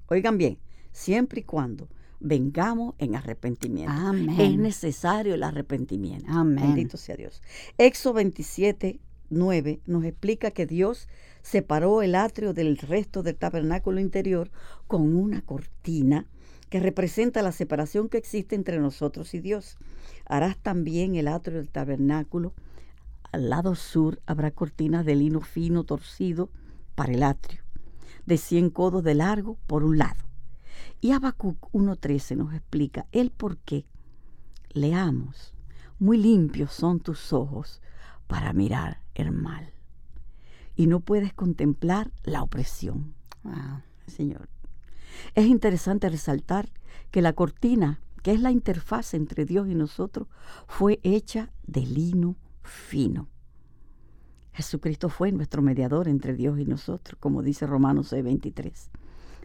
oigan 0.06 0.38
bien, 0.38 0.58
siempre 0.92 1.40
y 1.40 1.44
cuando 1.44 1.88
vengamos 2.20 2.94
en 2.98 3.16
arrepentimiento. 3.16 3.92
Es 4.38 4.56
necesario 4.56 5.34
el 5.34 5.42
arrepentimiento. 5.42 6.26
Bendito 6.44 6.96
sea 6.96 7.16
Dios. 7.16 7.42
Éxodo 7.78 8.14
27, 8.14 9.00
9 9.30 9.80
nos 9.86 10.04
explica 10.04 10.50
que 10.50 10.66
Dios 10.66 11.08
separó 11.42 12.02
el 12.02 12.14
atrio 12.14 12.52
del 12.54 12.76
resto 12.78 13.22
del 13.22 13.36
tabernáculo 13.36 13.98
interior 14.00 14.50
con 14.86 15.16
una 15.16 15.42
cortina 15.42 16.26
que 16.68 16.80
representa 16.80 17.42
la 17.42 17.52
separación 17.52 18.08
que 18.08 18.18
existe 18.18 18.54
entre 18.54 18.78
nosotros 18.78 19.34
y 19.34 19.40
Dios. 19.40 19.76
Harás 20.24 20.56
también 20.56 21.16
el 21.16 21.28
atrio 21.28 21.58
del 21.58 21.68
tabernáculo 21.68 22.54
al 23.32 23.48
lado 23.48 23.74
sur 23.74 24.20
habrá 24.26 24.50
cortinas 24.50 25.04
de 25.04 25.16
lino 25.16 25.40
fino 25.40 25.84
torcido 25.84 26.50
para 26.94 27.12
el 27.12 27.22
atrio, 27.22 27.62
de 28.26 28.36
100 28.36 28.70
codos 28.70 29.02
de 29.02 29.14
largo 29.14 29.58
por 29.66 29.84
un 29.84 29.98
lado. 29.98 30.20
Y 31.00 31.12
Habacuc 31.12 31.70
1.13 31.72 32.36
nos 32.36 32.54
explica 32.54 33.06
el 33.10 33.30
por 33.30 33.56
qué. 33.58 33.86
Leamos, 34.70 35.54
muy 35.98 36.18
limpios 36.18 36.72
son 36.72 37.00
tus 37.00 37.32
ojos 37.32 37.80
para 38.26 38.52
mirar 38.52 39.02
el 39.14 39.32
mal. 39.32 39.72
Y 40.76 40.86
no 40.86 41.00
puedes 41.00 41.32
contemplar 41.32 42.12
la 42.22 42.42
opresión. 42.42 43.14
Señor. 44.06 44.48
Es 45.34 45.46
interesante 45.46 46.08
resaltar 46.08 46.70
que 47.10 47.22
la 47.22 47.32
cortina, 47.32 48.00
que 48.22 48.32
es 48.32 48.40
la 48.40 48.50
interfaz 48.50 49.14
entre 49.14 49.44
Dios 49.44 49.68
y 49.68 49.74
nosotros, 49.74 50.28
fue 50.66 51.00
hecha 51.02 51.50
de 51.66 51.82
lino 51.82 52.36
fino. 52.72 53.28
Jesucristo 54.52 55.08
fue 55.08 55.32
nuestro 55.32 55.62
mediador 55.62 56.08
entre 56.08 56.34
Dios 56.34 56.58
y 56.58 56.64
nosotros, 56.64 57.18
como 57.20 57.42
dice 57.42 57.66
Romanos 57.66 58.12
6:23, 58.12 58.90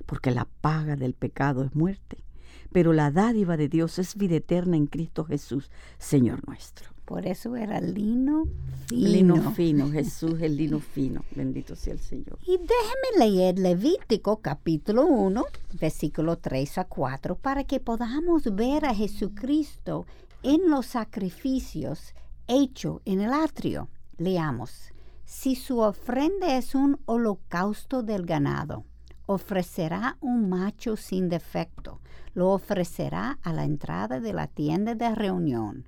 porque 0.06 0.32
la 0.32 0.48
paga 0.62 0.96
del 0.96 1.14
pecado 1.14 1.64
es 1.64 1.76
muerte, 1.76 2.24
pero 2.72 2.92
la 2.94 3.12
dádiva 3.12 3.56
de 3.58 3.70
Dios 3.70 4.00
es 4.00 4.16
vida 4.16 4.36
eterna 4.36 4.76
en 4.76 4.88
Cristo 4.88 5.24
Jesús, 5.24 5.72
Señor 5.98 6.46
nuestro. 6.48 6.90
Por 7.06 7.26
eso 7.26 7.56
era 7.56 7.80
lino 7.80 8.48
fino. 8.88 9.10
Lino 9.10 9.52
fino, 9.54 9.90
Jesús 9.90 10.42
el 10.42 10.58
lino 10.58 10.82
fino. 10.82 11.24
Bendito 11.34 11.74
sea 11.78 11.94
el 11.94 12.00
Señor. 12.00 12.38
Y 12.46 12.58
déjeme 12.58 13.32
leer 13.32 13.60
Levítico 13.60 14.42
capítulo 14.42 15.06
1, 15.06 15.46
versículo 15.80 16.38
3 16.38 16.80
a 16.80 16.84
4, 16.84 17.36
para 17.38 17.64
que 17.64 17.80
podamos 17.80 18.54
ver 18.54 18.84
a 18.84 18.94
Jesucristo 18.94 20.06
en 20.44 20.70
los 20.70 20.88
sacrificios 20.88 22.14
hechos 22.48 23.02
en 23.06 23.22
el 23.22 23.34
atrio. 23.34 23.90
Leamos. 24.18 24.94
Si 25.26 25.56
su 25.56 25.80
ofrenda 25.80 26.58
es 26.58 26.74
un 26.74 27.00
holocausto 27.06 28.02
del 28.02 28.26
ganado, 28.26 28.86
ofrecerá 29.26 30.18
un 30.22 30.50
macho 30.50 30.96
sin 30.96 31.30
defecto. 31.30 32.00
Lo 32.34 32.50
ofrecerá 32.52 33.38
a 33.44 33.54
la 33.54 33.66
entrada 33.66 34.20
de 34.20 34.34
la 34.34 34.48
tienda 34.48 34.96
de 34.96 35.14
reunión. 35.14 35.88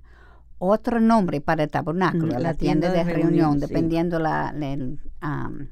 Otro 0.58 1.00
nombre 1.00 1.40
para 1.40 1.62
el 1.62 1.70
tabernáculo, 1.70 2.38
Mm, 2.38 2.42
la, 2.42 2.54
tienda, 2.54 2.92
de, 2.92 3.02
reunión, 3.02 3.58
dependiendo 3.58 4.18
la, 4.18 4.52
la 4.52 4.74
um, 4.76 5.68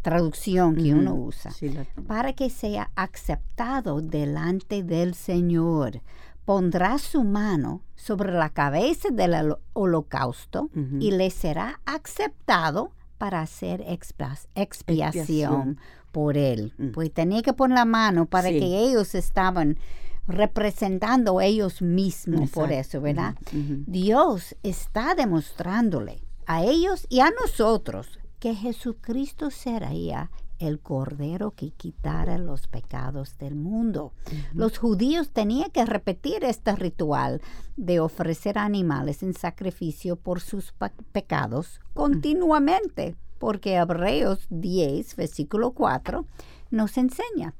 traducción 0.00 0.76
que 0.76 0.94
uno 0.94 1.14
usa 1.14 1.50
Sí, 1.50 1.74
para 2.06 2.32
que 2.32 2.48
sea 2.48 2.90
aceptado 2.94 4.00
delante 4.00 4.84
del 4.84 5.14
Señor. 5.14 6.02
Pondrá 6.44 6.98
su 6.98 7.22
mano 7.24 7.82
sobre 7.94 8.32
la 8.32 8.48
cabeza 8.50 9.08
del 9.10 9.32
holo- 9.34 9.60
holocausto 9.74 10.70
y 11.00 11.12
le 11.12 11.30
será 11.30 11.80
aceptado 11.86 12.90
para 13.18 13.40
hacer 13.40 13.82
expiación, 13.86 14.50
Expiación. 14.56 15.78
por 16.10 16.36
él. 16.36 16.74
Mm. 16.78 16.88
Pues 16.90 17.12
tenía 17.12 17.42
que 17.42 17.52
poner 17.52 17.78
la 17.78 17.84
mano 17.84 18.26
para 18.26 18.48
Sí. 18.48 18.58
que 18.58 18.78
ellos 18.80 19.14
estaban 19.14 19.78
representando 20.26 21.40
ellos 21.40 21.82
mismos 21.82 22.50
por 22.50 22.72
eso, 22.72 23.00
¿verdad? 23.00 23.34
Dios 23.52 24.56
está 24.62 25.14
demostrándole 25.14 26.20
a 26.46 26.64
ellos 26.64 27.06
y 27.08 27.20
a 27.20 27.30
nosotros 27.40 28.18
que 28.40 28.54
Jesucristo 28.56 29.50
sería 29.52 30.30
el 30.62 30.80
cordero 30.80 31.52
que 31.52 31.70
quitara 31.70 32.38
los 32.38 32.66
pecados 32.66 33.38
del 33.38 33.54
mundo. 33.54 34.12
Los 34.54 34.78
judíos 34.78 35.30
tenían 35.30 35.70
que 35.70 35.84
repetir 35.84 36.44
este 36.44 36.74
ritual 36.76 37.40
de 37.76 38.00
ofrecer 38.00 38.58
animales 38.58 39.22
en 39.22 39.34
sacrificio 39.34 40.16
por 40.16 40.40
sus 40.40 40.74
pecados 41.12 41.80
continuamente, 41.94 43.16
porque 43.38 43.74
Hebreos 43.74 44.46
10, 44.50 45.16
versículo 45.16 45.72
4, 45.72 46.26
nos 46.70 46.96
enseña, 46.96 47.54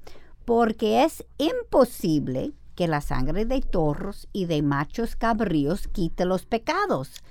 porque 0.45 1.05
es 1.05 1.25
imposible 1.39 2.53
que 2.75 2.89
la 2.89 3.01
sangre 3.01 3.45
de 3.45 3.61
torros 3.61 4.29
y 4.33 4.47
de 4.47 4.63
machos 4.63 5.17
cabríos 5.17 5.89
quite 5.89 6.25
los 6.25 6.47
pecados. 6.47 7.23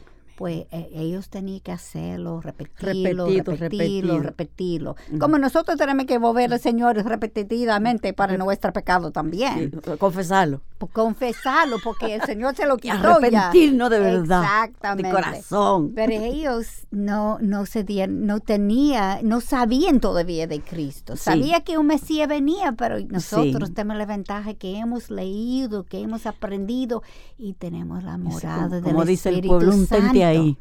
Pues 0.42 0.66
eh, 0.72 0.90
ellos 0.96 1.30
tenían 1.30 1.60
que 1.60 1.72
hacerlo, 1.72 2.42
repetirlo, 2.42 3.28
Repetido, 3.28 3.52
repetirlo, 3.52 4.18
repetido. 4.18 4.20
repetirlo. 4.24 4.96
Como 5.20 5.38
nosotros 5.38 5.78
tenemos 5.78 6.08
que 6.08 6.18
volver 6.18 6.52
al 6.52 6.60
Señor 6.60 6.96
repetidamente 6.96 8.12
para 8.14 8.36
nuestro 8.38 8.74
pecado 8.74 9.12
también. 9.12 9.70
Sí, 9.72 9.92
confesarlo. 10.00 10.64
Por 10.82 10.90
confesarlo, 10.90 11.78
porque 11.84 12.16
el 12.16 12.22
Señor 12.24 12.56
se 12.56 12.66
lo 12.66 12.78
quitó 12.78 12.96
ya. 12.96 13.16
arrepentirnos 13.16 13.90
de 13.92 14.00
verdad. 14.00 14.42
Exactamente. 14.44 15.08
De 15.10 15.14
corazón. 15.14 15.92
Pero 15.94 16.14
ellos 16.14 16.88
no, 16.90 17.38
no 17.40 17.68
se 17.68 17.84
dieron, 17.84 18.26
no 18.26 18.40
tenía, 18.40 19.20
no 19.22 19.42
sabían 19.42 20.00
todavía 20.00 20.48
de 20.48 20.60
Cristo. 20.62 21.16
Sí. 21.16 21.22
Sabía 21.24 21.60
que 21.64 21.78
un 21.78 21.86
Mesías 21.86 22.28
venía, 22.28 22.72
pero 22.72 23.00
nosotros 23.00 23.70
Sí. 23.70 23.76
tenemos 23.76 23.98
la 23.98 24.06
ventaja 24.08 24.56
que 24.56 24.78
hemos 24.78 25.12
leído, 25.12 25.84
que 25.84 26.00
hemos 26.02 26.26
aprendido 26.26 27.04
y 27.38 27.54
tenemos 27.54 28.04
la 28.04 28.18
morada 28.18 28.64
como, 28.64 28.70
del 28.70 28.84
como 28.84 29.06
dice 29.06 29.30
el 29.30 29.36
Espíritu 29.36 29.56
pueblo, 29.58 29.76
un 29.76 29.86
tente 29.88 30.24
ahí. 30.26 30.58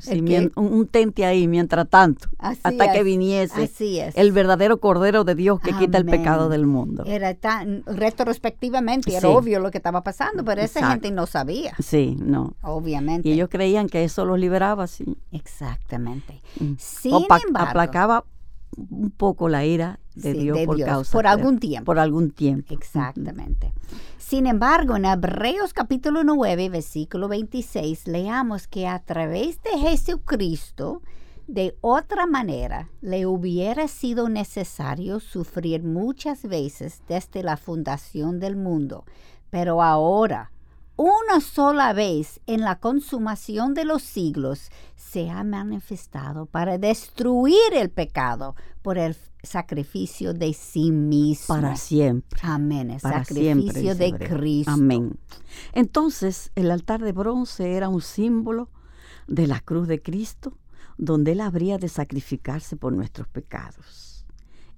Sí, 0.00 0.22
mien- 0.22 0.52
un, 0.56 0.72
un 0.72 0.86
tente 0.86 1.24
ahí 1.26 1.46
mientras 1.48 1.88
tanto, 1.88 2.28
Así 2.38 2.60
hasta 2.62 2.92
que 2.92 2.98
es, 3.00 3.04
viniese 3.04 3.64
Así 3.64 3.98
es. 4.00 4.16
el 4.16 4.32
verdadero 4.32 4.78
Cordero 4.80 5.24
de 5.24 5.34
Dios 5.34 5.60
que 5.60 5.72
quita 5.74 5.98
el 5.98 6.06
pecado 6.06 6.48
del 6.48 6.66
mundo. 6.66 7.04
Era 7.06 7.34
tan 7.34 7.82
retrospectivamente, 7.86 9.14
era 9.14 9.28
obvio 9.28 9.60
lo 9.60 9.70
que 9.70 9.78
estaba 9.78 10.02
pasando, 10.02 10.44
pero 10.44 10.62
esa 10.62 10.88
gente 10.90 11.10
no 11.10 11.26
sabía, 11.26 11.74
Sí, 11.78 12.16
no. 12.18 12.54
obviamente. 12.62 13.28
Y 13.28 13.32
ellos 13.32 13.48
creían 13.50 13.88
que 13.88 14.04
eso 14.04 14.24
los 14.24 14.38
liberaba, 14.38 14.86
sí. 14.86 15.04
Exactamente. 15.30 16.40
Mm. 16.58 16.72
Sin 16.78 17.12
O 17.14 17.18
embargo, 17.20 17.58
aplacaba 17.58 18.24
un 18.90 19.10
poco 19.10 19.48
la 19.48 19.64
ira 19.64 19.98
de 20.14 20.32
Sí, 20.32 20.38
Dios 20.40 20.58
de 20.58 20.66
por 20.66 20.76
Dios, 20.76 20.88
causa 20.88 21.12
por 21.12 21.22
de- 21.24 21.28
algún 21.30 21.58
tiempo. 21.58 21.84
Por 21.86 21.98
algún 21.98 22.30
tiempo. 22.30 22.72
Exactamente. 22.74 23.72
Sin 24.18 24.46
embargo, 24.46 24.96
en 24.96 25.04
Hebreos 25.04 25.72
capítulo 25.74 26.24
9, 26.24 26.68
versículo 26.70 27.28
26, 27.28 28.06
leamos 28.08 28.66
que 28.66 28.86
a 28.86 28.98
través 29.00 29.60
de 29.62 29.78
Jesucristo, 29.78 31.02
de 31.48 31.76
otra 31.80 32.26
manera, 32.26 32.88
le 33.00 33.26
hubiera 33.26 33.88
sido 33.88 34.28
necesario 34.28 35.20
sufrir 35.20 35.82
muchas 35.82 36.42
veces 36.44 37.02
desde 37.08 37.42
la 37.42 37.56
fundación 37.56 38.38
del 38.40 38.56
mundo. 38.56 39.04
Pero 39.50 39.82
ahora, 39.82 40.50
una 40.96 41.40
sola 41.40 41.92
vez 41.92 42.40
en 42.46 42.60
la 42.60 42.76
consumación 42.78 43.74
de 43.74 43.84
los 43.84 44.02
siglos, 44.02 44.70
se 44.96 45.28
ha 45.30 45.42
manifestado 45.44 46.46
para 46.46 46.78
destruir 46.78 47.56
el 47.74 47.90
pecado 47.90 48.54
por 48.82 48.96
el 48.96 49.14
sacrificio 49.42 50.34
de 50.34 50.52
sí 50.52 50.90
mismo. 50.92 51.54
Para 51.54 51.76
siempre. 51.76 52.40
Amén. 52.42 52.90
El 52.90 53.00
Para 53.00 53.24
siempre. 53.24 53.66
sacrificio 53.66 53.94
de. 53.94 54.12
Cristo. 54.18 54.72
Amén. 54.72 55.18
Entonces, 55.72 56.52
el 56.54 56.70
altar 56.70 57.02
de 57.02 57.12
bronce 57.12 57.72
era 57.72 57.88
un 57.88 58.00
símbolo 58.00 58.70
de 59.26 59.46
la 59.46 59.60
cruz 59.60 59.88
de 59.88 60.00
Cristo, 60.00 60.58
donde 60.98 61.32
Él 61.32 61.40
habría 61.40 61.78
de 61.78 61.88
sacrificarse 61.88 62.76
por 62.76 62.92
nuestros 62.92 63.28
pecados. 63.28 64.26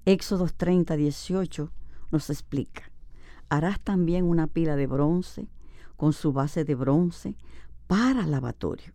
Éxodos 0.07 0.55
30, 0.55 0.97
18 0.97 1.73
nos 2.11 2.31
explica, 2.31 2.91
harás 3.49 3.81
también 3.81 4.25
una 4.25 4.47
pila 4.47 4.77
de 4.77 4.87
bronce 4.87 5.49
con 5.97 6.13
su 6.13 6.33
base 6.33 6.65
de 6.65 6.75
bronce 6.75 7.37
para 7.87 8.27
lavatorio, 8.27 8.93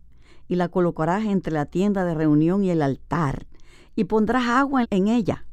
y 0.48 0.56
la 0.56 0.68
colocarás 0.68 1.24
entre 1.24 1.52
la 1.52 1.66
tienda 1.66 2.04
de 2.04 2.14
reunión 2.14 2.64
y 2.64 2.70
el 2.70 2.82
altar, 2.82 3.46
y 3.96 4.04
pondrás 4.04 4.46
agua 4.46 4.86
en 4.90 5.08
ella. 5.08 5.46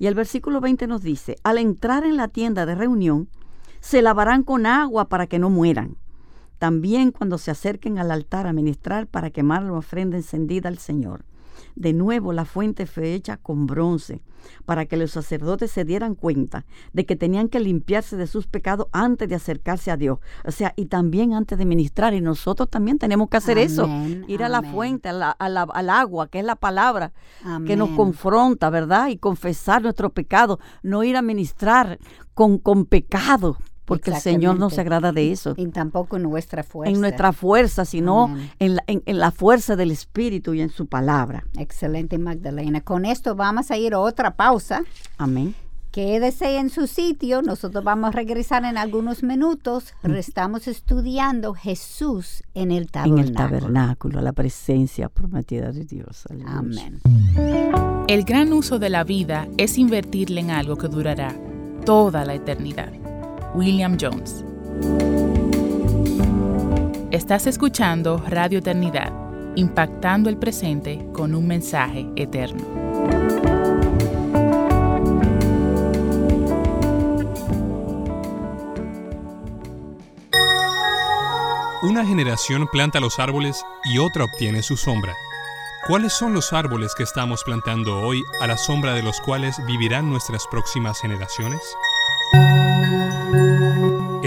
Y 0.00 0.06
el 0.06 0.14
versículo 0.14 0.62
20 0.62 0.86
nos 0.86 1.02
dice, 1.02 1.36
al 1.44 1.58
entrar 1.58 2.04
en 2.04 2.16
la 2.16 2.26
tienda 2.26 2.64
de 2.64 2.74
reunión, 2.74 3.28
se 3.80 4.00
lavarán 4.00 4.44
con 4.44 4.64
agua 4.64 5.10
para 5.10 5.26
que 5.26 5.38
no 5.38 5.50
mueran. 5.50 5.96
También 6.58 7.12
cuando 7.12 7.36
se 7.36 7.50
acerquen 7.50 7.98
al 7.98 8.10
altar 8.10 8.46
a 8.46 8.54
ministrar 8.54 9.06
para 9.06 9.28
quemar 9.28 9.62
la 9.62 9.74
ofrenda 9.74 10.16
encendida 10.16 10.70
al 10.70 10.78
Señor. 10.78 11.26
De 11.74 11.92
nuevo 11.92 12.32
la 12.32 12.44
fuente 12.44 12.86
fue 12.86 13.14
hecha 13.14 13.36
con 13.36 13.66
bronce, 13.66 14.22
para 14.64 14.86
que 14.86 14.96
los 14.96 15.10
sacerdotes 15.10 15.70
se 15.70 15.84
dieran 15.84 16.14
cuenta 16.14 16.64
de 16.92 17.04
que 17.06 17.14
tenían 17.16 17.48
que 17.48 17.60
limpiarse 17.60 18.16
de 18.16 18.26
sus 18.26 18.46
pecados 18.46 18.86
antes 18.92 19.28
de 19.28 19.34
acercarse 19.34 19.90
a 19.90 19.96
Dios. 19.96 20.18
O 20.44 20.50
sea, 20.50 20.72
y 20.76 20.86
también 20.86 21.34
antes 21.34 21.58
de 21.58 21.66
ministrar. 21.66 22.14
Y 22.14 22.20
nosotros 22.20 22.68
también 22.70 22.98
tenemos 22.98 23.28
que 23.28 23.36
hacer 23.36 23.58
eso. 23.58 23.84
Amén, 23.84 24.24
Ir 24.28 24.42
a 24.42 24.48
la 24.48 24.60
fuente, 24.72 25.08
a 25.08 25.12
la- 25.12 25.30
a 25.30 25.48
la- 25.48 25.62
al 25.72 25.90
agua, 25.90 26.28
que 26.28 26.38
es 26.38 26.44
la 26.44 26.56
palabra 26.56 27.12
que 27.66 27.76
nos 27.76 27.90
confronta, 27.90 28.70
¿verdad? 28.70 29.08
Y 29.08 29.18
confesar 29.18 29.82
nuestro 29.82 30.10
pecado, 30.10 30.58
no 30.82 31.04
ir 31.04 31.16
a 31.16 31.22
ministrar 31.22 31.98
con, 32.34 32.58
con 32.58 32.86
pecado, 32.86 33.56
porque 33.90 34.10
el 34.10 34.16
Señor 34.16 34.58
no 34.58 34.70
se 34.70 34.80
agrada 34.80 35.12
de 35.12 35.30
eso. 35.32 35.54
Y 35.56 35.66
tampoco 35.66 36.16
en 36.16 36.22
nuestra 36.22 36.62
fuerza. 36.62 36.90
En 36.94 37.00
nuestra 37.00 37.32
fuerza, 37.32 37.84
sino 37.84 38.34
en 38.58 38.76
la, 38.76 38.84
en- 38.86 39.02
en 39.04 39.18
la 39.18 39.30
fuerza 39.30 39.76
del 39.76 39.90
Espíritu 39.90 40.54
y 40.54 40.62
en 40.62 40.70
su 40.70 40.86
palabra. 40.86 41.44
Excelente, 41.58 42.16
Magdalena. 42.18 42.80
Con 42.80 43.04
esto 43.04 43.34
vamos 43.36 43.70
a 43.70 43.76
ir 43.76 43.92
a 43.94 43.98
otra 44.00 44.34
pausa. 44.36 44.82
Amén. 45.18 45.54
Quédese 45.90 46.56
en 46.58 46.70
su 46.70 46.86
sitio. 46.86 47.42
Nosotros 47.42 47.82
vamos 47.82 48.10
a 48.10 48.12
regresar 48.12 48.64
en 48.64 48.78
algunos 48.78 49.24
minutos. 49.24 49.92
Estamos 50.04 50.68
estudiando 50.68 51.52
Jesús 51.52 52.44
en 52.54 52.70
el 52.70 52.84
En 52.84 52.88
tabernáculo. 52.88 53.22
el 53.26 53.32
tabernáculo, 53.34 54.20
la 54.20 54.32
presencia 54.32 55.08
prometida 55.08 55.72
de 55.72 55.84
Dios. 55.84 56.26
Aleluya. 56.30 56.58
Amén. 56.58 57.00
El 58.06 58.22
gran 58.24 58.52
uso 58.52 58.78
de 58.78 58.88
la 58.88 59.02
vida 59.02 59.48
es 59.56 59.78
invertirla 59.78 60.38
en 60.40 60.50
algo 60.52 60.76
que 60.76 60.86
durará 60.86 61.34
toda 61.84 62.24
la 62.24 62.34
eternidad. 62.34 62.92
William 63.54 63.96
Jones. 64.00 64.44
Estás 67.10 67.46
escuchando 67.46 68.22
Radio 68.28 68.60
Eternidad, 68.60 69.12
impactando 69.56 70.30
el 70.30 70.36
presente 70.36 71.04
con 71.12 71.34
un 71.34 71.46
mensaje 71.46 72.06
eterno. 72.16 72.62
Una 81.82 82.04
generación 82.04 82.68
planta 82.70 83.00
los 83.00 83.18
árboles 83.18 83.64
y 83.84 83.98
otra 83.98 84.24
obtiene 84.24 84.62
su 84.62 84.76
sombra. 84.76 85.14
¿Cuáles 85.86 86.12
son 86.12 86.34
los 86.34 86.52
árboles 86.52 86.94
que 86.94 87.02
estamos 87.02 87.42
plantando 87.42 88.00
hoy 88.00 88.22
a 88.40 88.46
la 88.46 88.58
sombra 88.58 88.92
de 88.92 89.02
los 89.02 89.20
cuales 89.20 89.56
vivirán 89.66 90.08
nuestras 90.10 90.46
próximas 90.46 91.00
generaciones? 91.00 91.60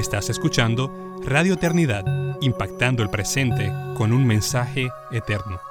Estás 0.03 0.29
escuchando 0.29 0.91
Radio 1.23 1.53
Eternidad, 1.53 2.03
impactando 2.41 3.03
el 3.03 3.09
presente 3.09 3.71
con 3.97 4.11
un 4.11 4.27
mensaje 4.27 4.89
eterno. 5.13 5.61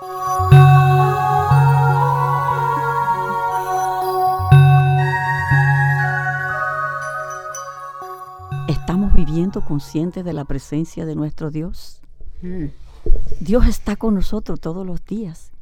¿Estamos 8.68 9.12
viviendo 9.12 9.62
conscientes 9.66 10.24
de 10.24 10.32
la 10.32 10.46
presencia 10.46 11.04
de 11.04 11.14
nuestro 11.14 11.50
Dios? 11.50 12.00
Mm. 12.40 12.68
Dios 13.40 13.66
está 13.66 13.96
con 13.96 14.14
nosotros 14.14 14.58
todos 14.60 14.86
los 14.86 15.04
días. 15.04 15.52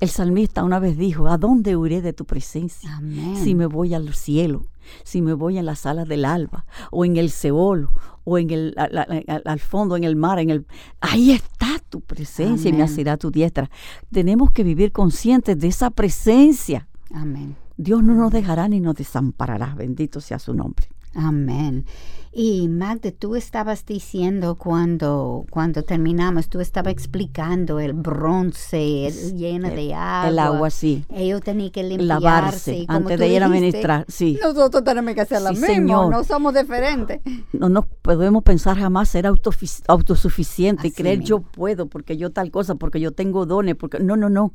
El 0.00 0.08
salmista 0.08 0.64
una 0.64 0.78
vez 0.78 0.96
dijo, 0.96 1.28
¿a 1.28 1.36
dónde 1.36 1.76
huiré 1.76 2.00
de 2.00 2.14
tu 2.14 2.24
presencia? 2.24 2.96
Amén. 2.96 3.36
Si 3.36 3.54
me 3.54 3.66
voy 3.66 3.92
al 3.92 4.14
cielo, 4.14 4.64
si 5.04 5.22
me 5.22 5.32
voy 5.32 5.58
en 5.58 5.66
las 5.66 5.86
alas 5.86 6.08
del 6.08 6.24
alba, 6.24 6.66
o 6.90 7.04
en 7.04 7.16
el 7.16 7.30
Seol, 7.30 7.88
o 8.24 8.38
en 8.38 8.50
el, 8.50 8.74
al, 8.76 8.96
al- 8.98 9.42
al 9.44 9.60
fondo, 9.60 9.96
en 9.96 10.04
el 10.04 10.16
mar, 10.16 10.38
en 10.38 10.50
el... 10.50 10.66
Ahí 11.00 11.32
está 11.32 11.78
tu 11.90 12.00
presencia 12.00 12.70
y 12.70 12.72
me 12.72 12.82
asirá 12.82 13.16
tu 13.16 13.30
diestra. 13.30 13.70
Tenemos 14.10 14.50
que 14.50 14.64
vivir 14.64 14.92
conscientes 14.92 15.58
de 15.58 15.68
esa 15.68 15.90
presencia. 15.90 16.88
Amén. 17.12 17.56
Dios 17.76 18.02
no 18.02 18.14
nos 18.14 18.32
dejará 18.32 18.68
ni 18.68 18.80
nos 18.80 18.94
desamparará. 18.94 19.74
Bendito 19.74 20.20
sea 20.20 20.38
su 20.38 20.54
nombre. 20.54 20.88
Amén. 21.14 21.84
Y 22.36 22.66
Magda, 22.68 23.12
tú 23.12 23.36
estabas 23.36 23.86
diciendo 23.86 24.56
cuando, 24.56 25.46
cuando 25.50 25.84
terminamos, 25.84 26.48
tú 26.48 26.60
estabas 26.60 26.92
explicando 26.92 27.78
el 27.78 27.92
bronce 27.92 29.06
el 29.06 29.36
lleno 29.36 29.68
de 29.70 29.94
agua. 29.94 30.28
El 30.30 30.38
agua, 30.40 30.70
sí. 30.70 31.04
Ellos 31.14 31.42
tenían 31.42 31.70
que 31.70 31.84
limpiarse. 31.84 32.08
Lavarse 32.20 32.86
como 32.86 32.98
antes 32.98 33.20
de 33.20 33.28
ir 33.28 33.42
a 33.44 33.48
ministrar. 33.48 34.04
Sí. 34.08 34.36
Nosotros 34.42 34.82
tenemos 34.82 35.14
que 35.14 35.20
hacer 35.20 35.42
lo 35.42 35.50
Sí, 35.50 35.54
mismo, 35.60 35.66
señor. 35.66 36.10
no 36.10 36.24
somos 36.24 36.54
diferentes. 36.54 37.20
no 37.52 37.68
nos 37.68 37.86
podemos 38.02 38.42
pensar 38.42 38.76
jamás 38.78 39.08
ser 39.10 39.26
autosuficiente 39.86 40.88
y 40.88 40.90
creer 40.90 41.20
yo 41.20 41.40
puedo 41.40 41.86
porque 41.86 42.16
yo 42.16 42.30
tal 42.30 42.50
cosa, 42.50 42.74
porque 42.74 42.98
yo 42.98 43.12
tengo 43.12 43.46
dones, 43.46 43.76
porque 43.76 44.00
no, 44.00 44.16
no, 44.16 44.28
no. 44.28 44.52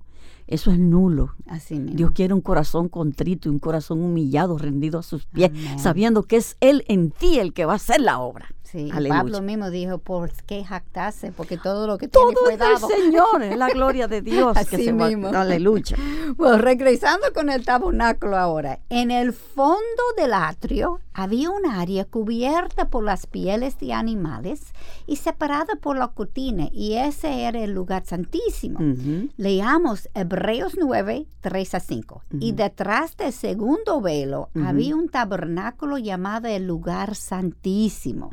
Eso 0.49 0.71
es 0.71 0.79
nulo. 0.79 1.35
Así 1.47 1.75
mismo. 1.79 1.95
Dios 1.95 2.11
quiere 2.11 2.33
un 2.33 2.41
corazón 2.41 2.89
contrito 2.89 3.47
y 3.47 3.51
un 3.51 3.59
corazón 3.59 4.01
humillado, 4.01 4.57
rendido 4.57 4.99
a 4.99 5.03
sus 5.03 5.25
pies, 5.27 5.51
Amén. 5.51 5.79
sabiendo 5.79 6.23
que 6.23 6.37
es 6.37 6.57
Él 6.59 6.83
en 6.87 7.11
ti 7.11 7.37
el 7.39 7.53
que 7.53 7.65
va 7.65 7.73
a 7.73 7.75
hacer 7.77 8.01
la 8.01 8.19
obra. 8.19 8.47
Sí. 8.63 8.87
Pablo 9.09 9.41
mismo 9.41 9.71
dijo, 9.71 9.97
¿por 9.97 10.31
qué 10.45 10.63
jactarse? 10.63 11.31
Porque 11.31 11.57
todo 11.57 11.87
lo 11.87 11.97
que 11.97 12.07
Todo 12.07 12.29
tiene 12.29 12.39
fue 12.43 12.53
es 12.53 12.59
del 12.59 12.69
dado. 12.75 12.87
Señor, 12.87 13.41
es 13.41 13.57
la 13.57 13.67
gloria 13.73 14.07
de 14.07 14.21
Dios 14.21 14.53
que 14.53 14.59
Así 14.75 14.85
se 14.85 14.91
va- 14.91 15.07
mismo. 15.07 15.29
Aleluya. 15.29 15.97
Bueno, 16.37 16.59
regresando 16.59 17.25
con 17.33 17.49
el 17.49 17.65
tabernáculo 17.65 18.37
ahora. 18.37 18.77
En 18.89 19.09
el 19.09 19.33
fondo 19.33 19.79
del 20.17 20.33
atrio 20.33 20.99
había 21.15 21.49
un 21.49 21.65
área 21.65 22.05
cubierta 22.05 22.89
por 22.89 23.03
las 23.03 23.25
pieles 23.25 23.79
de 23.79 23.91
animales 23.91 24.61
y 25.07 25.15
separada 25.15 25.73
por 25.81 25.97
la 25.97 26.09
cortina, 26.09 26.69
y 26.71 26.93
ese 26.93 27.41
era 27.45 27.59
el 27.63 27.71
lugar 27.73 28.05
santísimo. 28.05 28.77
Ujú. 28.79 29.29
Leamos 29.35 30.07
Hebreos 30.13 30.38
9, 30.77 31.27
3 31.41 31.75
a 31.75 31.79
5. 31.79 32.23
Y 32.39 32.51
detrás 32.53 33.15
del 33.17 33.31
segundo 33.33 34.01
velo 34.01 34.49
había 34.65 34.95
un 34.95 35.09
tabernáculo 35.09 35.97
llamado 35.97 36.47
el 36.47 36.65
lugar 36.67 37.15
santísimo, 37.15 38.29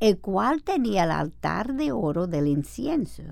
el 0.00 0.18
cual 0.18 0.62
tenía 0.62 1.04
el 1.04 1.10
altar 1.10 1.74
de 1.74 1.92
oro 1.92 2.26
del 2.26 2.46
incienso 2.46 3.22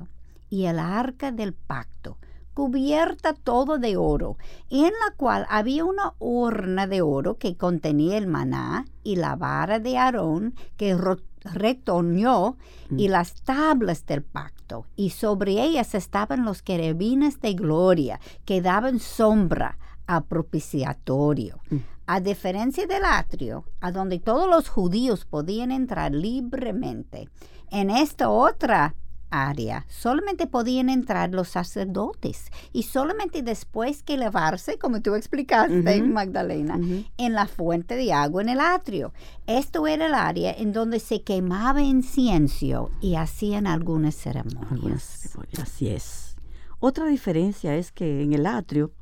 y 0.51 0.65
el 0.67 0.79
arca 0.79 1.33
del 1.33 1.53
pacto, 1.53 2.19
cubierta 2.55 3.35
todo 3.35 3.79
de 3.79 3.97
oro, 3.97 4.37
en 4.71 4.85
la 4.85 5.15
cual 5.17 5.45
había 5.51 5.85
una 5.85 6.15
urna 6.21 6.87
de 6.87 7.03
oro 7.03 7.37
que 7.37 7.57
contenía 7.57 8.17
el 8.17 8.27
maná 8.29 8.85
y 9.03 9.17
la 9.17 9.35
vara 9.37 9.81
de 9.81 9.99
Aarón 9.99 10.55
que 10.77 10.95
ro- 10.97 11.19
retoñó 11.45 12.57
y 12.97 13.09
las 13.09 13.43
tablas 13.43 14.07
del 14.07 14.23
pacto, 14.23 14.87
y 14.97 15.11
sobre 15.11 15.63
ellas 15.63 15.95
estaban 15.95 16.45
los 16.45 16.63
querubines 16.63 17.41
de 17.41 17.55
gloria 17.55 18.21
que 18.45 18.61
daban 18.61 18.99
sombra 18.99 19.79
a 20.07 20.23
propiciatorio. 20.23 21.61
Mm. 21.71 21.77
A 22.07 22.21
diferencia 22.21 22.87
del 22.87 23.05
atrio, 23.05 23.65
a 23.81 23.91
donde 23.91 24.19
todos 24.19 24.49
los 24.49 24.69
judíos 24.69 25.25
podían 25.25 25.73
entrar 25.73 26.13
libremente, 26.13 27.31
en 27.71 27.89
esta 27.91 28.29
otra 28.29 28.95
área 29.31 29.87
solamente 29.89 30.47
podían 30.47 30.89
entrar 30.89 31.31
los 31.33 31.49
sacerdotes 31.49 32.51
y 32.73 32.85
solamente 32.85 33.43
después 33.43 34.03
que 34.03 34.17
lavarse, 34.17 34.79
como 34.79 35.03
tú 35.03 35.15
explicaste. 35.15 36.03
Magdalena, 36.03 36.79
en 37.17 37.33
la 37.33 37.47
fuente 37.47 37.97
de 37.97 38.13
agua 38.13 38.43
en 38.43 38.49
el 38.49 38.61
atrio. 38.61 39.13
Esto 39.47 39.87
era 39.87 40.07
el 40.07 40.15
área 40.15 40.53
en 40.53 40.73
donde 40.73 41.01
se 41.01 41.23
quemaba 41.23 41.83
incienso 41.83 42.91
y 43.01 43.17
hacían 43.17 43.67
algunas 43.67 44.15
ceremonias. 44.15 44.73
Algunas 44.73 45.03
ceremonias. 45.03 45.59
Así 45.61 45.89
es. 45.89 46.37
Otra 46.79 47.07
diferencia 47.07 47.77
es 47.77 47.93
que 47.93 48.23
en 48.23 48.33
el 48.33 48.47
atrio 48.47 48.93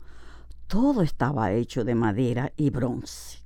todo 0.67 1.03
estaba 1.03 1.53
hecho 1.53 1.85
de 1.85 1.95
madera 1.95 2.53
y 2.57 2.71
bronce. 2.71 3.43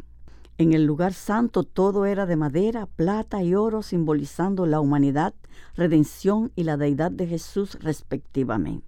En 0.59 0.73
el 0.73 0.85
lugar 0.85 1.12
santo 1.12 1.65
todo 1.65 2.07
era 2.07 2.25
de 2.25 2.37
madera, 2.37 2.87
plata 2.87 3.43
y 3.43 3.55
oro, 3.55 3.83
simbolizando 3.83 4.65
la 4.65 4.81
humanidad, 4.81 5.35
redención 5.77 6.53
y 6.57 6.64
la 6.64 6.77
deidad 6.77 7.11
de 7.11 7.27
Jesús 7.27 7.79
respectivamente. 7.81 8.87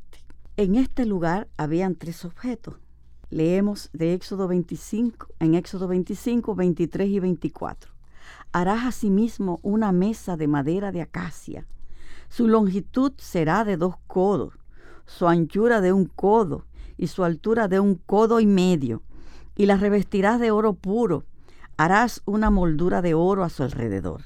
En 0.57 0.75
este 0.75 1.07
lugar 1.07 1.49
habían 1.57 1.95
tres 1.95 2.25
objetos. 2.25 2.77
Leemos 3.31 3.91
de 3.93 4.15
Éxodo 4.15 4.49
25, 4.49 5.29
en 5.39 5.55
Éxodo 5.55 5.87
25, 5.87 6.55
23 6.55 7.09
y 7.09 7.21
24. 7.21 7.93
Harás 8.53 8.87
asimismo 8.87 9.61
una 9.63 9.93
mesa 9.93 10.37
de 10.37 10.49
madera 10.49 10.91
de 10.91 11.03
acacia. 11.03 11.67
Su 12.29 12.49
longitud 12.49 13.13
será 13.19 13.65
de 13.65 13.77
dos 13.77 13.97
codos, 14.07 14.55
su 15.07 15.29
anchura 15.29 15.81
de 15.81 15.93
un 15.93 16.07
codo 16.07 16.67
y 16.97 17.07
su 17.09 17.25
altura 17.25 17.69
de 17.69 17.81
un 17.81 17.95
codo 17.95 18.41
y 18.41 18.47
medio, 18.47 19.03
y 19.57 19.67
la 19.67 19.77
revestirás 19.77 20.41
de 20.41 20.51
oro 20.51 20.75
puro. 20.75 21.25
Harás 21.77 22.23
una 22.25 22.51
moldura 22.51 23.03
de 23.03 23.15
oro 23.15 23.45
a 23.45 23.49
su 23.51 23.63
alrededor. 23.63 24.23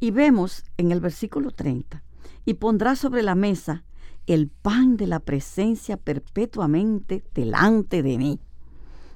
Y 0.00 0.10
vemos 0.10 0.64
en 0.78 0.92
el 0.92 1.00
versículo 1.00 1.50
30, 1.50 2.02
y 2.46 2.54
pondrás 2.54 2.98
sobre 2.98 3.22
la 3.22 3.34
mesa 3.34 3.84
el 4.26 4.48
pan 4.48 4.96
de 4.96 5.06
la 5.06 5.20
presencia 5.20 5.96
perpetuamente 5.96 7.24
delante 7.34 8.02
de 8.02 8.16
mí. 8.16 8.40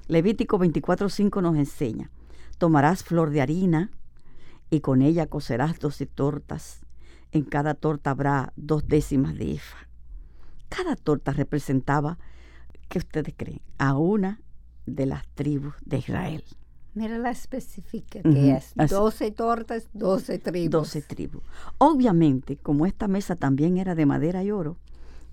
Levítico 0.07 0.59
24:5 0.59 1.41
nos 1.41 1.55
enseña, 1.55 2.11
tomarás 2.57 3.03
flor 3.03 3.31
de 3.31 3.41
harina 3.41 3.91
y 4.69 4.81
con 4.81 5.01
ella 5.01 5.27
cocerás 5.27 5.79
doce 5.79 6.05
tortas. 6.05 6.85
En 7.31 7.43
cada 7.43 7.73
torta 7.73 8.11
habrá 8.11 8.53
dos 8.55 8.87
décimas 8.87 9.35
de 9.35 9.53
efa. 9.53 9.87
Cada 10.69 10.95
torta 10.95 11.31
representaba, 11.31 12.17
¿qué 12.89 12.99
ustedes 12.99 13.33
creen? 13.35 13.61
A 13.77 13.97
una 13.97 14.41
de 14.85 15.05
las 15.05 15.27
tribus 15.29 15.73
de 15.83 15.97
Israel. 15.97 16.43
Mira 16.95 17.17
la 17.17 17.29
específica 17.29 18.21
que 18.21 18.51
es. 18.51 18.73
así. 18.77 18.95
12 18.95 19.31
tortas, 19.31 19.89
12 19.93 20.39
tribus. 20.39 20.71
Doce 20.71 21.01
tribus. 21.01 21.43
Obviamente, 21.77 22.55
como 22.55 22.85
esta 22.85 23.09
mesa 23.09 23.35
también 23.35 23.77
era 23.77 23.95
de 23.95 24.05
madera 24.05 24.43
y 24.43 24.51
oro, 24.51 24.77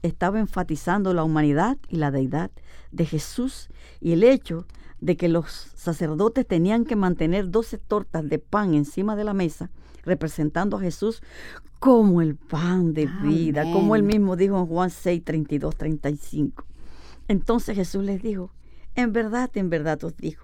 estaba 0.03 0.40
enfatizando 0.40 1.14
la 1.14 1.22
humanidad 1.22 1.79
y 1.88 1.96
la 1.96 2.11
deidad 2.11 2.51
de 2.90 3.07
Jesús 3.07 3.68
y 4.01 4.12
el 4.12 4.25
hecho 4.25 4.66
de 5.01 5.16
que 5.16 5.29
los 5.29 5.51
sacerdotes 5.77 6.46
tenían 6.46 6.85
que 6.85 6.96
mantener 6.96 7.51
doce 7.51 7.79
tortas 7.79 8.29
de 8.29 8.40
pan 8.40 8.75
encima 8.75 9.14
de 9.14 9.25
la 9.25 9.33
mesa, 9.33 9.70
representando 10.05 10.77
a 10.77 10.81
Jesús 10.81 11.22
como 11.79 12.22
el 12.22 12.35
pan 12.35 12.92
de 12.92 13.07
vida, 13.07 13.62
como 13.72 13.94
él 13.94 14.03
mismo 14.03 14.35
dijo 14.35 14.59
en 14.59 14.66
Juan 14.66 14.90
6, 14.90 15.25
32, 15.25 15.77
35. 15.77 16.64
Entonces 17.29 17.77
Jesús 17.77 18.05
les 18.05 18.20
dijo, 18.20 18.51
en 18.94 19.12
verdad, 19.12 19.51
en 19.55 19.70
verdad 19.70 20.03
os 20.05 20.16
digo, 20.16 20.42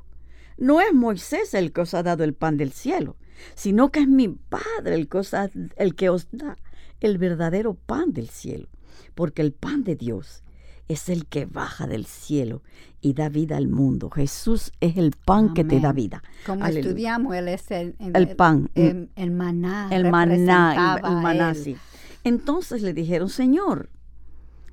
no 0.58 0.80
es 0.80 0.92
Moisés 0.92 1.54
el 1.54 1.72
que 1.72 1.80
os 1.82 1.94
ha 1.94 2.02
dado 2.02 2.24
el 2.24 2.34
pan 2.34 2.56
del 2.56 2.72
cielo, 2.72 3.16
sino 3.54 3.90
que 3.90 4.00
es 4.00 4.08
mi 4.08 4.28
Padre 4.28 4.94
el 4.96 5.08
que 5.08 5.18
os, 5.18 5.32
ha- 5.34 5.50
el 5.76 5.94
que 5.94 6.08
os 6.10 6.28
da 6.32 6.56
el 7.00 7.16
verdadero 7.18 7.74
pan 7.74 8.12
del 8.12 8.28
cielo, 8.28 8.68
porque 9.14 9.40
el 9.42 9.52
pan 9.52 9.84
de 9.84 9.94
Dios 9.96 10.42
es 10.88 11.08
el 11.10 11.26
que 11.26 11.44
baja 11.46 11.86
del 11.86 12.06
cielo 12.06 12.62
y 13.00 13.12
da 13.12 13.28
vida 13.28 13.56
al 13.58 13.68
mundo. 13.68 14.08
Jesús 14.10 14.72
es 14.80 14.96
el 14.96 15.12
pan 15.12 15.52
que 15.54 15.62
te 15.62 15.80
da 15.80 15.92
vida. 15.92 16.22
Como 16.46 16.64
Aleluya. 16.64 16.88
estudiamos, 16.88 17.34
él 17.36 17.48
es 17.48 17.70
el, 17.70 17.94
El 18.14 18.34
pan. 18.36 18.70
El, 18.74 19.10
el 19.14 19.30
maná. 19.30 19.88
El 19.92 20.10
maná, 20.10 20.96
el- 20.96 21.16
maná, 21.22 21.54
sí. 21.54 21.76
Entonces 22.24 22.82
le 22.82 22.94
dijeron, 22.94 23.28
Señor, 23.28 23.90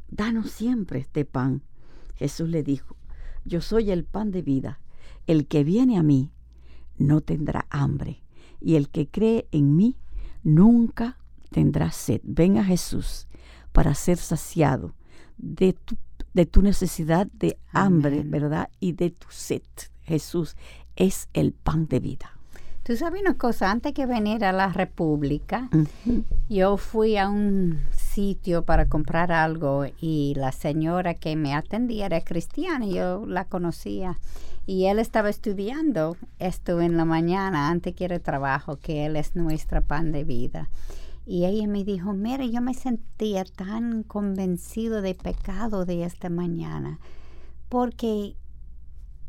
danos 0.09 0.51
siempre 0.51 0.99
este 0.99 1.25
pan. 1.25 1.61
Jesús 2.15 2.49
le 2.49 2.63
dijo, 2.63 2.95
yo 3.43 3.61
soy 3.61 3.91
el 3.91 4.05
pan 4.05 4.31
de 4.31 4.41
vida. 4.41 4.79
El 5.27 5.47
que 5.47 5.63
viene 5.63 5.97
a 5.97 6.03
mí 6.03 6.31
no 6.97 7.21
tendrá 7.21 7.65
hambre. 7.69 8.23
Y 8.61 8.75
el 8.75 8.89
que 8.89 9.07
cree 9.07 9.47
en 9.51 9.75
mí 9.75 9.97
nunca 10.43 11.17
tendrá 11.51 11.91
sed. 11.91 12.21
Ven 12.23 12.57
a 12.57 12.63
Jesús 12.63 13.27
para 13.71 13.93
ser 13.93 14.17
saciado 14.17 14.95
de 15.37 15.73
tu, 15.73 15.95
de 16.33 16.45
tu 16.45 16.61
necesidad 16.61 17.27
de 17.33 17.57
hambre, 17.71 18.19
Amén. 18.19 18.31
¿verdad? 18.31 18.69
Y 18.79 18.93
de 18.93 19.11
tu 19.11 19.27
sed. 19.29 19.63
Jesús 20.03 20.55
es 20.95 21.29
el 21.33 21.51
pan 21.51 21.87
de 21.87 21.99
vida. 21.99 22.31
Tú 22.83 22.95
sabes 22.95 23.19
una 23.19 23.35
cosa, 23.35 23.71
antes 23.71 23.93
que 23.93 24.05
venir 24.05 24.45
a 24.45 24.51
la 24.51 24.71
República, 24.71 25.69
yo 26.49 26.77
fui 26.77 27.17
a 27.17 27.29
un 27.29 27.79
sitio 27.89 28.63
para 28.63 28.87
comprar 28.87 29.31
algo 29.31 29.85
y 29.99 30.35
la 30.35 30.51
señora 30.51 31.15
que 31.15 31.35
me 31.35 31.55
atendía 31.55 32.05
era 32.05 32.21
cristiana, 32.21 32.85
yo 32.85 33.25
la 33.25 33.45
conocía. 33.45 34.19
Y 34.65 34.85
él 34.85 34.99
estaba 34.99 35.29
estudiando 35.29 36.17
esto 36.39 36.81
en 36.81 36.97
la 36.97 37.05
mañana 37.05 37.69
antes 37.69 37.93
que 37.95 38.05
ir 38.05 38.13
al 38.13 38.21
trabajo, 38.21 38.77
que 38.77 39.05
él 39.05 39.15
es 39.15 39.35
nuestra 39.35 39.81
pan 39.81 40.11
de 40.11 40.23
vida. 40.23 40.69
Y 41.25 41.45
ella 41.45 41.67
me 41.67 41.83
dijo, 41.83 42.13
mira, 42.13 42.45
yo 42.45 42.61
me 42.61 42.73
sentía 42.73 43.45
tan 43.45 44.03
convencido 44.03 45.01
de 45.01 45.15
pecado 45.15 45.85
de 45.85 46.03
esta 46.03 46.29
mañana, 46.29 46.99
porque 47.69 48.35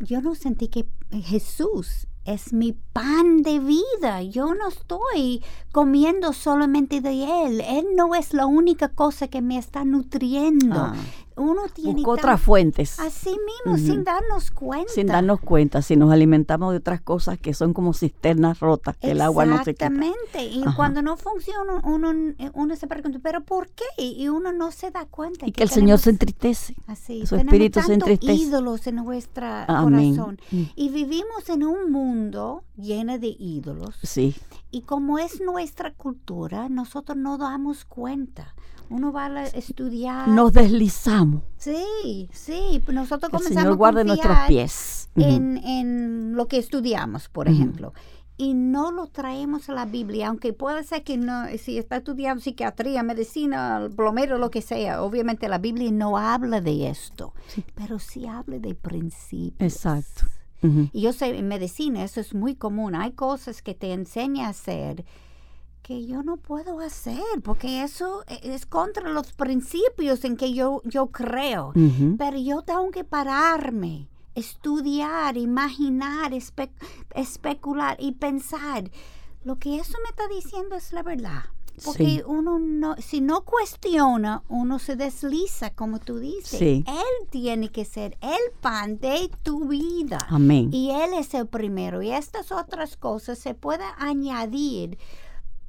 yo 0.00 0.20
no 0.20 0.34
sentí 0.34 0.68
que 0.68 0.86
Jesús 1.10 2.06
es 2.26 2.52
mi 2.52 2.72
pan 2.72 3.42
de 3.42 3.60
vida. 3.60 4.22
Yo 4.22 4.54
no 4.54 4.68
estoy 4.68 5.42
comiendo 5.72 6.32
solamente 6.32 7.00
de 7.00 7.44
Él. 7.44 7.60
Él 7.60 7.86
no 7.96 8.14
es 8.14 8.34
la 8.34 8.46
única 8.46 8.88
cosa 8.88 9.28
que 9.28 9.40
me 9.40 9.56
está 9.56 9.84
nutriendo. 9.84 10.76
Ah. 10.76 10.96
Uno 11.36 11.62
tiene 11.72 12.02
tan- 12.02 12.10
otras 12.10 12.40
fuentes. 12.40 12.98
Así 12.98 13.36
mismo, 13.64 13.76
sin 13.78 14.04
darnos 14.04 14.50
cuenta. 14.50 14.92
Sin 14.92 15.06
darnos 15.06 15.40
cuenta, 15.40 15.82
si 15.82 15.94
nos 15.96 16.10
alimentamos 16.12 16.72
de 16.72 16.78
otras 16.78 17.00
cosas 17.02 17.38
que 17.38 17.52
son 17.54 17.74
como 17.74 17.92
cisternas 17.92 18.60
rotas, 18.60 18.96
que 18.96 19.10
el 19.10 19.20
agua 19.20 19.44
no 19.46 19.62
se 19.62 19.74
quita. 19.74 19.86
Exactamente. 19.86 20.44
Y 20.44 20.62
Ajá. 20.62 20.74
cuando 20.76 21.02
no 21.02 21.16
funciona, 21.16 21.80
uno, 21.84 22.12
uno 22.54 22.76
se 22.76 22.86
pregunta, 22.86 23.18
¿pero 23.22 23.42
por 23.44 23.68
qué? 23.68 23.84
Y 23.98 24.28
uno 24.28 24.52
no 24.52 24.70
se 24.70 24.90
da 24.90 25.04
cuenta. 25.06 25.46
Y 25.46 25.52
que 25.52 25.62
el 25.62 25.70
Señor 25.70 25.98
se 25.98 26.10
entristece. 26.10 26.74
Así, 26.86 27.26
su 27.26 27.36
espíritu 27.36 27.80
se 27.82 27.94
entristece. 27.94 28.32
ídolos 28.32 28.86
en 28.86 28.96
nuestro 28.96 29.46
corazón. 29.66 30.38
Mm. 30.50 30.62
Y 30.74 30.88
vivimos 30.88 31.48
en 31.48 31.64
un 31.64 31.92
mundo 31.92 32.64
lleno 32.76 33.18
de 33.18 33.34
ídolos. 33.38 33.96
Sí, 34.02 34.34
Y 34.70 34.82
como 34.82 35.18
es 35.18 35.40
nuestra 35.40 35.92
cultura, 35.94 36.68
nosotros 36.68 37.16
no 37.16 37.38
damos 37.38 37.84
cuenta. 37.84 38.54
Uno 38.88 39.12
va 39.12 39.26
a 39.26 39.44
estudiar. 39.44 40.28
nos 40.28 40.52
deslizamos. 40.52 41.42
Sí, 41.56 42.28
sí. 42.32 42.82
Nosotros 42.92 43.30
Que 43.30 43.36
el 43.36 43.42
comenzamos 43.42 43.62
Señor 43.62 43.72
a 43.72 43.76
guarde 43.76 44.06
confiar 44.06 44.26
nuestros 44.26 44.48
pies. 44.48 45.08
En, 45.16 45.56
en 45.58 46.34
lo 46.36 46.46
que 46.46 46.58
estudiamos, 46.58 47.28
por 47.28 47.48
ejemplo. 47.48 47.92
Y 48.38 48.52
no 48.52 48.92
lo 48.92 49.06
traemos 49.06 49.70
a 49.70 49.72
la 49.72 49.86
Biblia, 49.86 50.28
aunque 50.28 50.52
puede 50.52 50.84
ser 50.84 51.02
que 51.04 51.16
no, 51.16 51.46
si 51.58 51.78
está 51.78 51.96
estudiando 51.96 52.42
psiquiatría, 52.42 53.02
medicina, 53.02 53.88
plomero, 53.96 54.36
lo 54.36 54.50
que 54.50 54.60
sea, 54.60 55.02
obviamente 55.02 55.48
la 55.48 55.56
Biblia 55.56 55.90
no 55.90 56.18
habla 56.18 56.60
de 56.60 56.90
esto, 56.90 57.32
pero 57.74 57.98
sí 57.98 58.26
habla 58.26 58.58
de 58.58 58.74
principios. 58.74 59.72
Exacto. 59.72 60.26
Y 60.92 61.00
yo 61.00 61.12
sé, 61.12 61.38
en 61.38 61.48
medicina 61.48 62.02
eso 62.02 62.20
es 62.20 62.34
muy 62.34 62.56
común. 62.56 62.94
Hay 62.94 63.12
cosas 63.12 63.62
que 63.62 63.74
te 63.74 63.92
enseña 63.92 64.48
a 64.48 64.50
hacer 64.50 65.04
que 65.86 66.04
yo 66.04 66.24
no 66.24 66.36
puedo 66.36 66.80
hacer, 66.80 67.22
porque 67.44 67.84
eso 67.84 68.24
e- 68.26 68.40
es 68.54 68.66
contra 68.66 69.08
los 69.08 69.32
principios 69.32 70.24
en 70.24 70.36
que 70.36 70.52
yo, 70.52 70.82
yo 70.84 71.06
creo. 71.12 71.68
Ujú. 71.76 72.16
Pero 72.18 72.36
yo 72.38 72.62
tengo 72.62 72.90
que 72.90 73.04
pararme, 73.04 74.08
estudiar, 74.34 75.36
imaginar, 75.36 76.32
espe- 76.32 76.70
especular 77.14 77.96
y 78.00 78.12
pensar. 78.12 78.90
Lo 79.44 79.56
que 79.60 79.76
eso 79.78 79.96
me 80.02 80.10
está 80.10 80.26
diciendo 80.26 80.74
es 80.74 80.92
la 80.92 81.04
verdad. 81.04 81.44
Porque 81.84 82.06
Sí. 82.06 82.22
uno 82.26 82.58
no, 82.58 82.96
si 82.96 83.20
no 83.20 83.42
cuestiona, 83.44 84.42
uno 84.48 84.78
se 84.78 84.96
desliza, 84.96 85.70
como 85.74 85.98
tú 86.00 86.18
dices. 86.18 86.58
Sí. 86.58 86.84
Él 86.88 87.28
tiene 87.30 87.68
que 87.68 87.84
ser 87.84 88.16
el 88.22 88.50
pan 88.62 88.98
de 88.98 89.30
tu 89.42 89.68
vida. 89.68 90.18
Amén. 90.30 90.70
Y 90.72 90.90
Él 90.90 91.10
es 91.14 91.34
el 91.34 91.46
primero. 91.46 92.00
Y 92.02 92.10
estas 92.12 92.50
otras 92.50 92.96
cosas 92.96 93.38
se 93.38 93.54
pueden 93.54 93.86
añadir, 93.98 94.98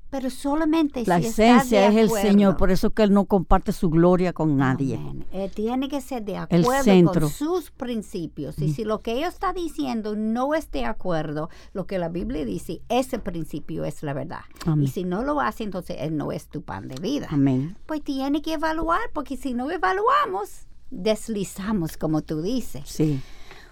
pero 0.10 0.30
solamente 0.30 1.04
La 1.06 1.20
si 1.20 1.28
esencia 1.28 1.88
es 1.88 1.96
el. 1.96 2.10
Señor, 2.10 2.56
por 2.58 2.72
eso 2.72 2.92
que 2.92 3.04
Él 3.04 3.14
no 3.14 3.26
comparte 3.26 3.72
su 3.74 3.90
gloria 3.90 4.32
con 4.34 4.56
nadie. 4.56 5.00
Él 5.32 5.52
tiene 5.52 5.90
que 5.90 6.00
ser 6.02 6.24
de 6.24 6.34
El 6.50 6.62
acuerdo 6.62 6.84
centro. 6.84 7.22
con 7.22 7.30
sus 7.30 7.72
principios. 7.72 8.58
Y 8.60 8.72
si 8.74 8.84
lo 8.86 9.00
que 9.00 9.14
ella 9.14 9.28
está 9.28 9.52
diciendo 9.54 10.16
no 10.16 10.54
es 10.54 10.72
de 10.72 10.86
acuerdo, 10.86 11.50
lo 11.74 11.86
que 11.88 12.00
la 12.00 12.10
Biblia 12.10 12.46
dice, 12.46 12.82
ese 12.90 13.20
principio 13.20 13.84
es 13.84 14.02
la 14.04 14.14
verdad. 14.14 14.42
Amén. 14.66 14.86
Y 14.86 14.88
si 14.88 15.04
no 15.04 15.24
lo 15.24 15.42
hace, 15.42 15.64
entonces 15.64 15.98
él 16.00 16.16
no 16.16 16.32
es 16.32 16.48
tu 16.48 16.62
pan 16.62 16.88
de 16.88 16.96
vida. 17.02 17.28
Amén. 17.30 17.78
Pues 17.86 18.02
tiene 18.04 18.42
que 18.42 18.54
evaluar, 18.54 19.02
porque 19.14 19.36
si 19.36 19.54
no 19.54 19.70
evaluamos, 19.70 20.68
deslizamos, 20.90 21.98
como 21.98 22.22
tú 22.22 22.42
dices. 22.42 22.84
Sí. 22.86 23.20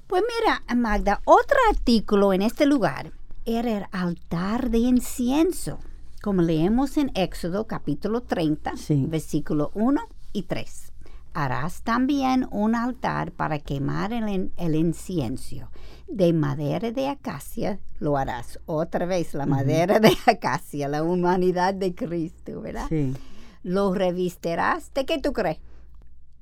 Pues 0.07 0.23
mira, 0.39 0.63
Magda, 0.75 1.21
otro 1.25 1.57
artículo 1.71 2.33
en 2.33 2.41
este 2.41 2.65
lugar 2.65 3.11
era 3.45 3.77
el 3.77 3.85
altar 3.91 4.69
de 4.69 4.79
incienso, 4.79 5.79
como 6.25 6.41
leemos 6.41 6.97
en 6.97 7.11
Éxodo 7.13 7.67
capítulo 7.67 8.21
30, 8.23 8.77
Sí. 8.77 9.05
versículo 9.07 9.69
1 9.75 10.01
y 10.33 10.41
3. 10.41 10.91
Harás 11.35 11.83
también 11.83 12.47
un 12.49 12.73
altar 12.73 13.31
para 13.31 13.59
quemar 13.59 14.11
el, 14.11 14.51
el 14.57 14.73
incienso. 14.73 15.69
De 16.07 16.33
madera 16.33 16.89
de 16.89 17.09
acacia 17.09 17.79
lo 17.99 18.17
harás. 18.17 18.59
Otra 18.65 19.05
vez, 19.05 19.35
la 19.35 19.45
madera 19.45 19.99
de 19.99 20.17
acacia, 20.25 20.87
la 20.87 21.03
humanidad 21.03 21.75
de 21.75 21.93
Cristo, 21.93 22.59
¿verdad? 22.59 22.87
Sí. 22.89 23.13
Lo 23.61 23.93
revestirás. 23.93 24.91
¿De 24.95 25.05
qué 25.05 25.19
tú 25.19 25.31
crees? 25.31 25.59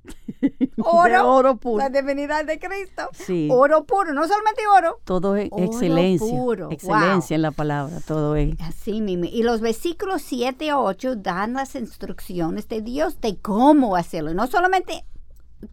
De 0.39 1.19
oro 1.19 1.57
puro. 1.57 1.77
La 1.77 1.89
divinidad 1.89 2.45
de 2.45 2.59
Cristo. 2.59 3.09
Sí. 3.13 3.47
Oro 3.51 3.85
puro, 3.85 4.13
no 4.13 4.27
solamente 4.27 4.61
oro. 4.77 4.99
Todo 5.03 5.35
es 5.35 5.49
Oro 5.51 5.63
excelencia. 5.65 6.27
puro, 6.27 6.71
Excelencia 6.71 7.35
wow. 7.35 7.35
en 7.35 7.41
la 7.41 7.51
palabra. 7.51 7.99
Todo 8.05 8.35
es. 8.35 8.59
Así 8.61 9.01
mismo. 9.01 9.25
Y 9.25 9.43
los 9.43 9.61
versículos 9.61 10.21
7 10.23 10.69
a 10.69 10.79
8 10.79 11.15
dan 11.17 11.53
las 11.53 11.75
instrucciones 11.75 12.67
de 12.67 12.81
Dios 12.81 13.21
de 13.21 13.37
cómo 13.37 13.95
hacerlo. 13.95 14.33
No 14.33 14.47
solamente 14.47 15.05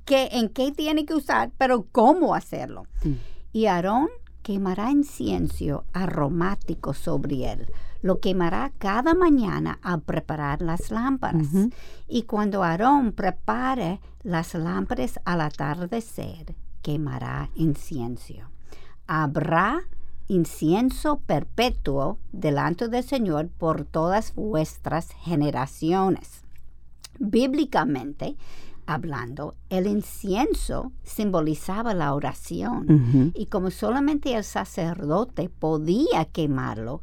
que, 0.05 0.29
en 0.33 0.49
qué 0.49 0.73
tiene 0.73 1.05
que 1.05 1.15
usar, 1.15 1.51
pero 1.59 1.87
cómo 1.91 2.35
hacerlo. 2.35 2.85
Mm. 3.03 3.13
Y 3.53 3.67
Aarón 3.67 4.09
quemará 4.43 4.91
incienso 4.91 5.85
aromático 5.93 6.95
sobre 6.95 7.53
él. 7.53 7.73
Lo 8.03 8.21
quemará 8.21 8.73
cada 8.79 9.15
mañana 9.15 9.79
al 9.83 10.01
preparar 10.03 10.63
las 10.63 10.91
lámparas. 10.91 11.49
Y 12.09 12.23
cuando 12.23 12.63
Aarón 12.63 13.13
prepare 13.13 14.01
las 14.23 14.55
lámparas 14.55 15.21
al 15.25 15.43
atardecer, 15.43 16.55
quemará 16.83 17.51
incienso. 17.55 18.35
Habrá 19.07 19.83
incienso 20.29 21.19
perpetuo 21.27 22.19
delante 22.33 22.89
del 22.89 23.03
Señor 23.03 23.49
por 23.49 23.85
todas 23.85 24.35
vuestras 24.35 25.11
generaciones. 25.11 26.43
Bíblicamente 27.19 28.37
hablando, 28.87 29.55
el 29.69 29.87
incienso 29.87 30.93
simbolizaba 31.03 31.95
la 31.95 32.15
oración. 32.15 33.33
Y 33.35 33.47
como 33.47 33.71
solamente 33.71 34.35
el 34.35 34.45
sacerdote 34.45 35.49
podía 35.49 36.25
quemarlo, 36.25 37.03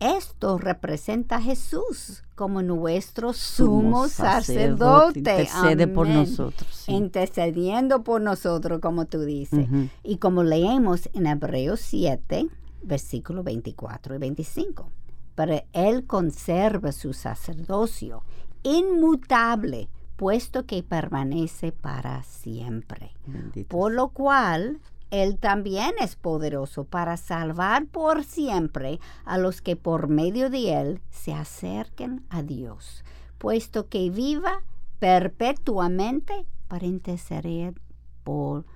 esto 0.00 0.58
representa 0.58 1.36
a 1.36 1.42
Jesús 1.42 2.22
como 2.34 2.62
nuestro 2.62 3.32
sumo 3.32 4.08
sacerdote. 4.08 5.18
Intercede 5.18 5.88
por 5.88 6.06
nosotros. 6.06 6.68
sí. 6.72 6.92
Intercediendo 6.92 8.04
por 8.04 8.20
nosotros, 8.20 8.80
como 8.80 9.06
tú 9.06 9.22
dices. 9.22 9.66
Y 10.04 10.18
como 10.18 10.44
leemos 10.44 11.10
en 11.14 11.26
Hebreos 11.26 11.80
7, 11.80 12.48
versículos 12.82 13.44
24 13.44 14.14
y 14.14 14.18
25. 14.18 14.90
Pero 15.34 15.62
Él 15.72 16.06
conserva 16.06 16.92
su 16.92 17.12
sacerdocio 17.12 18.22
inmutable, 18.62 19.88
puesto 20.16 20.66
que 20.66 20.82
permanece 20.82 21.72
para 21.72 22.22
siempre. 22.22 23.12
Bendito 23.26 23.68
Por 23.68 23.92
lo 23.92 24.08
cual, 24.08 24.80
Él 25.10 25.38
también 25.38 25.92
es 26.00 26.16
poderoso 26.16 26.84
para 26.84 27.16
salvar 27.16 27.86
por 27.86 28.24
siempre 28.24 29.00
a 29.24 29.38
los 29.38 29.62
que 29.62 29.76
por 29.76 30.08
medio 30.08 30.50
de 30.50 30.78
Él 30.78 31.00
se 31.10 31.32
acerquen 31.32 32.26
a 32.28 32.42
Dios, 32.42 33.04
puesto 33.38 33.88
que 33.88 34.10
viva 34.10 34.62
perpetuamente 34.98 36.46
para 36.68 36.86
interceder 36.86 37.80
por 38.24 38.66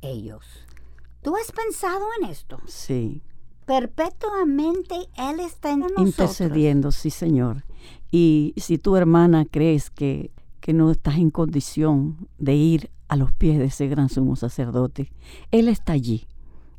ellos. 0.00 0.44
¿Tú 1.22 1.36
has 1.36 1.52
pensado 1.52 2.04
en 2.20 2.30
esto? 2.30 2.58
Sí. 2.66 3.22
Perpetuamente 3.66 4.94
Él 5.16 5.40
está 5.40 5.70
en 5.70 5.80
nosotros. 5.80 6.06
Intercediendo, 6.06 6.90
sí, 6.90 7.10
Señor. 7.10 7.64
Y 8.10 8.54
si 8.56 8.78
tu 8.78 8.96
hermana 8.96 9.44
crees 9.44 9.90
que, 9.90 10.32
que 10.60 10.72
no 10.72 10.90
estás 10.90 11.16
en 11.16 11.30
condición 11.30 12.28
de 12.38 12.54
ir 12.54 12.90
a 13.12 13.16
los 13.16 13.30
pies 13.30 13.58
de 13.58 13.66
ese 13.66 13.88
gran 13.88 14.08
sumo 14.08 14.36
sacerdote, 14.36 15.12
Él 15.50 15.68
está 15.68 15.92
allí. 15.92 16.26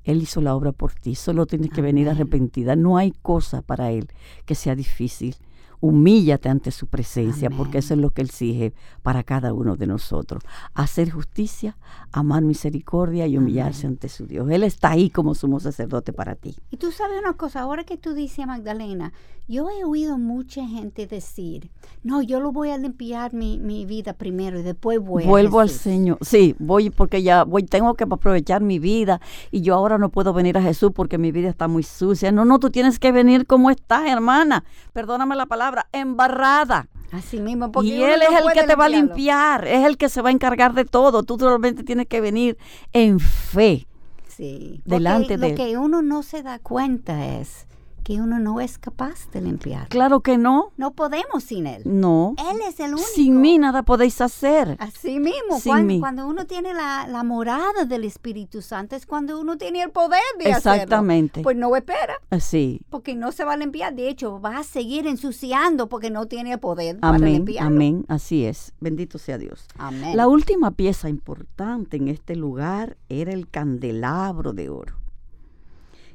Él 0.04 0.20
hizo 0.20 0.42
la 0.42 0.56
obra 0.56 0.72
por 0.72 0.92
ti. 0.96 1.14
Solo 1.14 1.46
tienes 1.46 1.70
que 1.70 1.84
venir 1.84 2.10
arrepentida. 2.10 2.76
No 2.76 2.98
hay 2.98 3.12
cosa 3.12 3.62
para 3.62 3.92
Él 3.92 4.08
que 4.48 4.56
sea 4.56 4.74
difícil. 4.74 5.36
Humíllate 5.84 6.48
ante 6.48 6.72
su 6.72 6.88
presencia, 6.88 7.50
porque 7.50 7.80
eso 7.80 7.94
es 7.94 8.00
lo 8.00 8.12
que 8.12 8.22
Él 8.22 8.30
exige 8.30 8.74
para 9.02 9.22
cada 9.22 9.52
uno 9.52 9.76
de 9.76 9.86
nosotros. 9.86 10.42
Hacer 10.74 11.10
justicia, 11.10 11.76
amar 12.14 12.42
misericordia 12.42 13.28
y 13.28 13.38
humillarse 13.38 13.86
ante 13.86 14.08
su 14.08 14.26
Dios. 14.26 14.50
Él 14.50 14.64
está 14.64 14.92
ahí 14.92 15.10
como 15.10 15.36
sumo 15.36 15.60
sacerdote 15.60 16.14
para 16.14 16.36
ti. 16.36 16.56
Y 16.72 16.78
tú 16.78 16.94
sabes 16.94 17.20
una 17.20 17.34
cosa, 17.34 17.60
ahora 17.60 17.84
que 17.84 17.98
tú 17.98 18.14
dices, 18.14 18.48
Magdalena, 18.48 19.12
yo 19.50 19.70
he 19.70 19.84
oído 19.84 20.18
mucha 20.18 20.66
gente 20.66 21.06
decir, 21.06 21.70
no, 22.02 22.22
yo 22.22 22.40
lo 22.40 22.54
voy 22.54 22.70
a 22.70 22.78
limpiar 22.78 23.34
mi, 23.34 23.60
mi 23.60 23.86
vida 23.86 24.14
primero 24.14 24.58
y 24.58 24.64
después 24.64 25.00
voy 25.02 25.26
a 25.26 25.28
Vuelvo 25.28 25.60
al 25.60 25.68
Jesús". 25.68 25.82
Señor. 25.82 26.18
Sí, 26.22 26.56
voy 26.60 26.92
porque 26.92 27.24
ya 27.24 27.44
voy, 27.44 27.64
tengo 27.64 27.94
que 27.96 28.06
aprovechar 28.06 28.62
mi 28.62 28.80
vida 28.80 29.20
y 29.52 29.60
yo 29.60 29.76
ahora 29.76 29.98
no 29.98 30.08
puedo 30.08 30.32
venir 30.32 30.58
a 30.58 30.62
Jesús 30.62 30.92
porque 30.96 31.18
mi 31.18 31.34
vida 31.34 31.50
está 31.50 31.68
muy 31.68 31.84
sucia. 31.84 32.32
No, 32.32 32.46
no, 32.46 32.58
tú 32.60 32.70
tienes 32.70 33.00
que 33.00 33.12
venir 33.12 33.46
como 33.46 33.70
estás, 33.70 34.08
hermana. 34.08 34.64
Perdóname 34.94 35.36
la 35.36 35.46
palabra, 35.46 35.73
embarrada. 35.92 36.88
Así 37.12 37.40
mismo, 37.40 37.72
porque 37.72 37.90
Y 37.90 38.02
Él 38.02 38.20
no 38.20 38.38
es 38.38 38.44
el 38.44 38.52
que 38.54 38.64
te 38.64 38.76
va 38.76 38.86
a 38.86 38.90
limpiar, 38.90 39.68
es 39.68 39.86
el 39.86 39.98
que 39.98 40.10
se 40.10 40.22
va 40.22 40.30
a 40.30 40.32
encargar 40.32 40.74
de 40.74 40.84
todo. 40.84 41.22
Tú 41.22 41.38
solamente 41.38 41.84
tienes 41.84 42.08
que 42.08 42.22
venir 42.22 42.58
en 42.92 43.20
fe. 43.20 43.86
Sí, 44.28 44.82
delante 44.84 45.38
de 45.38 45.50
lo 45.50 45.56
que 45.56 45.78
uno 45.78 46.02
no 46.02 46.24
se 46.24 46.42
da 46.42 46.58
cuenta 46.58 47.38
es 47.38 47.68
que 48.04 48.22
uno 48.22 48.40
no 48.40 48.60
es 48.62 48.78
capaz 48.78 49.30
de 49.32 49.42
limpiar. 49.42 49.88
Claro 49.90 50.20
que 50.22 50.38
no, 50.38 50.72
No 50.78 50.92
podemos 50.92 51.44
sin 51.44 51.68
Él. 51.68 51.82
no. 51.86 52.36
Él 52.38 52.58
es 52.68 52.80
el 52.80 52.94
único. 52.94 53.08
Sin 53.16 53.40
mí 53.42 53.58
nada 53.58 53.84
podéis 53.84 54.20
hacer. 54.22 54.76
Así 54.80 55.20
mismo, 55.20 55.60
Sin 55.60 55.72
cuan- 55.72 55.88
mí. 55.88 56.00
cuando, 56.00 56.28
uno 56.28 56.46
tiene 56.46 56.74
la, 56.74 57.08
la 57.08 57.24
morada 57.24 57.86
del 57.88 58.04
Espíritu 58.04 58.62
Santo 58.62 58.96
es 58.96 59.06
cuando 59.06 59.40
uno 59.40 59.58
tiene 59.58 59.82
el 59.84 59.92
poder 59.92 60.20
de 60.38 60.52
hacerlo. 60.52 60.74
Exactamente. 60.74 61.42
Pues 61.42 61.56
no 61.58 61.74
espera, 61.76 62.16
Así. 62.30 62.82
porque 62.90 63.16
no 63.16 63.32
se 63.32 63.44
va 63.46 63.54
a 63.54 63.58
limpiar. 63.58 63.94
De 63.96 64.10
hecho, 64.10 64.40
va 64.42 64.58
a 64.58 64.64
seguir 64.64 65.08
ensuciando 65.08 65.88
porque 65.90 66.10
no 66.10 66.26
tiene 66.28 66.54
el 66.54 66.60
poder 66.60 67.00
para 67.00 67.16
Amén, 67.16 67.34
limpiarlo. 67.34 67.68
amén. 67.76 68.06
Así 68.08 68.46
es. 68.46 68.74
Bendito 68.80 69.18
sea 69.18 69.38
Dios. 69.38 69.66
Amén. 69.78 70.16
La 70.18 70.28
última 70.28 70.72
pieza 70.72 71.10
importante 71.10 71.98
en 71.98 72.08
este 72.10 72.36
lugar 72.36 72.98
era 73.10 73.32
el 73.34 73.50
candelabro 73.50 74.54
de 74.54 74.70
oro. 74.70 74.96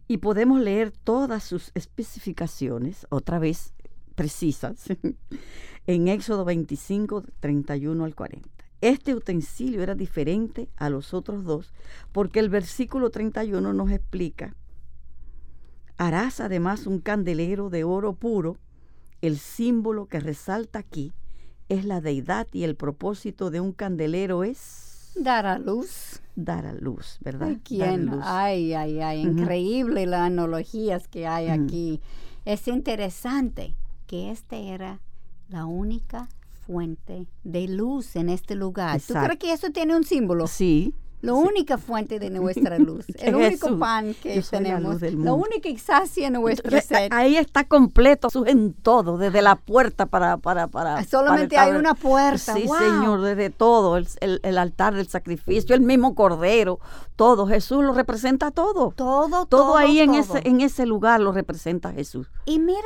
Y 0.09 0.18
podemos 0.18 0.59
leer 0.61 0.90
todas 0.90 1.44
sus 1.44 1.70
especificaciones, 1.74 3.06
otra 3.11 3.38
vez 3.38 3.74
precisas, 4.14 4.86
en 5.86 6.09
Éxodo 6.09 6.44
25, 6.44 7.24
31 7.40 8.04
al 8.04 8.14
40. 8.14 8.48
Este 8.80 9.14
utensilio 9.14 9.82
era 9.82 9.94
diferente 9.94 10.68
a 10.76 10.88
los 10.88 11.12
otros 11.12 11.44
dos 11.44 11.72
porque 12.12 12.40
el 12.40 12.48
versículo 12.48 13.11
31 13.11 13.72
nos 13.72 13.90
explica, 13.90 14.54
harás 15.96 16.40
además 16.40 16.86
un 16.86 17.00
candelero 17.00 17.70
de 17.70 17.82
oro 17.84 18.14
puro, 18.14 18.56
el 19.20 19.38
símbolo 19.38 20.06
que 20.06 20.20
resalta 20.20 20.78
aquí 20.78 21.12
es 21.68 21.84
la 21.84 22.00
deidad 22.00 22.46
y 22.52 22.62
el 22.62 22.76
propósito 22.76 23.50
de 23.50 23.61
un 23.61 23.72
candelero 23.72 24.44
es 24.44 24.88
Dar 25.18 25.46
a 25.46 25.58
luz. 25.58 26.20
dar 26.36 26.66
a 26.66 26.72
luz, 26.72 27.18
¿verdad? 27.20 27.48
Ay, 27.48 27.54
Dar 27.54 27.62
¿quién? 27.64 28.06
luz. 28.06 28.24
Ay, 28.24 28.72
ay, 28.74 29.00
ay, 29.00 29.20
increíble 29.22 30.06
las 30.06 30.20
analogías 30.20 31.08
que 31.08 31.26
hay 31.26 31.48
aquí. 31.48 32.00
Es 32.44 32.68
interesante 32.68 33.74
que 34.06 34.30
esta 34.30 34.56
era 34.56 35.00
la 35.48 35.66
única 35.66 36.28
fuente 36.66 37.26
de 37.44 37.66
luz 37.68 38.14
en 38.14 38.28
este 38.28 38.54
lugar. 38.54 38.92
¿Tú 39.00 39.14
Exacto. 39.14 39.26
crees 39.26 39.38
que 39.40 39.52
eso 39.52 39.72
tiene 39.72 39.96
un 39.96 40.04
símbolo? 40.04 40.46
Sí, 40.46 40.94
La 41.20 41.34
única 41.34 41.78
fuente 41.78 42.18
de 42.18 42.30
nuestra 42.30 42.78
luz, 42.78 43.04
el 43.18 43.34
único 43.34 43.66
Jesús. 43.66 43.80
pan 43.80 44.14
que 44.22 44.36
la 44.36 44.42
tenemos, 44.42 45.02
la 45.02 45.10
mundo. 45.10 45.34
única 45.34 45.68
sacia 45.78 46.30
nuestra 46.30 46.68
Entonces, 46.78 46.88
sed. 46.88 47.08
ahí 47.12 47.36
está 47.36 47.64
completo, 47.64 48.28
Jesús 48.28 48.46
en 48.46 48.72
todo, 48.72 49.18
desde 49.18 49.42
la 49.42 49.56
puerta 49.56 50.06
para... 50.06 50.36
para, 50.36 50.68
para 50.68 50.98
Ah, 50.98 51.04
Solamente 51.04 51.56
para 51.56 51.72
hay 51.72 51.76
una 51.78 51.94
puerta. 51.94 52.54
Sí, 52.54 52.64
wow. 52.66 52.76
Señor, 52.78 53.20
desde 53.22 53.50
todo, 53.50 53.96
el, 53.96 54.06
el- 54.20 54.40
el 54.42 54.58
altar 54.58 54.94
del 54.94 55.08
sacrificio, 55.08 55.74
el 55.74 55.80
mismo 55.80 56.14
cordero, 56.14 56.78
todo, 57.16 57.46
Jesús 57.46 57.82
lo 57.84 57.92
representa 57.92 58.50
todo. 58.52 58.92
Todo, 58.94 59.28
todo, 59.28 59.46
Todo 59.46 59.76
ahí 59.76 59.98
en 60.00 60.14
ese, 60.14 60.40
en 60.44 60.60
ese 60.60 60.86
lugar 60.86 61.20
lo 61.20 61.32
representa 61.32 61.92
Jesús. 61.92 62.28
Y 62.46 62.58
mira, 62.60 62.78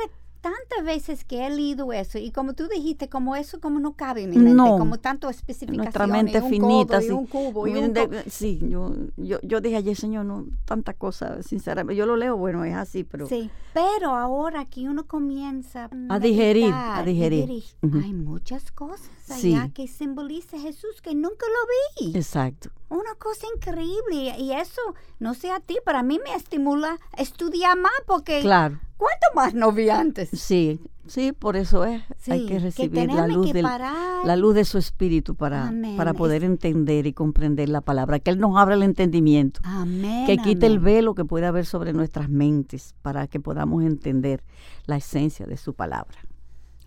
tantas 0.43 0.83
veces 0.85 1.23
que 1.23 1.47
he 1.47 1.49
leído 1.49 1.93
eso, 1.93 2.17
y 2.19 2.31
como 2.31 2.53
tú 2.53 2.67
dijiste, 2.67 3.07
como 3.07 3.35
eso 3.35 3.59
como 3.61 3.79
no 3.79 3.93
cabe 3.93 4.23
en 4.23 4.29
mi 4.31 4.35
mente, 4.37 4.53
No. 4.53 4.77
como 4.77 4.99
tanto 4.99 5.29
especificaciones, 5.29 5.85
Nuestra 5.85 6.05
mente 6.05 6.39
un 6.41 6.49
finita, 6.49 6.97
codo, 6.97 7.01
sí. 7.01 7.07
y 7.07 7.11
un 7.11 7.25
cubo, 7.25 7.67
y 7.67 7.75
un 7.77 7.93
de- 7.93 8.23
sí, 8.29 8.59
yo, 8.61 8.93
yo, 9.17 9.39
yo 9.41 9.61
dije 9.61 9.77
ayer, 9.77 9.95
Señor, 9.95 10.25
no, 10.25 10.45
tanta 10.65 10.93
cosa, 10.93 11.41
sinceramente. 11.41 11.95
Yo 11.95 12.05
lo 12.05 12.17
leo, 12.17 12.35
bueno, 12.35 12.65
es 12.65 12.75
así, 12.75 13.05
pero 13.05 13.25
Sí, 13.25 13.49
pero 13.73 14.09
ahora 14.15 14.65
que 14.65 14.81
uno 14.89 15.07
comienza 15.07 15.89
A 16.09 16.19
digerir, 16.19 16.71
a 16.73 17.01
digerir. 17.03 17.63
hay 17.81 18.13
muchas 18.13 18.71
cosas 18.71 19.09
Sí. 19.25 19.55
allá 19.55 19.69
que 19.73 19.87
simboliza 19.87 20.59
Jesús 20.59 21.01
que 21.01 21.15
nunca 21.15 21.45
lo 21.47 22.05
vi. 22.05 22.17
exacto. 22.17 22.69
Una 22.89 23.15
cosa 23.17 23.47
increíble. 23.55 24.35
Y 24.37 24.51
eso, 24.51 24.81
no 25.19 25.33
sé 25.33 25.49
a 25.49 25.59
ti, 25.59 25.77
para 25.83 26.03
mí 26.03 26.19
me 26.23 26.35
estimula 26.35 26.99
estudiar 27.17 27.75
más 27.77 27.91
porque 28.05 28.41
Claro, 28.41 28.79
¿cuánto 28.97 29.27
más 29.35 29.53
no 29.53 29.71
vi 29.71 29.89
antes? 29.89 30.29
sí, 30.29 30.79
sí, 31.07 31.31
por 31.33 31.55
eso 31.57 31.83
es. 31.85 32.01
hay 32.27 32.41
Sí, 32.41 32.45
que 32.47 32.59
recibir 32.59 33.11
la 33.11 33.27
luz 33.27 33.47
que 33.47 33.53
del, 33.53 33.63
parar. 33.63 34.25
la 34.25 34.35
luz 34.35 34.55
de 34.55 34.63
su 34.65 34.77
espíritu 34.77 35.35
para, 35.35 35.67
Amén. 35.67 35.97
para 35.97 36.13
poder 36.13 36.43
entender 36.43 37.05
y 37.07 37.13
comprender 37.13 37.69
la 37.69 37.81
palabra, 37.81 38.19
que 38.19 38.31
Él 38.31 38.39
nos 38.39 38.57
abra 38.57 38.75
el 38.75 38.83
entendimiento, 38.83 39.59
Amén. 39.63 40.25
que 40.25 40.37
quite 40.37 40.65
el 40.65 40.79
velo 40.79 41.13
que 41.15 41.25
puede 41.25 41.45
haber 41.45 41.65
sobre 41.65 41.91
nuestras 41.93 42.29
mentes 42.29 42.95
para 43.01 43.27
que 43.27 43.39
podamos 43.39 43.83
entender 43.83 44.43
la 44.85 44.97
esencia 44.97 45.45
de 45.45 45.57
su 45.57 45.73
palabra. 45.73 46.17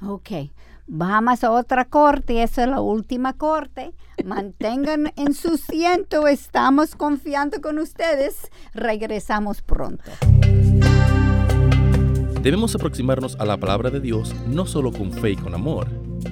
Ok, 0.03 0.31
vamos 0.87 1.43
a 1.43 1.51
otra 1.51 1.87
corte, 1.87 2.43
esa 2.43 2.65
es 2.65 2.69
la 2.69 2.81
última 2.81 3.33
corte. 3.35 3.95
Mantengan 4.25 5.13
en 5.17 5.33
su 5.35 5.57
ciento, 5.59 6.27
estamos 6.27 6.95
confiando 6.97 7.61
con 7.63 7.79
ustedes. 7.79 8.51
Regresamos 8.75 9.61
pronto. 9.63 10.11
Debemos 12.47 12.77
aproximarnos 12.77 13.35
a 13.41 13.45
la 13.45 13.57
palabra 13.57 13.91
de 13.91 13.99
Dios 13.99 14.33
no 14.47 14.67
solo 14.67 14.93
con 14.93 15.11
fe 15.11 15.33
y 15.33 15.37
con 15.37 15.53
amor, 15.53 15.89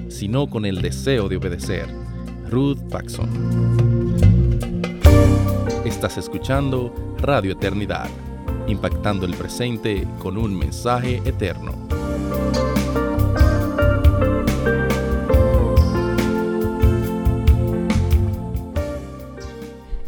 sino 0.07 0.47
con 0.47 0.65
el 0.65 0.81
deseo 0.81 1.27
de 1.27 1.35
obedecer. 1.35 1.89
Ruth 2.49 2.79
Paxson. 2.89 3.27
Estás 5.83 6.17
escuchando 6.17 6.95
Radio 7.17 7.51
Eternidad, 7.51 8.07
impactando 8.65 9.25
el 9.25 9.33
presente 9.33 10.07
con 10.19 10.37
un 10.37 10.57
mensaje 10.57 11.21
eterno. 11.25 11.73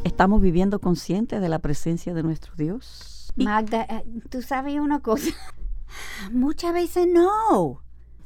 ¿Estamos 0.06 0.42
viviendo 0.42 0.80
conscientes 0.80 1.42
de 1.42 1.50
la 1.50 1.60
presencia 1.60 2.14
de 2.14 2.24
nuestro 2.24 2.54
Dios? 2.56 3.34
Magda, 3.36 3.82
eh, 3.90 4.06
tú 4.30 4.42
sabes 4.42 4.80
una 4.80 5.02
cosa. 5.02 5.36
Muchas 6.32 6.74
veces 6.74 7.08
no. 7.08 7.82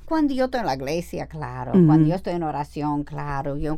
Cuando 0.06 0.34
yo 0.34 0.46
estoy 0.46 0.60
en 0.62 0.66
la 0.66 0.76
iglesia, 0.76 1.28
claro. 1.28 1.72
Cuando 1.72 2.08
yo 2.10 2.16
estoy 2.16 2.34
en 2.34 2.44
oración, 2.44 3.04
claro. 3.04 3.56
Yo 3.58 3.78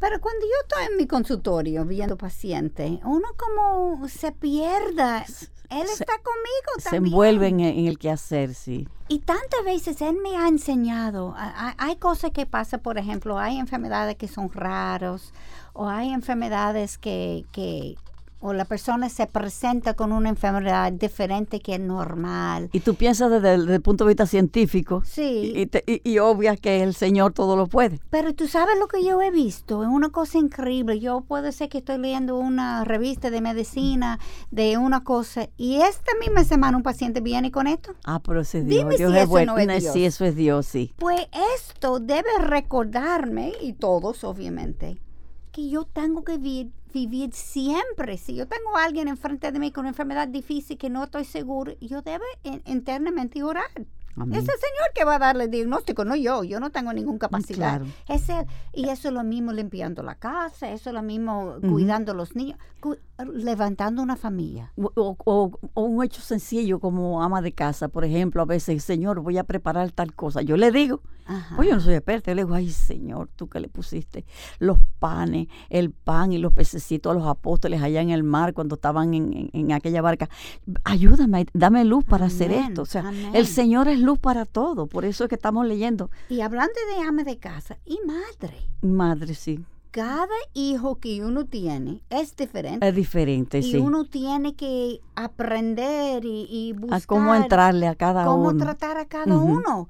pero 0.00 0.20
cuando 0.20 0.42
yo 0.46 0.52
estoy 0.62 0.84
en 0.92 0.96
mi 0.96 1.08
consultorio 1.08 1.84
viendo 1.84 2.16
paciente, 2.16 3.00
uno 3.04 3.26
como 3.36 4.06
se 4.08 4.30
pierda. 4.30 5.24
Él 5.70 5.86
Se- 5.88 5.92
está 6.04 6.12
conmigo 6.18 6.72
Se 6.78 6.84
también. 6.90 7.06
envuelven 7.06 7.60
en, 7.60 7.78
en 7.80 7.86
el 7.86 7.98
quehacer, 7.98 8.54
sí. 8.54 8.86
Y 9.08 9.18
tantas 9.20 9.64
veces 9.64 10.00
él 10.00 10.16
me 10.22 10.36
ha 10.36 10.46
enseñado, 10.48 11.34
hay 11.36 11.96
cosas 11.96 12.30
que 12.30 12.46
pasan, 12.46 12.78
por 12.80 12.96
ejemplo, 12.96 13.38
hay 13.38 13.58
enfermedades 13.58 14.14
que 14.16 14.28
son 14.28 14.52
raros, 14.52 15.32
o 15.72 15.88
hay 15.88 16.10
enfermedades 16.12 16.96
que, 16.98 17.44
que 17.52 17.96
o 18.40 18.52
la 18.52 18.64
persona 18.64 19.08
se 19.08 19.26
presenta 19.26 19.94
con 19.94 20.12
una 20.12 20.28
enfermedad 20.28 20.92
diferente 20.92 21.60
que 21.60 21.74
es 21.74 21.80
normal. 21.80 22.70
Y 22.72 22.80
tú 22.80 22.94
piensas 22.94 23.30
desde, 23.30 23.54
el- 23.54 23.60
desde 23.62 23.74
el 23.76 23.82
punto 23.82 24.04
de 24.04 24.08
vista 24.08 24.26
científico 24.26 25.02
Sí, 25.04 25.52
y, 25.56 25.66
te- 25.66 25.84
y- 25.86 26.00
y 26.08 26.18
obvias 26.18 26.58
que 26.60 26.82
el 26.82 26.94
Señor 26.94 27.32
todo 27.32 27.56
lo 27.56 27.66
puede. 27.66 28.00
pero 28.10 28.34
tú 28.34 28.46
sabes 28.46 28.78
lo 28.78 28.86
que 28.88 29.04
yo 29.04 29.20
he 29.22 29.30
visto, 29.30 29.82
es 29.82 29.88
una 29.88 30.10
cosa 30.10 30.38
increíble. 30.38 31.00
Yo 31.00 31.22
puedo 31.22 31.50
ser 31.52 31.68
que 31.68 31.78
estoy 31.78 31.98
leyendo 31.98 32.36
una 32.38 32.84
revista 32.84 33.30
de 33.30 33.40
medicina 33.40 34.18
de 34.50 34.78
una 34.78 35.02
cosa 35.04 35.48
y 35.56 35.76
esta 35.80 36.12
misma 36.20 36.44
semana 36.44 36.76
un 36.76 36.82
paciente 36.82 37.20
viene 37.20 37.50
con 37.50 37.66
esto. 37.66 37.94
Ah, 38.04 38.20
pero 38.22 38.40
ese 38.42 38.58
es 38.60 38.66
Dios. 38.66 38.78
Dime 38.78 38.96
Dios 38.96 39.10
si 39.12 39.16
es 39.16 39.22
eso 39.22 39.30
bueno. 39.30 39.54
no 39.54 39.58
es 39.72 39.82
Dios. 39.82 39.92
Sí, 39.92 40.04
eso 40.04 40.24
es 40.24 40.36
Dios, 40.36 40.66
sí. 40.66 40.92
Pues 40.98 41.26
esto 41.56 41.98
debe 42.00 42.28
recordarme, 42.40 43.52
y 43.60 43.72
todos 43.72 44.24
obviamente, 44.24 44.98
que 45.50 45.68
yo 45.68 45.84
tengo 45.84 46.22
que 46.24 46.38
vi- 46.38 46.72
vivir 46.92 47.32
siempre. 47.32 48.16
Si 48.18 48.34
yo 48.34 48.46
tengo 48.48 48.76
a 48.76 48.84
alguien 48.84 49.08
enfrente 49.08 49.52
de 49.52 49.58
mí 49.58 49.70
con 49.72 49.82
una 49.82 49.90
enfermedad 49.90 50.28
difícil 50.28 50.78
que 50.78 50.88
no 50.90 51.04
estoy 51.04 51.24
seguro, 51.24 51.72
yo 51.80 52.02
debo 52.02 52.24
in- 52.44 52.62
internamente 52.66 53.42
orar. 53.42 53.66
Amén. 54.20 54.32
Es 54.36 54.40
el 54.48 54.54
Señor 54.58 54.88
que 54.96 55.04
va 55.04 55.14
a 55.14 55.18
darle 55.20 55.44
el 55.44 55.50
diagnóstico, 55.52 56.04
no 56.04 56.16
yo. 56.16 56.42
Yo 56.42 56.58
no 56.58 56.70
tengo 56.70 56.92
ninguna 56.92 57.20
capacidad. 57.20 57.78
Claro. 57.78 57.86
Es 58.08 58.28
Él. 58.28 58.46
Y 58.72 58.88
eso 58.88 59.08
es 59.08 59.14
lo 59.14 59.22
mismo 59.22 59.52
limpiando 59.52 60.02
la 60.02 60.16
casa, 60.16 60.70
eso 60.72 60.90
es 60.90 60.94
lo 60.94 61.02
mismo 61.02 61.54
cuidando 61.60 62.10
a 62.12 62.14
los 62.16 62.34
niños, 62.34 62.58
levantando 63.32 64.02
una 64.02 64.16
familia. 64.16 64.72
O- 64.76 65.14
o 65.74 65.82
un 65.82 66.04
hecho 66.04 66.20
sencillo 66.20 66.80
como 66.80 67.22
ama 67.22 67.42
de 67.42 67.52
casa, 67.52 67.88
por 67.88 68.04
ejemplo, 68.04 68.42
a 68.42 68.44
veces, 68.46 68.82
Señor, 68.82 69.20
voy 69.20 69.38
a 69.38 69.44
preparar 69.44 69.92
tal 69.92 70.12
cosa. 70.14 70.42
Yo 70.42 70.56
le 70.56 70.72
digo, 70.72 71.00
Ajá. 71.28 71.54
pues 71.56 71.68
yo 71.68 71.74
no 71.76 71.80
soy 71.80 71.94
experta, 71.94 72.30
yo 72.30 72.34
le 72.36 72.42
digo, 72.44 72.54
ay 72.54 72.70
Señor, 72.70 73.28
tú 73.36 73.48
que 73.48 73.60
le 73.60 73.68
pusiste 73.68 74.24
los 74.58 74.78
panes, 74.98 75.46
el 75.68 75.90
pan 75.92 76.32
y 76.32 76.38
los 76.38 76.52
pececitos 76.52 77.10
a 77.12 77.14
los 77.14 77.26
apóstoles 77.26 77.82
allá 77.82 78.00
en 78.00 78.10
el 78.10 78.22
mar 78.24 78.54
cuando 78.54 78.74
estaban 78.76 79.14
en, 79.14 79.32
en- 79.32 79.50
en 79.52 79.72
aquella 79.72 80.02
barca. 80.02 80.28
Ayúdame, 80.84 81.46
dame 81.52 81.84
luz 81.84 82.04
para 82.04 82.26
hacer 82.26 82.50
esto. 82.50 82.82
O 82.82 82.86
sea, 82.86 83.08
amén. 83.08 83.30
el 83.34 83.46
Señor 83.46 83.88
es 83.88 84.00
luz 84.00 84.18
para 84.18 84.44
todo, 84.46 84.86
por 84.86 85.04
eso 85.04 85.24
es 85.24 85.28
que 85.28 85.34
estamos 85.36 85.66
leyendo. 85.66 86.10
Y 86.28 86.40
hablando 86.40 86.72
de 86.96 87.06
ama 87.06 87.24
de 87.24 87.38
casa 87.38 87.78
y 87.84 87.98
madre, 88.06 88.56
Madre, 88.80 89.34
sí, 89.34 89.60
cada 89.90 90.28
hijo 90.54 90.96
que 90.96 91.24
uno 91.24 91.44
tiene 91.46 92.02
es 92.10 92.36
diferente. 92.36 92.86
es 92.88 92.94
diferente, 92.94 93.58
y 93.58 93.62
sí. 93.62 93.76
uno 93.76 94.04
tiene 94.04 94.54
que 94.54 95.00
aprender 95.16 96.24
y, 96.24 96.46
y 96.50 96.72
buscar 96.72 97.00
A 97.02 97.06
cómo 97.06 97.34
entrarle 97.34 97.86
a 97.86 97.94
cada 97.94 98.24
cómo 98.24 98.48
uno. 98.50 98.64
tratar 98.64 98.96
a 98.98 99.06
cada 99.06 99.36
uno. 99.36 99.88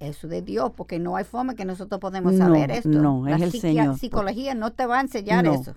Eso 0.00 0.28
de 0.28 0.42
Dios, 0.42 0.72
porque 0.76 0.98
no 0.98 1.16
hay 1.16 1.24
forma 1.24 1.54
que 1.54 1.64
nosotros 1.64 2.00
podemos 2.00 2.32
No, 2.32 2.38
saber 2.38 2.70
esto. 2.70 2.88
no, 2.88 3.26
es 3.28 3.38
La 3.38 3.44
el 3.46 3.52
Señor. 3.52 3.98
psicología 3.98 4.54
no 4.54 4.72
te 4.72 4.86
va 4.86 4.98
a 4.98 5.00
enseñar 5.02 5.44
No. 5.44 5.54
eso. 5.54 5.72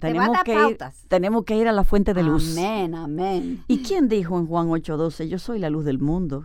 Te 0.00 0.12
va 0.12 0.24
a 0.24 0.26
Tenemos 0.26 0.36
dar 0.36 0.44
que, 0.44 0.70
ir, 0.70 0.78
tenemos 1.08 1.44
que 1.44 1.56
ir 1.56 1.68
a 1.68 1.72
la 1.72 1.84
fuente 1.84 2.12
de 2.14 2.22
luz. 2.24 2.52
Amén, 2.58 2.94
amén. 2.94 3.64
¿Y 3.68 3.78
quién 3.78 4.08
dijo 4.08 4.38
en 4.38 4.46
Juan 4.46 4.68
8:12, 4.68 5.28
yo 5.28 5.38
soy 5.38 5.58
la 5.58 5.70
luz 5.70 5.84
del 5.84 5.98
mundo? 5.98 6.44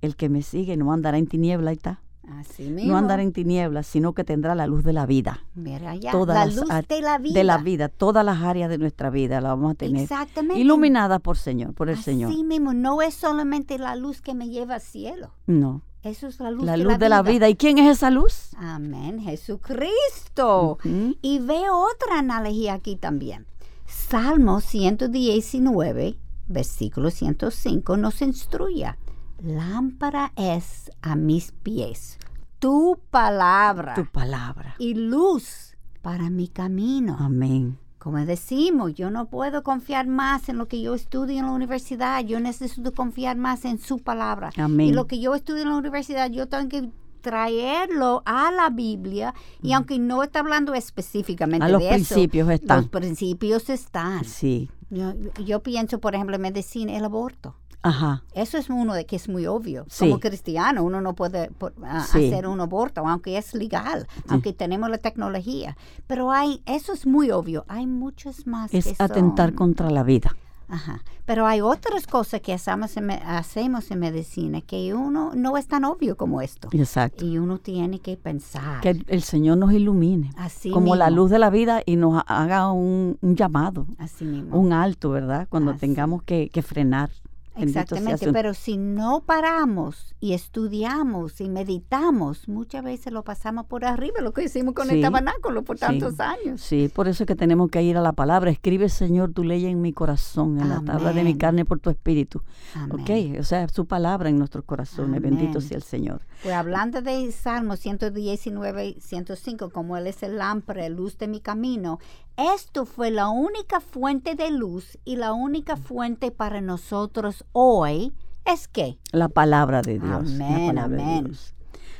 El 0.00 0.14
que 0.16 0.28
me 0.28 0.42
sigue 0.42 0.76
no 0.76 0.92
andará 0.92 1.18
en 1.18 1.26
tiniebla, 1.26 1.70
ahí 1.70 1.76
está. 1.76 2.00
Así 2.28 2.64
mismo. 2.70 2.90
No 2.92 2.98
andará 2.98 3.22
en 3.22 3.32
tinieblas, 3.32 3.86
sino 3.86 4.12
que 4.12 4.24
tendrá 4.24 4.54
la 4.54 4.66
luz 4.66 4.82
de 4.82 4.92
la 4.92 5.06
vida. 5.06 5.44
Mira 5.54 5.94
Todas 6.10 6.36
la 6.36 6.46
luz 6.46 6.68
de 6.88 7.00
la 7.00 7.18
vida. 7.18 7.34
De 7.34 7.44
la 7.44 7.58
vida, 7.58 7.88
todas 7.88 8.24
las 8.24 8.42
áreas 8.42 8.68
de 8.68 8.78
nuestra 8.78 9.10
vida 9.10 9.40
la 9.40 9.50
vamos 9.50 9.72
a 9.72 9.74
tener 9.74 10.02
Exactamente. 10.02 10.58
iluminadas 10.60 11.20
por 11.20 11.36
Señor, 11.36 11.72
por 11.74 11.88
el 11.88 11.94
Así 11.94 12.04
Señor. 12.04 12.32
mismo, 12.44 12.74
no 12.74 13.00
es 13.00 13.14
solamente 13.14 13.78
la 13.78 13.94
luz 13.94 14.20
que 14.20 14.34
me 14.34 14.48
lleva 14.48 14.74
al 14.74 14.80
cielo. 14.80 15.30
No, 15.46 15.82
Eso 16.02 16.26
es 16.26 16.40
la 16.40 16.50
luz, 16.50 16.64
la 16.64 16.72
de, 16.72 16.78
luz 16.78 16.92
la 16.92 16.98
de 16.98 17.08
la 17.08 17.22
vida. 17.22 17.48
¿Y 17.48 17.54
quién 17.56 17.78
es 17.78 17.96
esa 17.96 18.10
luz? 18.10 18.50
Amén, 18.56 19.20
Jesucristo. 19.20 20.78
Y 21.22 21.38
veo 21.40 21.76
otra 21.78 22.18
analogía 22.18 22.74
aquí 22.74 22.96
también. 22.96 23.46
Salmo 23.86 24.60
119, 24.60 26.16
versículo 26.48 27.10
105 27.10 27.96
nos 27.96 28.20
instruye. 28.22 28.94
Lámpara 29.42 30.32
es 30.36 30.90
a 31.02 31.14
mis 31.16 31.52
pies 31.52 32.18
tu 32.58 32.98
palabra 33.10 33.94
Tu 33.94 34.06
palabra. 34.06 34.74
y 34.78 34.94
luz 34.94 35.76
para 36.02 36.30
mi 36.30 36.48
camino. 36.48 37.16
Amén. 37.20 37.78
Como 37.98 38.18
decimos, 38.24 38.94
yo 38.94 39.10
no 39.10 39.26
puedo 39.26 39.62
confiar 39.62 40.06
más 40.06 40.48
en 40.48 40.58
lo 40.58 40.68
que 40.68 40.80
yo 40.80 40.94
estudio 40.94 41.38
en 41.40 41.46
la 41.46 41.52
universidad, 41.52 42.24
yo 42.24 42.38
necesito 42.40 42.92
confiar 42.94 43.36
más 43.36 43.64
en 43.64 43.78
su 43.78 43.98
palabra. 43.98 44.50
Amén. 44.56 44.88
Y 44.88 44.92
lo 44.92 45.06
que 45.06 45.18
yo 45.20 45.34
estudio 45.34 45.62
en 45.62 45.70
la 45.70 45.76
universidad, 45.76 46.30
yo 46.30 46.46
tengo 46.46 46.68
que 46.68 46.90
traerlo 47.20 48.22
a 48.24 48.52
la 48.52 48.70
Biblia 48.70 49.34
y 49.60 49.72
aunque 49.72 49.98
no 49.98 50.22
está 50.22 50.38
hablando 50.40 50.74
específicamente 50.74 51.66
A 51.66 51.68
los 51.68 51.80
de 51.82 51.88
eso, 51.88 52.14
principios 52.14 52.48
están. 52.50 52.76
los 52.82 52.88
principios 52.88 53.68
están. 53.68 54.24
Sí. 54.24 54.70
Yo, 54.90 55.12
yo 55.44 55.62
pienso, 55.64 55.98
por 55.98 56.14
ejemplo, 56.14 56.36
en 56.36 56.42
medicina, 56.42 56.96
el 56.96 57.04
aborto. 57.04 57.56
Ajá. 57.86 58.22
Eso 58.34 58.58
es 58.58 58.68
uno 58.70 58.94
de 58.94 59.06
que 59.06 59.16
es 59.16 59.28
muy 59.28 59.46
obvio. 59.46 59.84
Sí. 59.88 60.06
Como 60.06 60.20
cristiano, 60.20 60.82
uno 60.82 61.00
no 61.00 61.14
puede 61.14 61.50
por- 61.50 61.74
a- 61.84 62.02
Sí. 62.04 62.26
hacer 62.26 62.46
un 62.46 62.60
aborto, 62.60 63.06
aunque 63.06 63.38
es 63.38 63.54
legal, 63.54 64.06
aunque 64.28 64.52
tenemos 64.52 64.90
la 64.90 64.98
tecnología. 64.98 65.76
Pero 66.06 66.30
hay, 66.32 66.62
eso 66.66 66.92
es 66.92 67.06
muy 67.06 67.30
obvio. 67.30 67.64
Hay 67.68 67.86
muchos 67.86 68.46
más. 68.46 68.72
Es 68.74 68.86
que 68.86 68.96
atentar 68.98 69.50
son- 69.50 69.56
contra 69.56 69.90
la 69.90 70.02
vida. 70.02 70.36
Ajá. 70.68 71.00
Pero 71.26 71.46
hay 71.46 71.60
otras 71.60 72.08
cosas 72.08 72.40
que 72.40 72.52
hacemos 72.52 72.96
en, 72.96 73.08
hacemos 73.12 73.88
en 73.92 74.00
medicina 74.00 74.60
que 74.62 74.94
uno 74.94 75.30
no 75.34 75.56
es 75.56 75.68
tan 75.68 75.84
obvio 75.84 76.16
como 76.16 76.40
esto. 76.40 76.68
Exacto. 76.72 77.24
Y 77.24 77.38
uno 77.38 77.58
tiene 77.58 78.00
que 78.00 78.16
pensar. 78.16 78.80
Que 78.80 78.90
el, 78.90 79.04
el 79.06 79.22
Señor 79.22 79.58
nos 79.58 79.72
ilumine. 79.72 80.30
Así 80.36 80.70
como 80.72 80.96
la 80.96 81.08
luz 81.10 81.30
de 81.30 81.38
la 81.38 81.50
vida 81.50 81.82
y 81.86 81.94
nos 81.94 82.16
ha- 82.16 82.42
haga 82.42 82.72
un, 82.72 83.16
un 83.20 83.36
llamado, 83.36 83.86
Así 83.98 84.24
mismo. 84.24 84.58
un 84.58 84.72
alto, 84.72 85.10
¿verdad? 85.10 85.46
Cuando 85.48 85.70
Así. 85.70 85.80
tengamos 85.80 86.24
que, 86.24 86.48
que 86.52 86.62
frenar. 86.62 87.10
Exactamente, 87.56 88.32
pero 88.32 88.54
si 88.54 88.76
no 88.76 89.20
paramos 89.24 90.14
y 90.20 90.32
estudiamos 90.34 91.40
y 91.40 91.48
meditamos, 91.48 92.48
muchas 92.48 92.84
veces 92.84 93.12
lo 93.12 93.22
pasamos 93.24 93.66
por 93.66 93.84
arriba, 93.84 94.20
lo 94.20 94.32
que 94.32 94.44
hicimos 94.44 94.74
con 94.74 94.90
el 94.90 94.96
Sí, 94.96 95.02
tabernáculo 95.02 95.62
por 95.62 95.76
sí. 95.76 95.80
tantos 95.80 96.20
años. 96.20 96.60
Sí, 96.60 96.90
por 96.94 97.08
eso 97.08 97.22
es 97.22 97.26
que 97.26 97.34
tenemos 97.36 97.70
que 97.70 97.82
ir 97.82 97.96
a 97.96 98.00
la 98.00 98.12
palabra. 98.12 98.50
Escribe, 98.50 98.88
Señor, 98.88 99.32
tu 99.32 99.44
ley 99.44 99.66
en 99.66 99.80
mi 99.80 99.92
corazón, 99.92 100.60
en 100.60 100.68
la 100.68 100.80
tabla 100.82 101.12
de 101.12 101.24
mi 101.24 101.36
carne 101.36 101.64
por 101.64 101.78
tu 101.80 101.90
espíritu. 101.90 102.42
Amén. 102.74 103.00
Ok, 103.00 103.40
o 103.40 103.44
sea, 103.44 103.68
su 103.68 103.86
palabra 103.86 104.28
en 104.28 104.38
nuestros 104.38 104.64
corazones. 104.64 105.20
Bendito 105.22 105.60
sea 105.60 105.76
el 105.76 105.82
Señor. 105.82 106.20
Pues 106.42 106.54
hablando 106.54 107.00
de 107.00 107.32
Salmo 107.32 107.76
119, 107.76 108.96
105, 109.00 109.70
como 109.70 109.96
Él 109.96 110.06
es 110.06 110.22
el 110.22 110.36
lámpara, 110.36 110.88
luz 110.88 111.16
de 111.18 111.28
mi 111.28 111.40
camino, 111.40 111.98
esto 112.36 112.84
fue 112.84 113.10
la 113.10 113.28
única 113.30 113.80
fuente 113.80 114.34
de 114.34 114.50
luz 114.50 114.98
y 115.06 115.16
la 115.16 115.32
única 115.32 115.76
fuente 115.76 116.30
para 116.30 116.60
nosotros 116.60 117.45
hoy 117.52 118.12
es 118.44 118.68
que 118.68 118.98
La 119.12 119.28
palabra 119.28 119.82
de 119.82 119.98
Dios. 119.98 120.34
Amén, 120.34 120.78
amén. 120.78 121.24
Dios. 121.24 121.54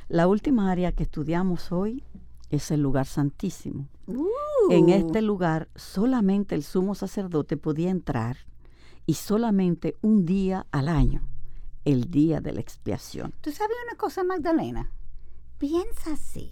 La 0.08 0.28
última 0.28 0.70
área 0.70 0.92
que 0.92 1.02
estudiamos 1.02 1.72
hoy 1.72 2.04
es 2.50 2.70
el 2.70 2.80
lugar 2.80 3.06
santísimo. 3.06 3.88
En 4.70 4.84
Uh. 4.84 4.88
este 4.90 5.22
lugar 5.22 5.68
solamente 5.74 6.54
el 6.54 6.62
sumo 6.62 6.94
sacerdote 6.94 7.56
podía 7.56 7.90
entrar 7.90 8.36
y 9.04 9.14
solamente 9.14 9.96
un 10.02 10.24
día 10.24 10.66
al 10.70 10.88
año, 10.88 11.28
el 11.84 12.10
día 12.10 12.40
de 12.40 12.52
la 12.52 12.60
expiación. 12.60 13.32
¿Tú 13.40 13.50
sabes 13.50 13.76
una 13.88 13.96
cosa, 13.96 14.22
Magdalena? 14.24 14.90
Piensa 15.58 16.12
así. 16.12 16.50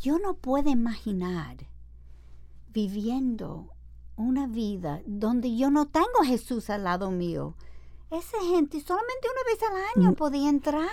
Yo 0.00 0.18
no 0.18 0.34
puedo 0.34 0.70
imaginar 0.70 1.56
viviendo 2.72 3.68
una 4.20 4.46
vida 4.46 5.00
donde 5.06 5.56
yo 5.56 5.70
no 5.70 5.86
tengo 5.86 6.22
a 6.22 6.26
Jesús 6.26 6.70
al 6.70 6.84
lado 6.84 7.10
mío. 7.10 7.54
Esa 8.10 8.40
gente 8.40 8.80
solamente 8.80 9.28
una 9.32 9.52
vez 9.52 9.62
al 9.70 10.00
año 10.02 10.10
Mm. 10.10 10.14
podía 10.16 10.48
entrar. 10.48 10.88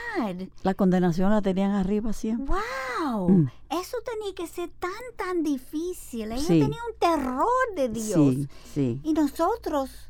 La 0.61 0.73
condenación 0.75 1.31
la 1.31 1.41
tenían 1.41 1.71
arriba 1.71 2.13
siempre. 2.13 2.53
¡Wow! 3.01 3.29
Mm. 3.29 3.47
Eso 3.71 3.97
tenía 4.05 4.35
que 4.35 4.45
ser 4.45 4.69
tan, 4.79 4.91
tan 5.15 5.41
difícil. 5.41 6.31
Ellos 6.31 6.43
Sí. 6.45 6.59
tenían 6.59 6.71
un 6.71 6.99
terror 6.99 7.47
de 7.75 7.89
Dios. 7.89 8.13
Sí, 8.13 8.47
sí. 8.73 9.01
Y 9.03 9.13
nosotros, 9.13 10.06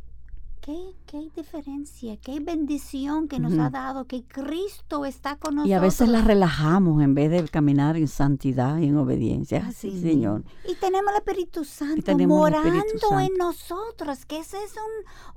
qué, 0.67 0.93
qué 1.05 1.29
diferencia, 1.33 2.17
qué 2.17 2.41
bendición 2.41 3.29
que 3.29 3.39
nos 3.39 3.57
ha 3.57 3.69
dado, 3.69 4.03
que 4.03 4.23
Cristo 4.25 5.05
está 5.05 5.37
con 5.37 5.55
nosotros. 5.55 5.69
Y 5.69 5.73
a 5.73 5.79
veces 5.79 6.09
la 6.09 6.21
relajamos 6.21 7.01
en 7.01 7.15
vez 7.15 7.31
de 7.31 7.47
caminar 7.47 7.95
en 7.95 8.09
santidad 8.09 8.77
y 8.79 8.87
en 8.87 8.97
obediencia. 8.97 9.65
Así 9.65 9.91
Sí, 9.91 10.01
Señor. 10.01 10.43
Y 10.69 10.75
tenemos 10.75 11.09
el 11.13 11.17
Espíritu 11.25 11.63
Santo 11.63 12.17
morando 12.27 12.67
Espíritu 12.67 13.07
Santo. 13.07 13.19
en 13.21 13.37
nosotros, 13.37 14.25
que 14.25 14.39
ese 14.39 14.57
es 14.57 14.73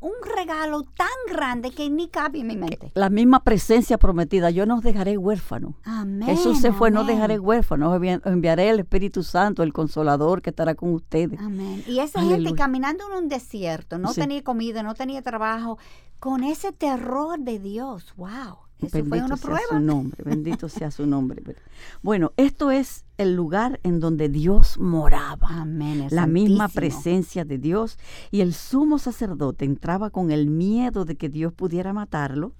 un, 0.00 0.08
un 0.10 0.34
regalo 0.36 0.82
tan 0.82 1.06
grande 1.28 1.70
que 1.70 1.88
ni 1.88 2.08
cabe 2.08 2.40
en 2.40 2.48
mi 2.48 2.56
mente. 2.56 2.90
La 2.94 3.08
misma 3.08 3.44
presencia 3.44 3.98
prometida, 3.98 4.50
yo 4.50 4.66
no 4.66 4.78
os 4.78 4.82
dejaré 4.82 5.16
huérfano. 5.16 5.74
Amén. 5.84 6.26
Jesús 6.26 6.58
se 6.60 6.72
fue, 6.72 6.90
no 6.90 7.02
amén. 7.02 7.14
dejaré 7.14 7.38
huérfano, 7.38 7.88
os 7.92 8.00
envi- 8.00 8.20
enviaré 8.24 8.68
el 8.70 8.80
Espíritu 8.80 9.22
Santo, 9.22 9.62
el 9.62 9.72
consolador 9.72 10.42
que 10.42 10.50
estará 10.50 10.74
con 10.74 10.92
ustedes. 10.92 11.38
Amén. 11.38 11.84
Y 11.86 12.00
esa 12.00 12.18
Aleluya. 12.18 12.48
gente 12.48 12.58
caminando 12.58 13.04
en 13.12 13.22
un 13.22 13.28
desierto, 13.28 13.96
no 13.98 14.12
Sí. 14.12 14.20
tenía 14.20 14.42
comida, 14.42 14.82
no 14.82 14.94
tenía 14.94 15.19
trabajo, 15.22 15.78
con 16.18 16.44
ese 16.44 16.72
terror 16.72 17.38
de 17.38 17.58
Dios. 17.58 18.14
¡Wow! 18.16 18.58
Eso 18.78 18.88
fue 18.90 19.02
Bendito 19.02 19.26
una 19.26 19.36
sea 19.36 19.46
prueba. 19.46 19.68
su 19.68 19.80
nombre, 19.80 20.22
bendito 20.24 20.68
sea 20.68 20.90
su 20.90 21.06
nombre. 21.06 21.42
Bueno, 22.02 22.32
esto 22.36 22.70
es 22.70 23.04
el 23.18 23.34
lugar 23.36 23.78
en 23.82 24.00
donde 24.00 24.28
Dios 24.28 24.78
moraba. 24.78 25.48
Amén. 25.48 26.06
la 26.10 26.26
misma 26.26 26.68
presencia 26.68 27.44
de 27.44 27.58
Dios 27.58 27.98
y 28.30 28.40
el 28.40 28.54
sumo 28.54 28.98
sacerdote 28.98 29.64
entraba 29.66 30.10
con 30.10 30.30
el 30.30 30.46
miedo 30.48 31.04
de 31.04 31.16
que 31.16 31.28
Dios 31.28 31.52
pudiera 31.52 31.92
matarlo 31.92 32.54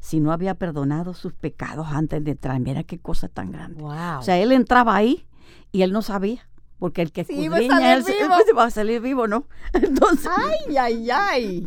si 0.00 0.20
no 0.20 0.32
había 0.32 0.54
perdonado 0.56 1.14
sus 1.14 1.32
pecados 1.32 1.86
antes 1.90 2.22
de 2.24 2.32
entrar. 2.32 2.58
Mira 2.60 2.82
qué 2.82 2.98
cosa 2.98 3.28
tan 3.28 3.50
grande. 3.50 3.80
Wow. 3.82 4.18
O 4.18 4.22
sea, 4.22 4.38
él 4.38 4.52
entraba 4.52 4.94
ahí 4.96 5.26
y 5.70 5.82
él 5.82 5.92
no 5.92 6.02
sabía, 6.02 6.48
porque 6.82 7.00
el 7.00 7.12
que 7.12 7.24
Sí, 7.24 7.34
a 7.34 7.42
escudriña 7.44 7.76
salir 7.78 8.04
vivo. 8.04 8.34
él 8.34 8.58
va 8.58 8.64
a 8.64 8.70
salir 8.72 9.00
vivo, 9.00 9.28
¿no? 9.28 9.44
Entonces, 9.72 10.28
ay, 10.36 10.76
ay, 10.76 11.10
ay. 11.12 11.66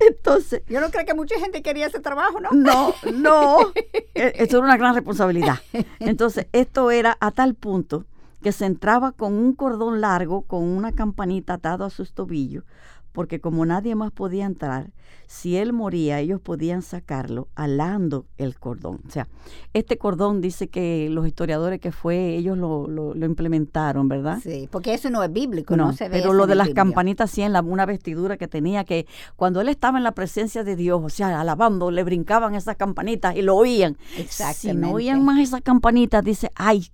entonces 0.00 0.62
Yo 0.68 0.80
no 0.80 0.90
creo 0.90 1.06
que 1.06 1.14
mucha 1.14 1.38
gente 1.38 1.62
quería 1.62 1.86
ese 1.86 2.00
trabajo, 2.00 2.40
¿no? 2.40 2.50
no, 2.50 2.92
no. 3.14 3.58
E- 4.14 4.32
Esto 4.42 4.56
era 4.56 4.66
una 4.66 4.76
gran 4.76 4.96
responsabilidad. 4.96 5.60
Entonces, 6.00 6.48
esto 6.52 6.90
era 6.90 7.16
a 7.20 7.30
tal 7.30 7.54
punto 7.54 8.06
que 8.42 8.50
se 8.50 8.66
entraba 8.66 9.12
con 9.12 9.34
un 9.34 9.52
cordón 9.54 10.00
largo, 10.00 10.42
con 10.42 10.64
una 10.64 10.90
campanita 10.92 11.54
atado 11.54 11.84
a 11.84 11.90
sus 11.90 12.12
tobillos, 12.12 12.64
porque 13.12 13.40
como 13.40 13.64
nadie 13.66 13.94
más 13.94 14.12
podía 14.12 14.46
entrar, 14.46 14.90
si 15.26 15.56
él 15.56 15.72
moría, 15.72 16.18
ellos 16.20 16.40
podían 16.40 16.82
sacarlo 16.82 17.48
alando 17.54 18.26
el 18.36 18.58
cordón. 18.58 19.00
O 19.06 19.10
sea, 19.10 19.28
este 19.72 19.96
cordón 19.98 20.40
dice 20.40 20.68
que 20.68 21.08
los 21.10 21.26
historiadores 21.26 21.80
que 21.80 21.92
fue, 21.92 22.34
ellos 22.36 22.58
lo, 22.58 22.88
lo, 22.88 23.14
lo 23.14 23.26
implementaron, 23.26 24.08
¿verdad? 24.08 24.38
Sí, 24.42 24.68
porque 24.70 24.94
eso 24.94 25.08
no 25.10 25.22
es 25.22 25.32
bíblico, 25.32 25.76
no, 25.76 25.86
No, 25.86 25.92
se 25.92 26.08
ve 26.08 26.18
pero 26.20 26.32
lo 26.32 26.46
de 26.46 26.54
las 26.56 26.68
Biblia. 26.68 26.82
campanitas 26.82 27.30
sí 27.30 27.42
en 27.42 27.52
la, 27.52 27.60
una 27.62 27.86
vestidura 27.86 28.36
que 28.36 28.48
tenía 28.48 28.84
que 28.84 29.06
cuando 29.36 29.60
él 29.60 29.68
estaba 29.68 29.98
en 29.98 30.04
la 30.04 30.12
presencia 30.12 30.64
de 30.64 30.76
Dios, 30.76 31.00
o 31.02 31.08
sea, 31.08 31.40
alabando, 31.40 31.90
le 31.90 32.02
brincaban 32.04 32.54
esas 32.54 32.76
campanitas 32.76 33.36
y 33.36 33.42
lo 33.42 33.56
oían. 33.56 33.96
Si 34.14 34.22
Exactamente. 34.22 34.74
no 34.88 34.92
oían 34.94 35.24
más 35.24 35.38
esas 35.40 35.60
campanitas, 35.62 36.24
dice, 36.24 36.50
ay, 36.54 36.88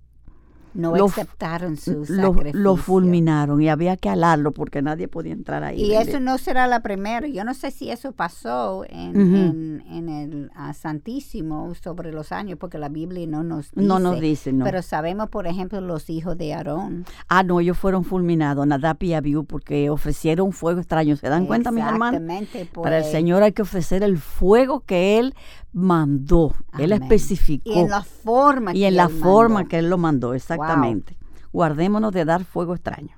No 0.76 0.94
lo- 0.96 1.06
aceptaron 1.06 1.76
su 1.76 2.04
sacrificio. 2.04 2.60
lo 2.60 2.76
fulminaron 2.76 3.60
y 3.62 3.68
había 3.68 3.96
que 3.96 4.08
alarlo 4.08 4.52
porque 4.52 4.82
nadie 4.82 5.08
podía 5.08 5.32
entrar 5.32 5.64
ahí. 5.64 5.82
Y 5.82 5.88
¿verdad? 5.90 6.08
eso 6.08 6.20
no 6.20 6.38
será 6.38 6.66
la 6.66 6.80
primera. 6.80 7.26
Yo 7.26 7.44
no 7.44 7.54
sé 7.54 7.70
si 7.70 7.90
eso 7.90 8.12
pasó 8.12 8.84
en, 8.88 9.16
en- 9.16 9.84
en 9.90 10.08
el 10.08 10.50
Santísimo 10.74 11.74
sobre 11.74 12.12
los 12.12 12.32
años, 12.32 12.58
porque 12.58 12.78
la 12.78 12.88
Biblia 12.88 13.26
no 13.26 13.42
nos 13.42 13.70
dice. 13.72 13.86
No 13.86 13.98
nos 13.98 14.20
dice, 14.20 14.52
no. 14.52 14.64
Pero 14.64 14.82
sabemos, 14.82 15.28
por 15.28 15.46
ejemplo, 15.46 15.80
los 15.80 16.08
hijos 16.10 16.38
de 16.38 16.54
Aarón. 16.54 17.04
Ah, 17.28 17.42
no, 17.42 17.60
ellos 17.60 17.76
fueron 17.76 18.04
fulminados, 18.04 18.66
Nadab 18.66 19.02
y 19.02 19.12
Abiú, 19.14 19.44
porque 19.44 19.90
ofrecieron 19.90 20.52
fuego 20.52 20.80
extraño. 20.80 21.16
¿Se 21.16 21.28
dan 21.28 21.46
cuenta, 21.46 21.70
mis 21.72 21.84
hermanos? 21.84 22.20
Exactamente. 22.20 22.68
Para 22.72 22.98
el 22.98 23.02
pues, 23.02 23.12
Señor 23.12 23.42
hay 23.42 23.52
que 23.52 23.62
ofrecer 23.62 24.02
el 24.02 24.18
fuego 24.18 24.80
que 24.80 25.18
Él 25.18 25.34
mandó. 25.76 26.54
Él 26.78 26.92
especificó. 26.92 27.68
Y 27.68 27.78
en 27.80 27.90
la 27.90 28.02
forma 28.02 28.74
y 28.74 28.80
que 28.80 28.88
en 28.88 28.96
la 28.96 29.04
él 29.04 29.10
forma 29.10 29.56
mandó. 29.56 29.68
que 29.68 29.78
Él 29.78 29.90
lo 29.90 29.98
mandó, 29.98 30.32
exactamente. 30.32 31.18
Guardémonos 31.52 32.12
de 32.12 32.24
dar 32.24 32.44
fuego 32.44 32.74
extraño. 32.74 33.14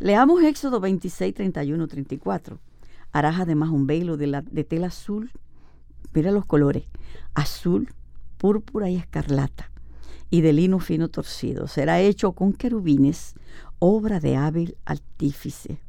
Leamos 0.00 0.42
Éxodo 0.42 0.80
26, 0.80 1.32
31, 1.32 1.86
34. 1.86 2.58
Harás 3.12 3.38
además 3.38 3.70
un 3.70 3.86
velo 3.86 4.16
de, 4.16 4.26
la, 4.26 4.42
de 4.42 4.64
tela 4.64 4.88
azul. 4.88 5.30
Mira 6.12 6.32
los 6.32 6.44
colores. 6.44 6.84
Azul, 7.34 7.94
púrpura 8.36 8.90
y 8.90 8.96
escarlata. 8.96 9.70
Y 10.28 10.40
de 10.40 10.52
lino 10.52 10.80
fino 10.80 11.08
torcido. 11.08 11.68
Será 11.68 12.00
hecho 12.00 12.32
con 12.32 12.52
querubines, 12.52 13.34
obra 13.78 14.18
de 14.18 14.36
hábil 14.36 14.76
artífice. 14.84 15.80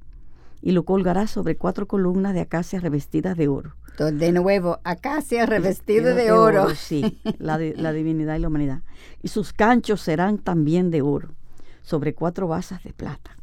Y 0.63 0.71
lo 0.71 0.83
colgarás 0.83 1.29
sobre 1.29 1.57
cuatro 1.57 1.87
columnas 1.87 2.33
de 2.33 2.41
acacia 2.41 2.79
revestidas 2.79 3.37
de 3.37 3.47
oro. 3.47 3.75
Entonces, 3.91 4.19
de 4.19 4.31
nuevo, 4.31 4.79
acacia 4.83 5.45
revestido 5.45 6.15
de, 6.15 6.31
oro. 6.31 6.73
Sí, 6.73 7.19
la, 7.37 7.59
la 7.59 7.93
divinidad 7.93 8.37
y 8.37 8.39
la 8.39 8.47
humanidad. 8.47 8.81
Y 9.21 9.27
sus 9.27 9.53
canchos 9.53 10.01
serán 10.01 10.39
también 10.39 10.89
de 10.89 11.03
oro, 11.03 11.35
sobre 11.83 12.15
cuatro 12.15 12.47
basas 12.47 12.83
de 12.83 12.93
plata. 12.93 13.35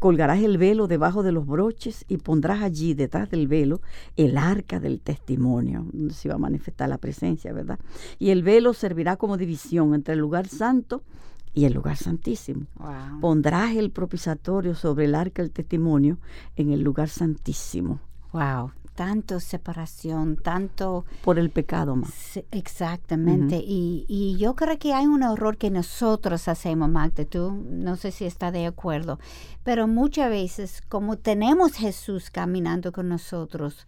Colgarás 0.00 0.42
el 0.42 0.56
velo 0.56 0.86
debajo 0.86 1.22
de 1.22 1.30
los 1.30 1.46
broches 1.46 2.06
y 2.08 2.16
pondrás 2.16 2.62
allí, 2.62 2.94
detrás 2.94 3.28
del 3.28 3.48
velo, 3.48 3.82
el 4.16 4.38
arca 4.38 4.80
del 4.80 4.98
testimonio, 4.98 5.84
donde 5.92 6.14
se 6.14 6.30
va 6.30 6.36
a 6.36 6.38
manifestar 6.38 6.88
la 6.88 6.96
presencia, 6.96 7.52
¿verdad? 7.52 7.78
Y 8.18 8.30
el 8.30 8.42
velo 8.42 8.72
servirá 8.72 9.16
como 9.16 9.36
división 9.36 9.94
entre 9.94 10.14
el 10.14 10.20
lugar 10.20 10.48
santo 10.48 11.02
y 11.02 11.29
el 11.54 11.72
lugar 11.74 11.96
santísimo. 11.96 12.66
Wow. 12.76 13.20
Pondrás 13.20 13.74
el 13.76 13.90
propiciatorio 13.90 14.74
sobre 14.74 15.04
el 15.06 15.14
arca 15.14 15.42
del 15.42 15.50
testimonio 15.52 16.18
en 16.56 16.70
el 16.72 16.80
lugar 16.82 17.08
santísimo, 17.08 18.00
Wow. 18.32 18.70
Tanto 18.94 19.40
separación, 19.40 20.36
tanto 20.36 21.04
por 21.22 21.38
el 21.38 21.48
pecado 21.50 21.96
más. 21.96 22.38
Exactamente. 22.50 23.56
y, 23.56 24.04
y 24.08 24.36
yo 24.36 24.54
creo 24.54 24.78
que 24.78 24.92
hay 24.92 25.06
un 25.06 25.22
error 25.22 25.56
que 25.56 25.70
nosotros 25.70 26.46
hacemos, 26.48 26.88
Magda. 26.90 27.24
Tú 27.24 27.50
no 27.70 27.96
sé 27.96 28.10
si 28.12 28.26
está 28.26 28.50
de 28.52 28.66
acuerdo, 28.66 29.18
pero 29.64 29.86
muchas 29.88 30.28
veces, 30.28 30.82
como 30.88 31.16
tenemos 31.16 31.72
Jesús 31.74 32.30
caminando 32.30 32.92
con 32.92 33.08
nosotros, 33.08 33.86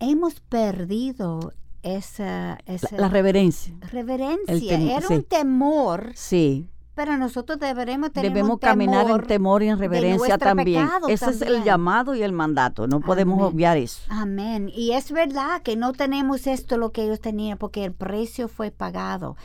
hemos 0.00 0.40
perdido 0.40 1.52
esa, 1.82 2.58
La, 2.66 2.74
esa 2.74 2.96
la 2.96 3.08
reverencia. 3.08 3.74
reverencia. 3.92 4.78
Era 4.96 5.06
sí. 5.06 5.14
un 5.14 5.22
temor, 5.22 6.12
Sí, 6.14 6.68
pero 6.98 7.16
nosotros 7.16 7.60
deberemos 7.60 8.10
tener 8.10 8.32
debemos 8.32 8.54
un 8.54 8.58
caminar 8.58 9.08
en 9.08 9.22
temor 9.22 9.62
y 9.62 9.68
en 9.68 9.78
reverencia 9.78 10.36
también. 10.36 10.88
Ese 11.08 11.30
es 11.30 11.42
el 11.42 11.62
llamado 11.62 12.16
y 12.16 12.24
el 12.24 12.32
mandato. 12.32 12.88
No 12.88 12.98
podemos 12.98 13.40
obviar 13.40 13.76
eso. 13.76 14.00
Amén. 14.08 14.68
Y 14.74 14.90
es 14.90 15.12
verdad 15.12 15.62
que 15.62 15.76
no 15.76 15.92
tenemos 15.92 16.48
esto 16.48 16.76
lo 16.76 16.90
que 16.90 17.04
ellos 17.04 17.20
tenían 17.20 17.56
porque 17.56 17.84
el 17.84 17.92
precio 17.92 18.48
fue 18.48 18.72
pagado. 18.72 19.36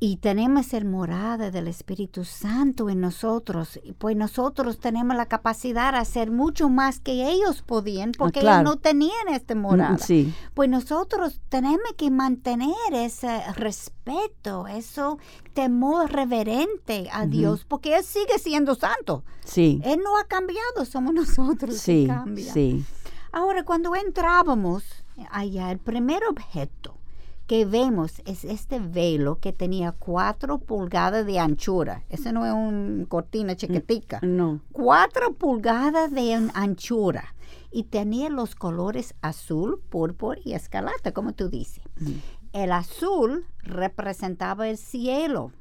Y 0.00 0.18
tenemos 0.18 0.74
el 0.74 0.84
morada 0.84 1.50
del 1.50 1.66
Espíritu 1.66 2.24
Santo 2.24 2.88
en 2.88 3.00
nosotros. 3.00 3.80
Pues 3.98 4.14
nosotros 4.16 4.78
tenemos 4.78 5.16
la 5.16 5.26
capacidad 5.26 5.90
de 5.92 5.98
hacer 5.98 6.30
mucho 6.30 6.68
más 6.68 7.00
que 7.00 7.28
ellos 7.28 7.62
podían 7.62 8.12
porque 8.12 8.38
Ah, 8.38 8.42
claro. 8.42 8.60
ellos 8.60 8.76
no 8.76 8.80
tenían 8.80 9.28
este 9.30 9.56
morada. 9.56 9.98
Sí, 9.98 10.32
Pues 10.54 10.68
nosotros 10.70 11.40
tenemos 11.48 11.80
que 11.96 12.12
mantener 12.12 12.70
ese 12.92 13.42
respeto, 13.54 14.68
eso 14.68 15.18
temor 15.52 16.12
reverente 16.12 17.08
a. 17.12 17.26
Dios 17.26 17.64
porque 17.66 17.96
Él 17.96 18.04
sigue 18.04 18.38
siendo 18.38 18.76
santo. 18.76 19.24
sí, 19.44 19.80
Él 19.84 20.00
no 20.04 20.16
ha 20.16 20.24
cambiado, 20.24 20.84
somos 20.84 21.12
nosotros 21.12 21.74
que 21.74 21.80
sí, 21.80 22.06
cambian. 22.06 22.54
sí. 22.54 22.84
Ahora, 23.32 23.64
cuando 23.64 23.94
entrábamos 23.96 24.84
allá, 25.30 25.72
el 25.72 25.78
primer 25.78 26.22
objeto 26.24 26.97
que 27.48 27.64
vemos 27.64 28.20
es 28.26 28.44
este 28.44 28.78
velo 28.78 29.38
que 29.40 29.52
tenía 29.52 29.90
cuatro 29.92 30.58
pulgadas 30.58 31.26
de 31.26 31.38
anchura. 31.40 32.04
Ese 32.10 32.32
no 32.32 32.44
es 32.46 32.52
una 32.52 33.04
cortina 33.06 33.56
chiquitica. 33.56 34.20
No, 34.22 34.60
Cuatro 34.70 35.32
pulgadas 35.32 36.12
de 36.12 36.34
an- 36.34 36.52
anchura. 36.54 37.34
Y 37.72 37.84
tenía 37.84 38.28
los 38.28 38.54
colores 38.54 39.14
azul, 39.22 39.80
púrpura 39.88 40.38
y 40.44 40.52
escarlata, 40.52 41.12
como 41.12 41.32
tú 41.32 41.48
dices. 41.48 41.82
El 42.52 42.70
azul 42.70 43.46
representaba 43.62 44.68
el 44.68 44.76
cielo. 44.78 45.52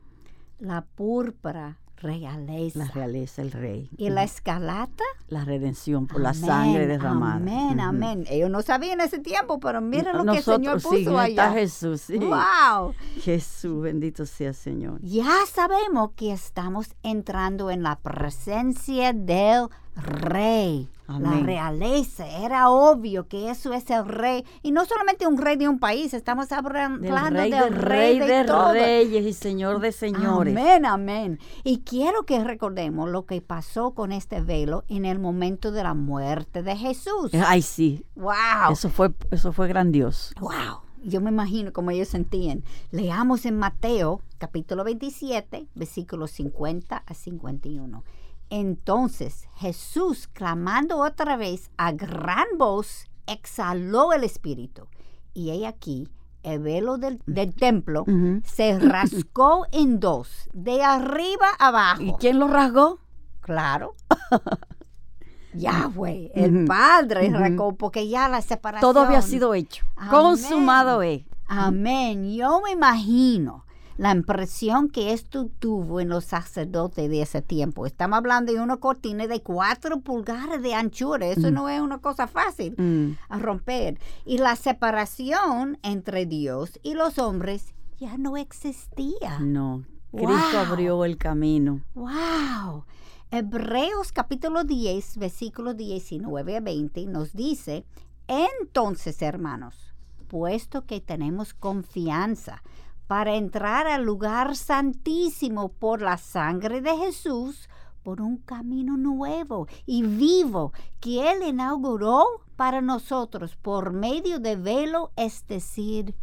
La 0.59 0.81
púrpura, 0.83 1.79
realeza. 1.97 2.79
la 2.79 2.85
realeza, 2.87 3.41
el 3.41 3.51
rey. 3.51 3.89
y 3.97 4.09
la 4.09 4.23
escarlata, 4.23 5.03
La 5.29 5.43
redención 5.43 6.07
por 6.07 6.21
la 6.21 6.29
Amén, 6.29 6.45
sangre 6.45 6.87
derramada. 6.87 7.35
Amén, 7.35 7.79
amén. 7.79 8.25
Ellos 8.29 8.49
no 8.49 8.61
sabían 8.61 9.01
ese 9.01 9.19
tiempo, 9.19 9.59
pero 9.59 9.81
mira 9.81 10.13
lo 10.13 10.23
que 10.31 10.37
el 10.37 10.43
Señor 10.43 10.75
Nosotros, 10.75 10.83
puso 10.83 10.95
sí, 10.95 11.29
está 11.29 11.49
allá. 11.49 11.51
Jesús, 11.59 12.01
sí. 12.01 12.17
¡Wow! 12.17 12.93
Jesús, 13.21 13.81
bendito 13.81 14.25
sea 14.25 14.53
Señor. 14.53 14.99
Ya 15.01 15.45
sabemos 15.51 16.11
que 16.15 16.31
estamos 16.31 16.95
entrando 17.03 17.69
en 17.71 17.83
la 17.83 17.97
presencia 17.97 19.13
del 19.13 19.67
rey. 19.95 20.89
La 21.07 21.39
realeza. 21.39 22.27
Era 22.27 22.69
obvio 22.69 23.27
que 23.27 23.49
eso 23.49 23.73
es 23.73 23.89
el 23.89 24.05
rey. 24.05 24.43
Y 24.61 24.71
no 24.71 24.85
solamente 24.85 25.25
un 25.25 25.37
rey 25.37 25.55
de 25.55 25.67
un 25.67 25.79
país, 25.79 26.13
estamos 26.13 26.49
Del 26.49 26.57
hablando 26.59 27.39
rey, 27.39 27.51
del 27.51 27.73
rey, 27.73 28.19
rey 28.19 28.27
de, 28.27 28.43
reyes 28.43 29.25
y 29.25 29.33
señor 29.33 29.79
de 29.79 29.91
señores. 29.91 30.55
Amén, 30.55 30.85
amén. 30.85 31.39
Y 31.63 31.79
quiero 31.79 32.23
que 32.23 32.43
recordemos 32.43 33.09
lo 33.09 33.25
que 33.25 33.41
pasó 33.41 33.91
con 33.91 34.11
este 34.11 34.41
velo 34.41 34.83
en 34.89 35.05
el 35.05 35.19
momento 35.19 35.71
de 35.71 35.83
la 35.83 35.93
muerte 35.93 36.61
de 36.61 36.75
Jesús. 36.75 37.31
Ay, 37.33 37.61
sí. 37.61 38.05
¡Wow! 38.15 38.71
Eso 38.71 38.89
fue, 38.89 39.11
eso 39.31 39.53
fue 39.53 39.67
grandioso. 39.67 40.33
¡Wow! 40.39 40.81
Yo 41.03 41.21
me 41.21 41.29
imagino 41.29 41.71
cómo 41.71 41.91
ellos 41.91 42.09
sentían. 42.09 42.63
Leamos 42.91 43.45
en 43.45 43.57
Mateo, 43.57 44.21
capítulo 44.39 44.83
27, 44.83 45.67
versículos 45.73 46.31
50 46.31 46.97
a 47.05 47.13
51. 47.13 48.03
Entonces 48.49 49.47
Jesús, 49.55 50.27
clamando 50.27 50.97
otra 50.97 51.37
vez 51.37 51.69
a 51.77 51.91
gran 51.91 52.45
voz, 52.57 53.07
exhaló 53.25 54.13
el 54.13 54.23
espíritu. 54.23 54.87
Y 55.33 55.51
he 55.51 55.67
aquí, 55.67 56.09
el 56.43 56.59
velo 56.59 56.97
del, 56.97 57.21
del 57.25 57.53
templo 57.53 58.05
se 58.43 58.79
rascó 58.79 59.67
en 59.71 59.99
dos, 59.99 60.49
de 60.53 60.83
arriba 60.83 61.47
abajo. 61.59 62.01
¿Y 62.01 62.13
quién 62.13 62.39
lo 62.39 62.47
rasgó? 62.47 62.99
Claro. 63.41 63.95
Yahweh, 65.53 66.31
el. 66.35 66.65
Padre, 66.65 67.29
rascó, 67.29 67.75
porque 67.75 68.07
ya 68.07 68.29
la 68.29 68.41
separación. 68.41 68.93
Todo 68.93 69.05
había 69.05 69.21
sido 69.21 69.53
hecho. 69.53 69.85
Amén. 69.95 70.11
Consumado 70.11 71.01
es. 71.01 71.23
Amén. 71.47 72.31
Yo 72.33 72.61
me 72.61 72.71
imagino 72.71 73.65
la 73.97 74.11
impresión 74.11 74.89
que 74.89 75.11
esto 75.13 75.49
tuvo 75.59 75.99
en 75.99 76.09
los 76.09 76.25
sacerdotes 76.25 77.09
de 77.09 77.21
ese 77.23 77.41
tiempo. 77.41 77.85
Estamos 77.85 78.17
hablando 78.17 78.53
de 78.53 78.59
una 78.61 78.77
cortina 78.77 79.25
de 79.27 79.41
cuatro 79.41 79.99
pulgadas 80.01 80.61
de 80.61 80.73
anchura. 80.75 81.25
Eso 81.27 81.49
no 81.51 81.67
es 81.67 81.81
una 81.81 81.97
cosa 81.97 82.27
fácil 82.27 82.75
Mm. 82.77 83.17
a 83.29 83.39
romper. 83.39 83.99
Y 84.25 84.37
la 84.37 84.55
separación 84.55 85.79
entre 85.83 86.25
Dios 86.25 86.79
y 86.83 86.93
los 86.93 87.17
hombres 87.17 87.73
ya 87.99 88.17
no 88.17 88.37
existía. 88.37 89.39
No. 89.39 89.83
Cristo 90.11 90.35
Wow. 90.53 90.59
abrió 90.67 91.03
el 91.05 91.17
camino. 91.17 91.81
¡Wow! 91.95 92.85
Hebreos 93.31 94.11
capítulo 94.13 94.63
10, 94.63 95.17
versículos 95.17 95.75
19 95.75 96.55
a 96.57 96.61
20 96.61 97.05
nos 97.07 97.33
dice, 97.33 97.83
entonces 98.27 99.21
hermanos, 99.21 99.93
puesto 100.27 100.85
que 100.85 101.01
tenemos 101.01 101.53
confianza 101.53 102.61
para 103.07 103.35
entrar 103.35 103.87
al 103.87 104.03
lugar 104.03 104.55
santísimo 104.55 105.69
por 105.69 106.01
la 106.01 106.17
sangre 106.17 106.81
de 106.81 106.95
Jesús, 106.97 107.69
por 108.03 108.21
un 108.21 108.37
camino 108.37 108.95
nuevo 108.97 109.67
y 109.85 110.03
vivo 110.03 110.71
que 110.99 111.31
Él 111.31 111.43
inauguró 111.43 112.25
para 112.55 112.81
nosotros 112.81 113.55
por 113.55 113.91
medio 113.91 114.39
de 114.39 114.55
velo, 114.55 115.11
es 115.15 115.45
decir, 115.47 116.15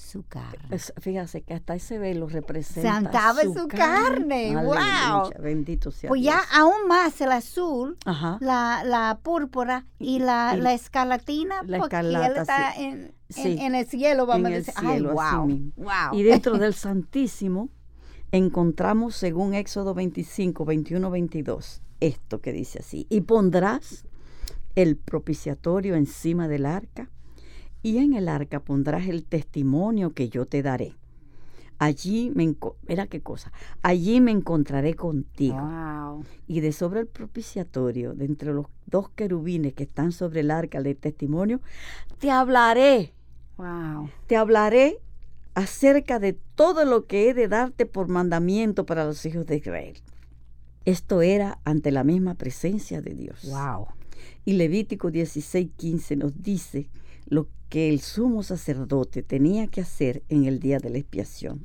su 0.00 0.22
carne. 0.24 0.58
Es- 0.70 0.92
Fíjase 1.00 1.42
que 1.42 1.54
hasta 1.54 1.74
ese 1.74 1.98
velo 1.98 2.26
representa 2.26 2.92
Santaba 2.92 3.42
su 3.42 3.68
carne, 3.68 4.56
Aleluya, 4.56 5.12
wow. 5.22 5.30
Bendito 5.42 5.90
sea 5.90 6.08
Pues 6.08 6.22
ya 6.22 6.40
aún 6.52 6.88
más 6.88 7.20
el 7.20 7.32
azul, 7.32 7.96
Ajá. 8.04 8.38
la, 8.40 8.82
la 8.84 9.20
púrpura 9.22 9.86
y 9.98 10.18
la, 10.18 10.54
Y 10.56 10.60
la 10.60 10.72
escarlatina, 10.74 11.62
la 11.64 11.78
porque 11.78 11.96
él 11.98 12.16
está 12.16 12.72
sí. 12.74 12.82
en, 12.82 12.92
en- 12.92 13.14
Sí. 13.30 13.56
en 13.60 13.76
el 13.76 13.86
cielo, 13.86 14.26
vamos 14.26 14.48
En 14.48 14.54
a 14.54 14.56
el 14.56 14.64
decir. 14.64 14.80
cielo, 14.80 15.14
Ay, 15.20 15.36
wow, 15.46 15.72
wow. 15.76 16.18
Y 16.18 16.22
dentro 16.24 16.58
del 16.58 16.74
Santísimo 16.74 17.68
encontramos, 18.32 19.14
según 19.16 19.54
Éxodo 19.54 19.94
25, 19.94 20.64
21, 20.64 21.10
22, 21.10 21.82
esto 22.00 22.40
que 22.40 22.52
dice 22.52 22.78
así, 22.80 23.06
y 23.08 23.20
pondrás 23.22 24.04
el 24.74 24.96
propiciatorio 24.96 25.94
encima 25.96 26.48
del 26.48 26.66
arca, 26.66 27.10
y 27.82 27.98
en 27.98 28.14
el 28.14 28.28
arca 28.28 28.60
pondrás 28.60 29.06
el 29.06 29.24
testimonio 29.24 30.12
que 30.12 30.28
yo 30.28 30.46
te 30.46 30.62
daré. 30.62 30.94
Allí 31.78 32.30
me, 32.34 32.54
mira 32.86 33.06
qué 33.06 33.22
cosa, 33.22 33.52
allí 33.80 34.20
me 34.20 34.32
encontraré 34.32 34.94
contigo. 34.94 35.58
Wow. 35.58 36.24
Y 36.46 36.60
de 36.60 36.72
sobre 36.72 37.00
el 37.00 37.06
propiciatorio, 37.06 38.12
de 38.12 38.26
entre 38.26 38.52
los 38.52 38.66
dos 38.84 39.08
querubines 39.08 39.72
que 39.72 39.84
están 39.84 40.12
sobre 40.12 40.40
el 40.40 40.50
arca 40.50 40.82
del 40.82 40.96
testimonio, 40.96 41.60
te 42.18 42.30
hablaré 42.30 43.14
Wow. 43.56 44.08
te 44.26 44.36
hablaré 44.36 45.00
acerca 45.54 46.18
de 46.18 46.32
todo 46.54 46.86
lo 46.86 47.06
que 47.06 47.28
he 47.28 47.34
de 47.34 47.46
darte 47.46 47.84
por 47.84 48.08
mandamiento 48.08 48.86
para 48.86 49.04
los 49.04 49.24
hijos 49.26 49.44
de 49.46 49.56
Israel. 49.56 49.98
Esto 50.86 51.20
era 51.20 51.58
ante 51.64 51.90
la 51.90 52.04
misma 52.04 52.34
presencia 52.34 53.02
de 53.02 53.14
Dios. 53.14 53.44
Wow. 53.44 53.88
Y 54.44 54.54
Levítico 54.54 55.10
16:15 55.10 56.16
nos 56.16 56.42
dice 56.42 56.88
lo 57.30 57.48
que 57.70 57.88
el 57.88 58.00
sumo 58.00 58.42
sacerdote 58.42 59.22
tenía 59.22 59.68
que 59.68 59.80
hacer 59.80 60.22
en 60.28 60.44
el 60.44 60.60
día 60.60 60.78
de 60.78 60.90
la 60.90 60.98
expiación. 60.98 61.64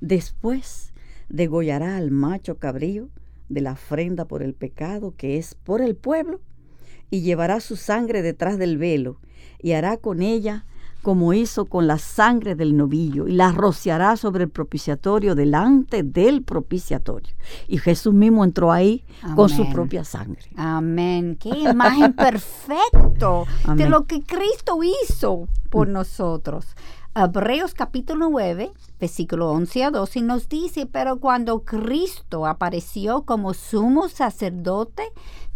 Después 0.00 0.92
degollará 1.28 1.96
al 1.96 2.10
macho 2.12 2.58
cabrío 2.58 3.08
de 3.48 3.62
la 3.62 3.72
ofrenda 3.72 4.26
por 4.26 4.42
el 4.42 4.54
pecado 4.54 5.14
que 5.16 5.38
es 5.38 5.54
por 5.54 5.80
el 5.80 5.96
pueblo 5.96 6.40
y 7.10 7.22
llevará 7.22 7.60
su 7.60 7.76
sangre 7.76 8.22
detrás 8.22 8.58
del 8.58 8.78
velo 8.78 9.20
y 9.60 9.72
hará 9.72 9.96
con 9.96 10.22
ella 10.22 10.66
como 11.02 11.32
hizo 11.32 11.66
con 11.66 11.86
la 11.86 11.98
sangre 11.98 12.54
del 12.54 12.76
novillo 12.76 13.28
y 13.28 13.32
la 13.32 13.52
rociará 13.52 14.16
sobre 14.16 14.44
el 14.44 14.50
propiciatorio 14.50 15.34
delante 15.34 16.02
del 16.02 16.42
propiciatorio. 16.42 17.34
Y 17.66 17.78
Jesús 17.78 18.12
mismo 18.14 18.44
entró 18.44 18.72
ahí 18.72 19.04
con 19.34 19.48
su 19.48 19.70
propia 19.70 20.04
sangre. 20.04 20.42
Amén. 20.56 21.36
Qué 21.40 21.50
imagen 21.50 22.12
perfecto 22.14 23.46
de 23.74 23.88
lo 23.88 24.06
que 24.06 24.22
Cristo 24.22 24.80
hizo 24.82 25.48
por 25.70 25.88
nosotros. 25.88 26.66
Hebreos 27.14 27.74
capítulo 27.74 28.28
9, 28.30 28.70
versículo 29.00 29.50
11 29.50 29.84
a 29.84 29.90
12 29.90 30.20
nos 30.20 30.48
dice, 30.48 30.86
pero 30.86 31.18
cuando 31.18 31.64
Cristo 31.64 32.46
apareció 32.46 33.22
como 33.22 33.54
sumo 33.54 34.08
sacerdote 34.08 35.02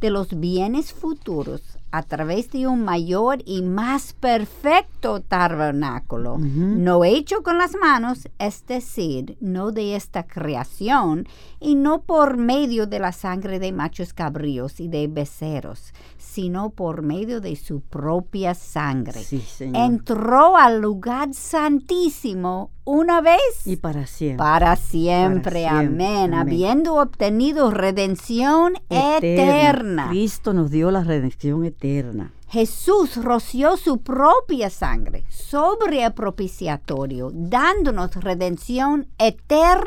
de 0.00 0.10
los 0.10 0.40
bienes 0.40 0.92
futuros 0.92 1.78
a 1.92 2.02
través 2.02 2.50
de 2.50 2.66
un 2.66 2.84
mayor 2.84 3.38
y 3.44 3.62
más 3.62 4.14
perfecto 4.14 5.20
tabernáculo, 5.20 6.38
no 6.38 7.04
hecho 7.04 7.42
con 7.42 7.58
las 7.58 7.76
manos, 7.76 8.28
es 8.38 8.66
decir, 8.66 9.36
no 9.40 9.72
de 9.72 9.94
esta 9.94 10.26
creación, 10.26 11.26
y 11.60 11.74
no 11.74 12.02
por 12.02 12.38
medio 12.38 12.86
de 12.86 12.98
la 12.98 13.12
sangre 13.12 13.58
de 13.58 13.72
machos 13.72 14.14
cabríos 14.14 14.80
y 14.80 14.88
de 14.88 15.06
becerros, 15.06 15.92
sino 16.16 16.70
por 16.70 17.02
medio 17.02 17.40
de 17.40 17.56
su 17.56 17.80
propia 17.80 18.54
sangre. 18.54 19.22
Sí. 19.22 19.42
Entró 19.60 20.56
al 20.56 20.80
lugar 20.80 21.34
santísimo 21.34 22.70
una 22.84 23.20
vez 23.20 23.38
y 23.64 23.76
para 23.76 24.06
siempre. 24.06 24.38
para 24.38 24.76
siempre. 24.76 25.52
Para 25.52 25.62
siempre. 25.62 25.66
Amén. 25.68 26.34
Amén. 26.34 26.34
Habiendo 26.34 26.94
obtenido 26.96 27.70
redención 27.70 28.74
eterna. 28.90 30.08
Cristo 30.10 30.52
nos 30.52 30.70
dio 30.70 30.90
la 30.90 31.04
redención 31.04 31.64
eterna. 31.64 32.32
Jesús 32.48 33.16
roció 33.16 33.78
su 33.78 34.02
propia 34.02 34.68
sangre 34.68 35.24
sobre 35.30 36.04
el 36.04 36.12
propiciatorio, 36.12 37.30
dándonos 37.32 38.14
redención 38.16 39.06
eterna 39.18 39.86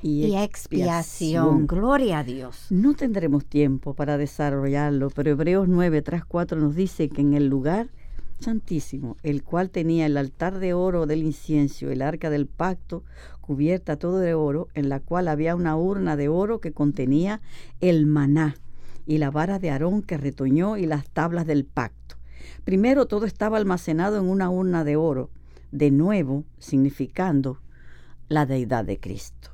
Y 0.00 0.26
y, 0.26 0.36
expiación. 0.36 0.44
expiación. 0.44 1.66
Gloria 1.66 2.20
a 2.20 2.24
Dios. 2.24 2.66
No 2.70 2.94
tendremos 2.94 3.44
tiempo 3.46 3.94
para 3.94 4.16
desarrollarlo, 4.16 5.10
pero 5.10 5.30
Hebreos 5.30 5.66
9, 5.66 6.02
3, 6.02 6.22
4 6.24 6.60
nos 6.60 6.76
dice 6.76 7.08
que 7.08 7.20
en 7.20 7.34
el 7.34 7.48
lugar 7.48 7.88
santísimo, 8.44 9.16
el 9.22 9.42
cual 9.42 9.70
tenía 9.70 10.06
el 10.06 10.16
altar 10.16 10.58
de 10.58 10.74
oro 10.74 11.06
del 11.06 11.22
incienso, 11.22 11.90
el 11.90 12.02
arca 12.02 12.30
del 12.30 12.46
pacto, 12.46 13.02
cubierta 13.40 13.96
todo 13.96 14.18
de 14.18 14.34
oro, 14.34 14.68
en 14.74 14.88
la 14.88 15.00
cual 15.00 15.28
había 15.28 15.56
una 15.56 15.76
urna 15.76 16.16
de 16.16 16.28
oro 16.28 16.60
que 16.60 16.72
contenía 16.72 17.40
el 17.80 18.06
maná 18.06 18.56
y 19.06 19.18
la 19.18 19.30
vara 19.30 19.58
de 19.58 19.70
Aarón 19.70 20.02
que 20.02 20.16
retoñó 20.16 20.76
y 20.76 20.86
las 20.86 21.08
tablas 21.08 21.46
del 21.46 21.64
pacto. 21.64 22.16
Primero 22.64 23.06
todo 23.06 23.26
estaba 23.26 23.56
almacenado 23.56 24.18
en 24.18 24.28
una 24.28 24.50
urna 24.50 24.84
de 24.84 24.96
oro, 24.96 25.30
de 25.72 25.90
nuevo 25.90 26.44
significando 26.58 27.58
la 28.28 28.46
deidad 28.46 28.84
de 28.84 28.98
Cristo. 28.98 29.53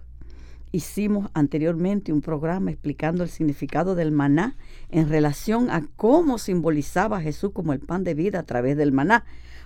Hicimos 0.73 1.31
anteriormente 1.35 2.13
un 2.13 2.21
programa 2.21 2.71
explicando 2.71 3.25
el 3.25 3.29
significado 3.29 3.97
del 3.97 4.13
maná 4.13 4.57
en 4.89 5.09
relación 5.09 5.69
a 5.69 5.83
cómo 5.97 6.39
simbolizaba 6.39 7.17
a 7.17 7.21
Jesús 7.21 7.51
como 7.53 7.73
el 7.73 7.81
pan 7.81 8.05
de 8.05 8.15
vida 8.15 8.39
a 8.39 8.45
través 8.45 8.77
del 8.77 8.93
maná. 8.93 9.25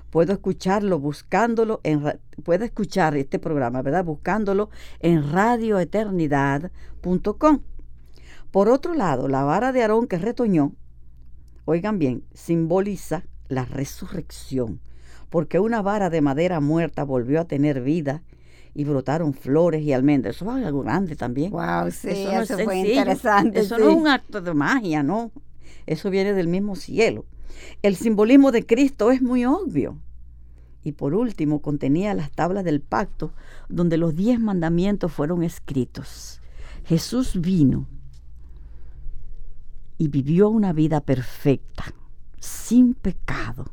Puedo 0.08 0.32
escucharlo 0.32 0.98
buscándolo 0.98 1.80
en 1.82 2.18
puede 2.42 2.64
escuchar 2.66 3.16
este 3.16 3.38
programa, 3.38 3.82
¿verdad? 3.82 4.04
Buscándolo 4.04 4.70
en 5.00 5.30
radioeternidad.com. 5.30 7.60
Por 8.50 8.70
otro 8.70 8.94
lado, 8.94 9.28
la 9.28 9.42
vara 9.42 9.72
de 9.72 9.82
Aarón 9.82 10.06
que 10.06 10.16
retoñó, 10.16 10.72
oigan 11.66 11.98
bien, 11.98 12.24
simboliza 12.32 13.24
la 13.48 13.66
resurrección, 13.66 14.80
porque 15.28 15.58
una 15.58 15.82
vara 15.82 16.08
de 16.08 16.22
madera 16.22 16.60
muerta 16.60 17.04
volvió 17.04 17.40
a 17.40 17.46
tener 17.46 17.82
vida 17.82 18.22
y 18.74 18.84
brotaron 18.84 19.32
flores 19.32 19.82
y 19.82 19.92
almendras. 19.92 20.36
Eso 20.36 20.56
es 20.56 20.64
algo 20.64 20.82
grande 20.82 21.16
también. 21.16 21.52
Wow, 21.52 21.90
sí, 21.90 22.08
Eso 22.08 22.32
no 22.32 22.42
es 22.42 22.50
eso 22.50 22.64
fue 22.64 22.78
interesante. 22.78 23.60
Eso 23.60 23.76
sí. 23.76 23.82
no 23.82 23.90
es 23.90 23.96
un 23.96 24.08
acto 24.08 24.40
de 24.40 24.54
magia, 24.54 25.02
no. 25.02 25.30
Eso 25.86 26.10
viene 26.10 26.32
del 26.32 26.48
mismo 26.48 26.74
cielo. 26.74 27.24
El 27.82 27.96
simbolismo 27.96 28.50
de 28.50 28.66
Cristo 28.66 29.10
es 29.10 29.22
muy 29.22 29.44
obvio. 29.44 29.98
Y 30.82 30.92
por 30.92 31.14
último, 31.14 31.62
contenía 31.62 32.12
las 32.14 32.30
tablas 32.30 32.64
del 32.64 32.80
pacto 32.80 33.32
donde 33.68 33.96
los 33.96 34.14
diez 34.14 34.38
mandamientos 34.38 35.12
fueron 35.12 35.42
escritos. 35.42 36.40
Jesús 36.84 37.40
vino 37.40 37.86
y 39.96 40.08
vivió 40.08 40.48
una 40.48 40.72
vida 40.72 41.00
perfecta, 41.00 41.94
sin 42.38 42.94
pecado, 42.94 43.72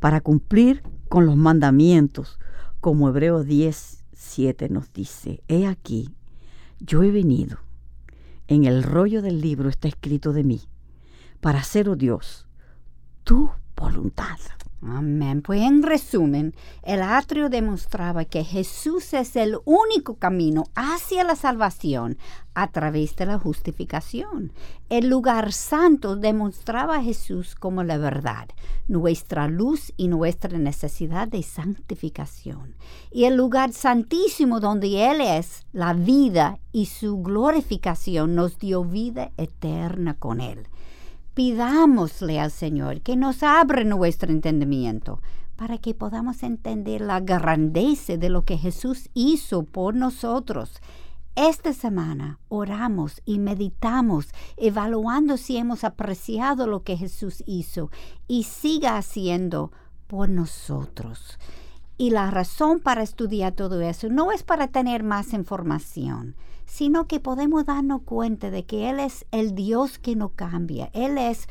para 0.00 0.20
cumplir 0.20 0.82
con 1.08 1.26
los 1.26 1.36
mandamientos, 1.36 2.38
como 2.80 3.08
Hebreos 3.08 3.44
10, 3.44 3.97
7 4.28 4.68
nos 4.68 4.92
dice. 4.92 5.42
He 5.48 5.66
aquí, 5.66 6.14
yo 6.78 7.02
he 7.02 7.10
venido. 7.10 7.58
En 8.46 8.64
el 8.64 8.82
rollo 8.82 9.22
del 9.22 9.40
libro 9.40 9.68
está 9.68 9.88
escrito 9.88 10.32
de 10.32 10.44
mí, 10.44 10.60
para 11.40 11.60
hacer, 11.60 11.96
Dios, 11.96 12.46
tu 13.24 13.50
voluntad. 13.76 14.38
Amén. 14.80 15.42
Pues 15.42 15.62
en 15.62 15.82
resumen, 15.82 16.54
el 16.84 17.02
atrio 17.02 17.48
demostraba 17.48 18.24
que 18.24 18.44
Jesús 18.44 19.12
es 19.12 19.34
el 19.34 19.56
único 19.64 20.14
camino 20.14 20.64
hacia 20.76 21.24
la 21.24 21.34
salvación 21.34 22.16
a 22.54 22.68
través 22.68 23.16
de 23.16 23.26
la 23.26 23.40
justificación. 23.40 24.52
El 24.88 25.08
lugar 25.08 25.52
santo 25.52 26.14
demostraba 26.14 26.96
a 26.96 27.02
Jesús 27.02 27.56
como 27.56 27.82
la 27.82 27.98
verdad, 27.98 28.48
nuestra 28.86 29.48
luz 29.48 29.92
y 29.96 30.06
nuestra 30.06 30.56
necesidad 30.58 31.26
de 31.26 31.42
santificación. 31.42 32.76
Y 33.10 33.24
el 33.24 33.34
lugar 33.34 33.72
santísimo 33.72 34.60
donde 34.60 35.10
Él 35.10 35.20
es 35.20 35.66
la 35.72 35.92
vida 35.92 36.60
y 36.70 36.86
su 36.86 37.20
glorificación 37.20 38.36
nos 38.36 38.58
dio 38.58 38.84
vida 38.84 39.32
eterna 39.36 40.14
con 40.14 40.40
Él 40.40 40.68
pidámosle 41.38 42.40
al 42.40 42.50
Señor 42.50 43.00
que 43.00 43.14
nos 43.14 43.44
abra 43.44 43.84
nuestro 43.84 44.32
entendimiento 44.32 45.20
para 45.54 45.78
que 45.78 45.94
podamos 45.94 46.42
entender 46.42 47.00
la 47.00 47.20
grandeza 47.20 48.16
de 48.16 48.28
lo 48.28 48.44
que 48.44 48.58
Jesús 48.58 49.08
hizo 49.14 49.62
por 49.62 49.94
nosotros. 49.94 50.80
Esta 51.36 51.74
semana 51.74 52.40
oramos 52.48 53.22
y 53.24 53.38
meditamos, 53.38 54.30
evaluando 54.56 55.36
si 55.36 55.58
hemos 55.58 55.84
apreciado 55.84 56.66
lo 56.66 56.82
que 56.82 56.96
Jesús 56.96 57.44
hizo 57.46 57.92
y 58.26 58.42
siga 58.42 58.96
haciendo 58.96 59.70
por 60.08 60.28
nosotros. 60.30 61.38
Y 61.98 62.10
la 62.10 62.32
razón 62.32 62.80
para 62.80 63.04
estudiar 63.04 63.52
todo 63.52 63.80
eso 63.80 64.08
no 64.08 64.32
es 64.32 64.42
para 64.42 64.66
tener 64.66 65.04
más 65.04 65.32
información, 65.32 66.34
sino 66.68 67.06
que 67.06 67.18
podemos 67.18 67.64
darnos 67.64 68.02
cuenta 68.02 68.50
de 68.50 68.64
que 68.64 68.90
Él 68.90 69.00
es 69.00 69.26
el 69.32 69.54
Dios 69.54 69.98
que 69.98 70.14
no 70.14 70.28
cambia. 70.28 70.90
Él 70.92 71.18
es 71.18 71.48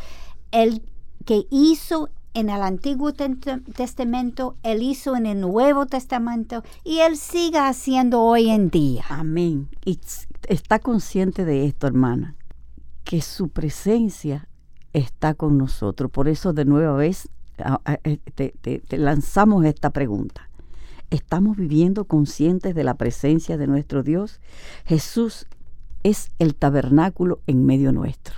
el 0.52 0.84
que 1.26 1.48
hizo 1.50 2.10
en 2.34 2.50
el 2.50 2.62
Antiguo 2.62 3.14
Testamento, 3.14 4.56
Él 4.62 4.84
hizo 4.84 5.16
en 5.16 5.26
el 5.26 5.42
Nuevo 5.42 5.88
Testamento 5.88 6.64
y 6.84 7.00
Él 7.00 7.18
sigue 7.18 7.58
haciendo 7.58 8.22
hoy 8.22 8.50
en 8.50 8.70
día. 8.70 9.04
Amén. 9.10 9.70
Y 9.84 10.00
está 10.48 10.78
consciente 10.80 11.46
de 11.46 11.66
esto, 11.66 11.88
hermana, 11.88 12.36
que 13.04 13.22
su 13.22 13.50
presencia 13.50 14.48
está 14.94 15.34
con 15.34 15.58
nosotros. 15.58 16.12
Por 16.12 16.28
eso 16.28 16.54
de 16.54 16.66
nueva 16.66 16.94
vez 16.94 17.28
eh, 18.04 18.20
te 18.86 18.98
lanzamos 18.98 19.66
esta 19.66 19.90
pregunta. 19.90 20.47
¿Estamos 21.10 21.56
viviendo 21.56 22.06
conscientes 22.06 22.76
de 22.76 22.84
la 22.84 22.96
presencia 22.96 23.58
de 23.58 23.66
nuestro 23.66 24.04
Dios? 24.04 24.42
Jesús 24.86 25.48
es 26.04 26.32
el 26.38 26.54
tabernáculo 26.54 27.40
en 27.48 27.66
medio 27.66 27.94
nuestro. 27.94 28.36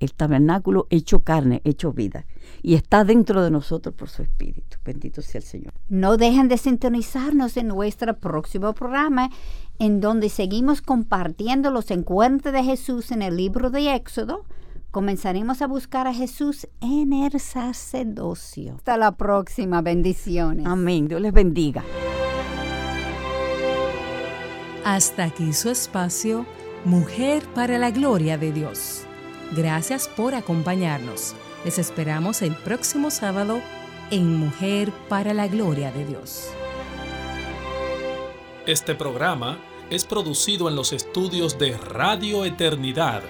El 0.00 0.12
tabernáculo 0.14 0.88
hecho 0.90 1.20
carne, 1.20 1.60
hecho 1.64 1.92
vida. 1.92 2.26
Y 2.62 2.74
está 2.74 3.04
dentro 3.04 3.44
de 3.44 3.50
nosotros 3.50 3.94
por 3.94 4.08
su 4.08 4.22
Espíritu. 4.22 4.78
Bendito 4.84 5.22
sea 5.22 5.38
el 5.38 5.44
Señor. 5.44 5.72
No 5.88 6.16
dejen 6.16 6.48
de 6.48 6.58
sintonizarnos 6.58 7.56
en 7.56 7.68
nuestro 7.68 8.18
próximo 8.18 8.72
programa, 8.72 9.30
en 9.78 10.00
donde 10.00 10.30
seguimos 10.30 10.82
compartiendo 10.82 11.70
los 11.70 11.92
encuentros 11.92 12.52
de 12.52 12.64
Jesús 12.64 13.12
en 13.12 13.22
el 13.22 13.36
libro 13.36 13.70
de 13.70 13.94
Éxodo 13.94 14.44
comenzaremos 14.90 15.62
a 15.62 15.66
buscar 15.66 16.06
a 16.06 16.14
Jesús 16.14 16.68
en 16.80 17.12
el 17.12 17.38
sacerdocio. 17.40 18.74
Hasta 18.76 18.96
la 18.96 19.12
próxima, 19.12 19.82
bendiciones. 19.82 20.66
Amén, 20.66 21.08
Dios 21.08 21.20
les 21.20 21.32
bendiga. 21.32 21.84
Hasta 24.84 25.24
aquí 25.24 25.52
su 25.52 25.70
espacio, 25.70 26.46
Mujer 26.84 27.42
para 27.54 27.78
la 27.78 27.90
Gloria 27.90 28.38
de 28.38 28.52
Dios. 28.52 29.02
Gracias 29.54 30.08
por 30.08 30.34
acompañarnos. 30.34 31.34
Les 31.64 31.78
esperamos 31.78 32.40
el 32.40 32.54
próximo 32.54 33.10
sábado 33.10 33.60
en 34.10 34.36
Mujer 34.36 34.90
para 35.08 35.34
la 35.34 35.46
Gloria 35.46 35.92
de 35.92 36.06
Dios. 36.06 36.50
Este 38.66 38.94
programa 38.94 39.58
es 39.90 40.04
producido 40.04 40.68
en 40.68 40.76
los 40.76 40.92
estudios 40.92 41.58
de 41.58 41.76
Radio 41.76 42.44
Eternidad 42.44 43.22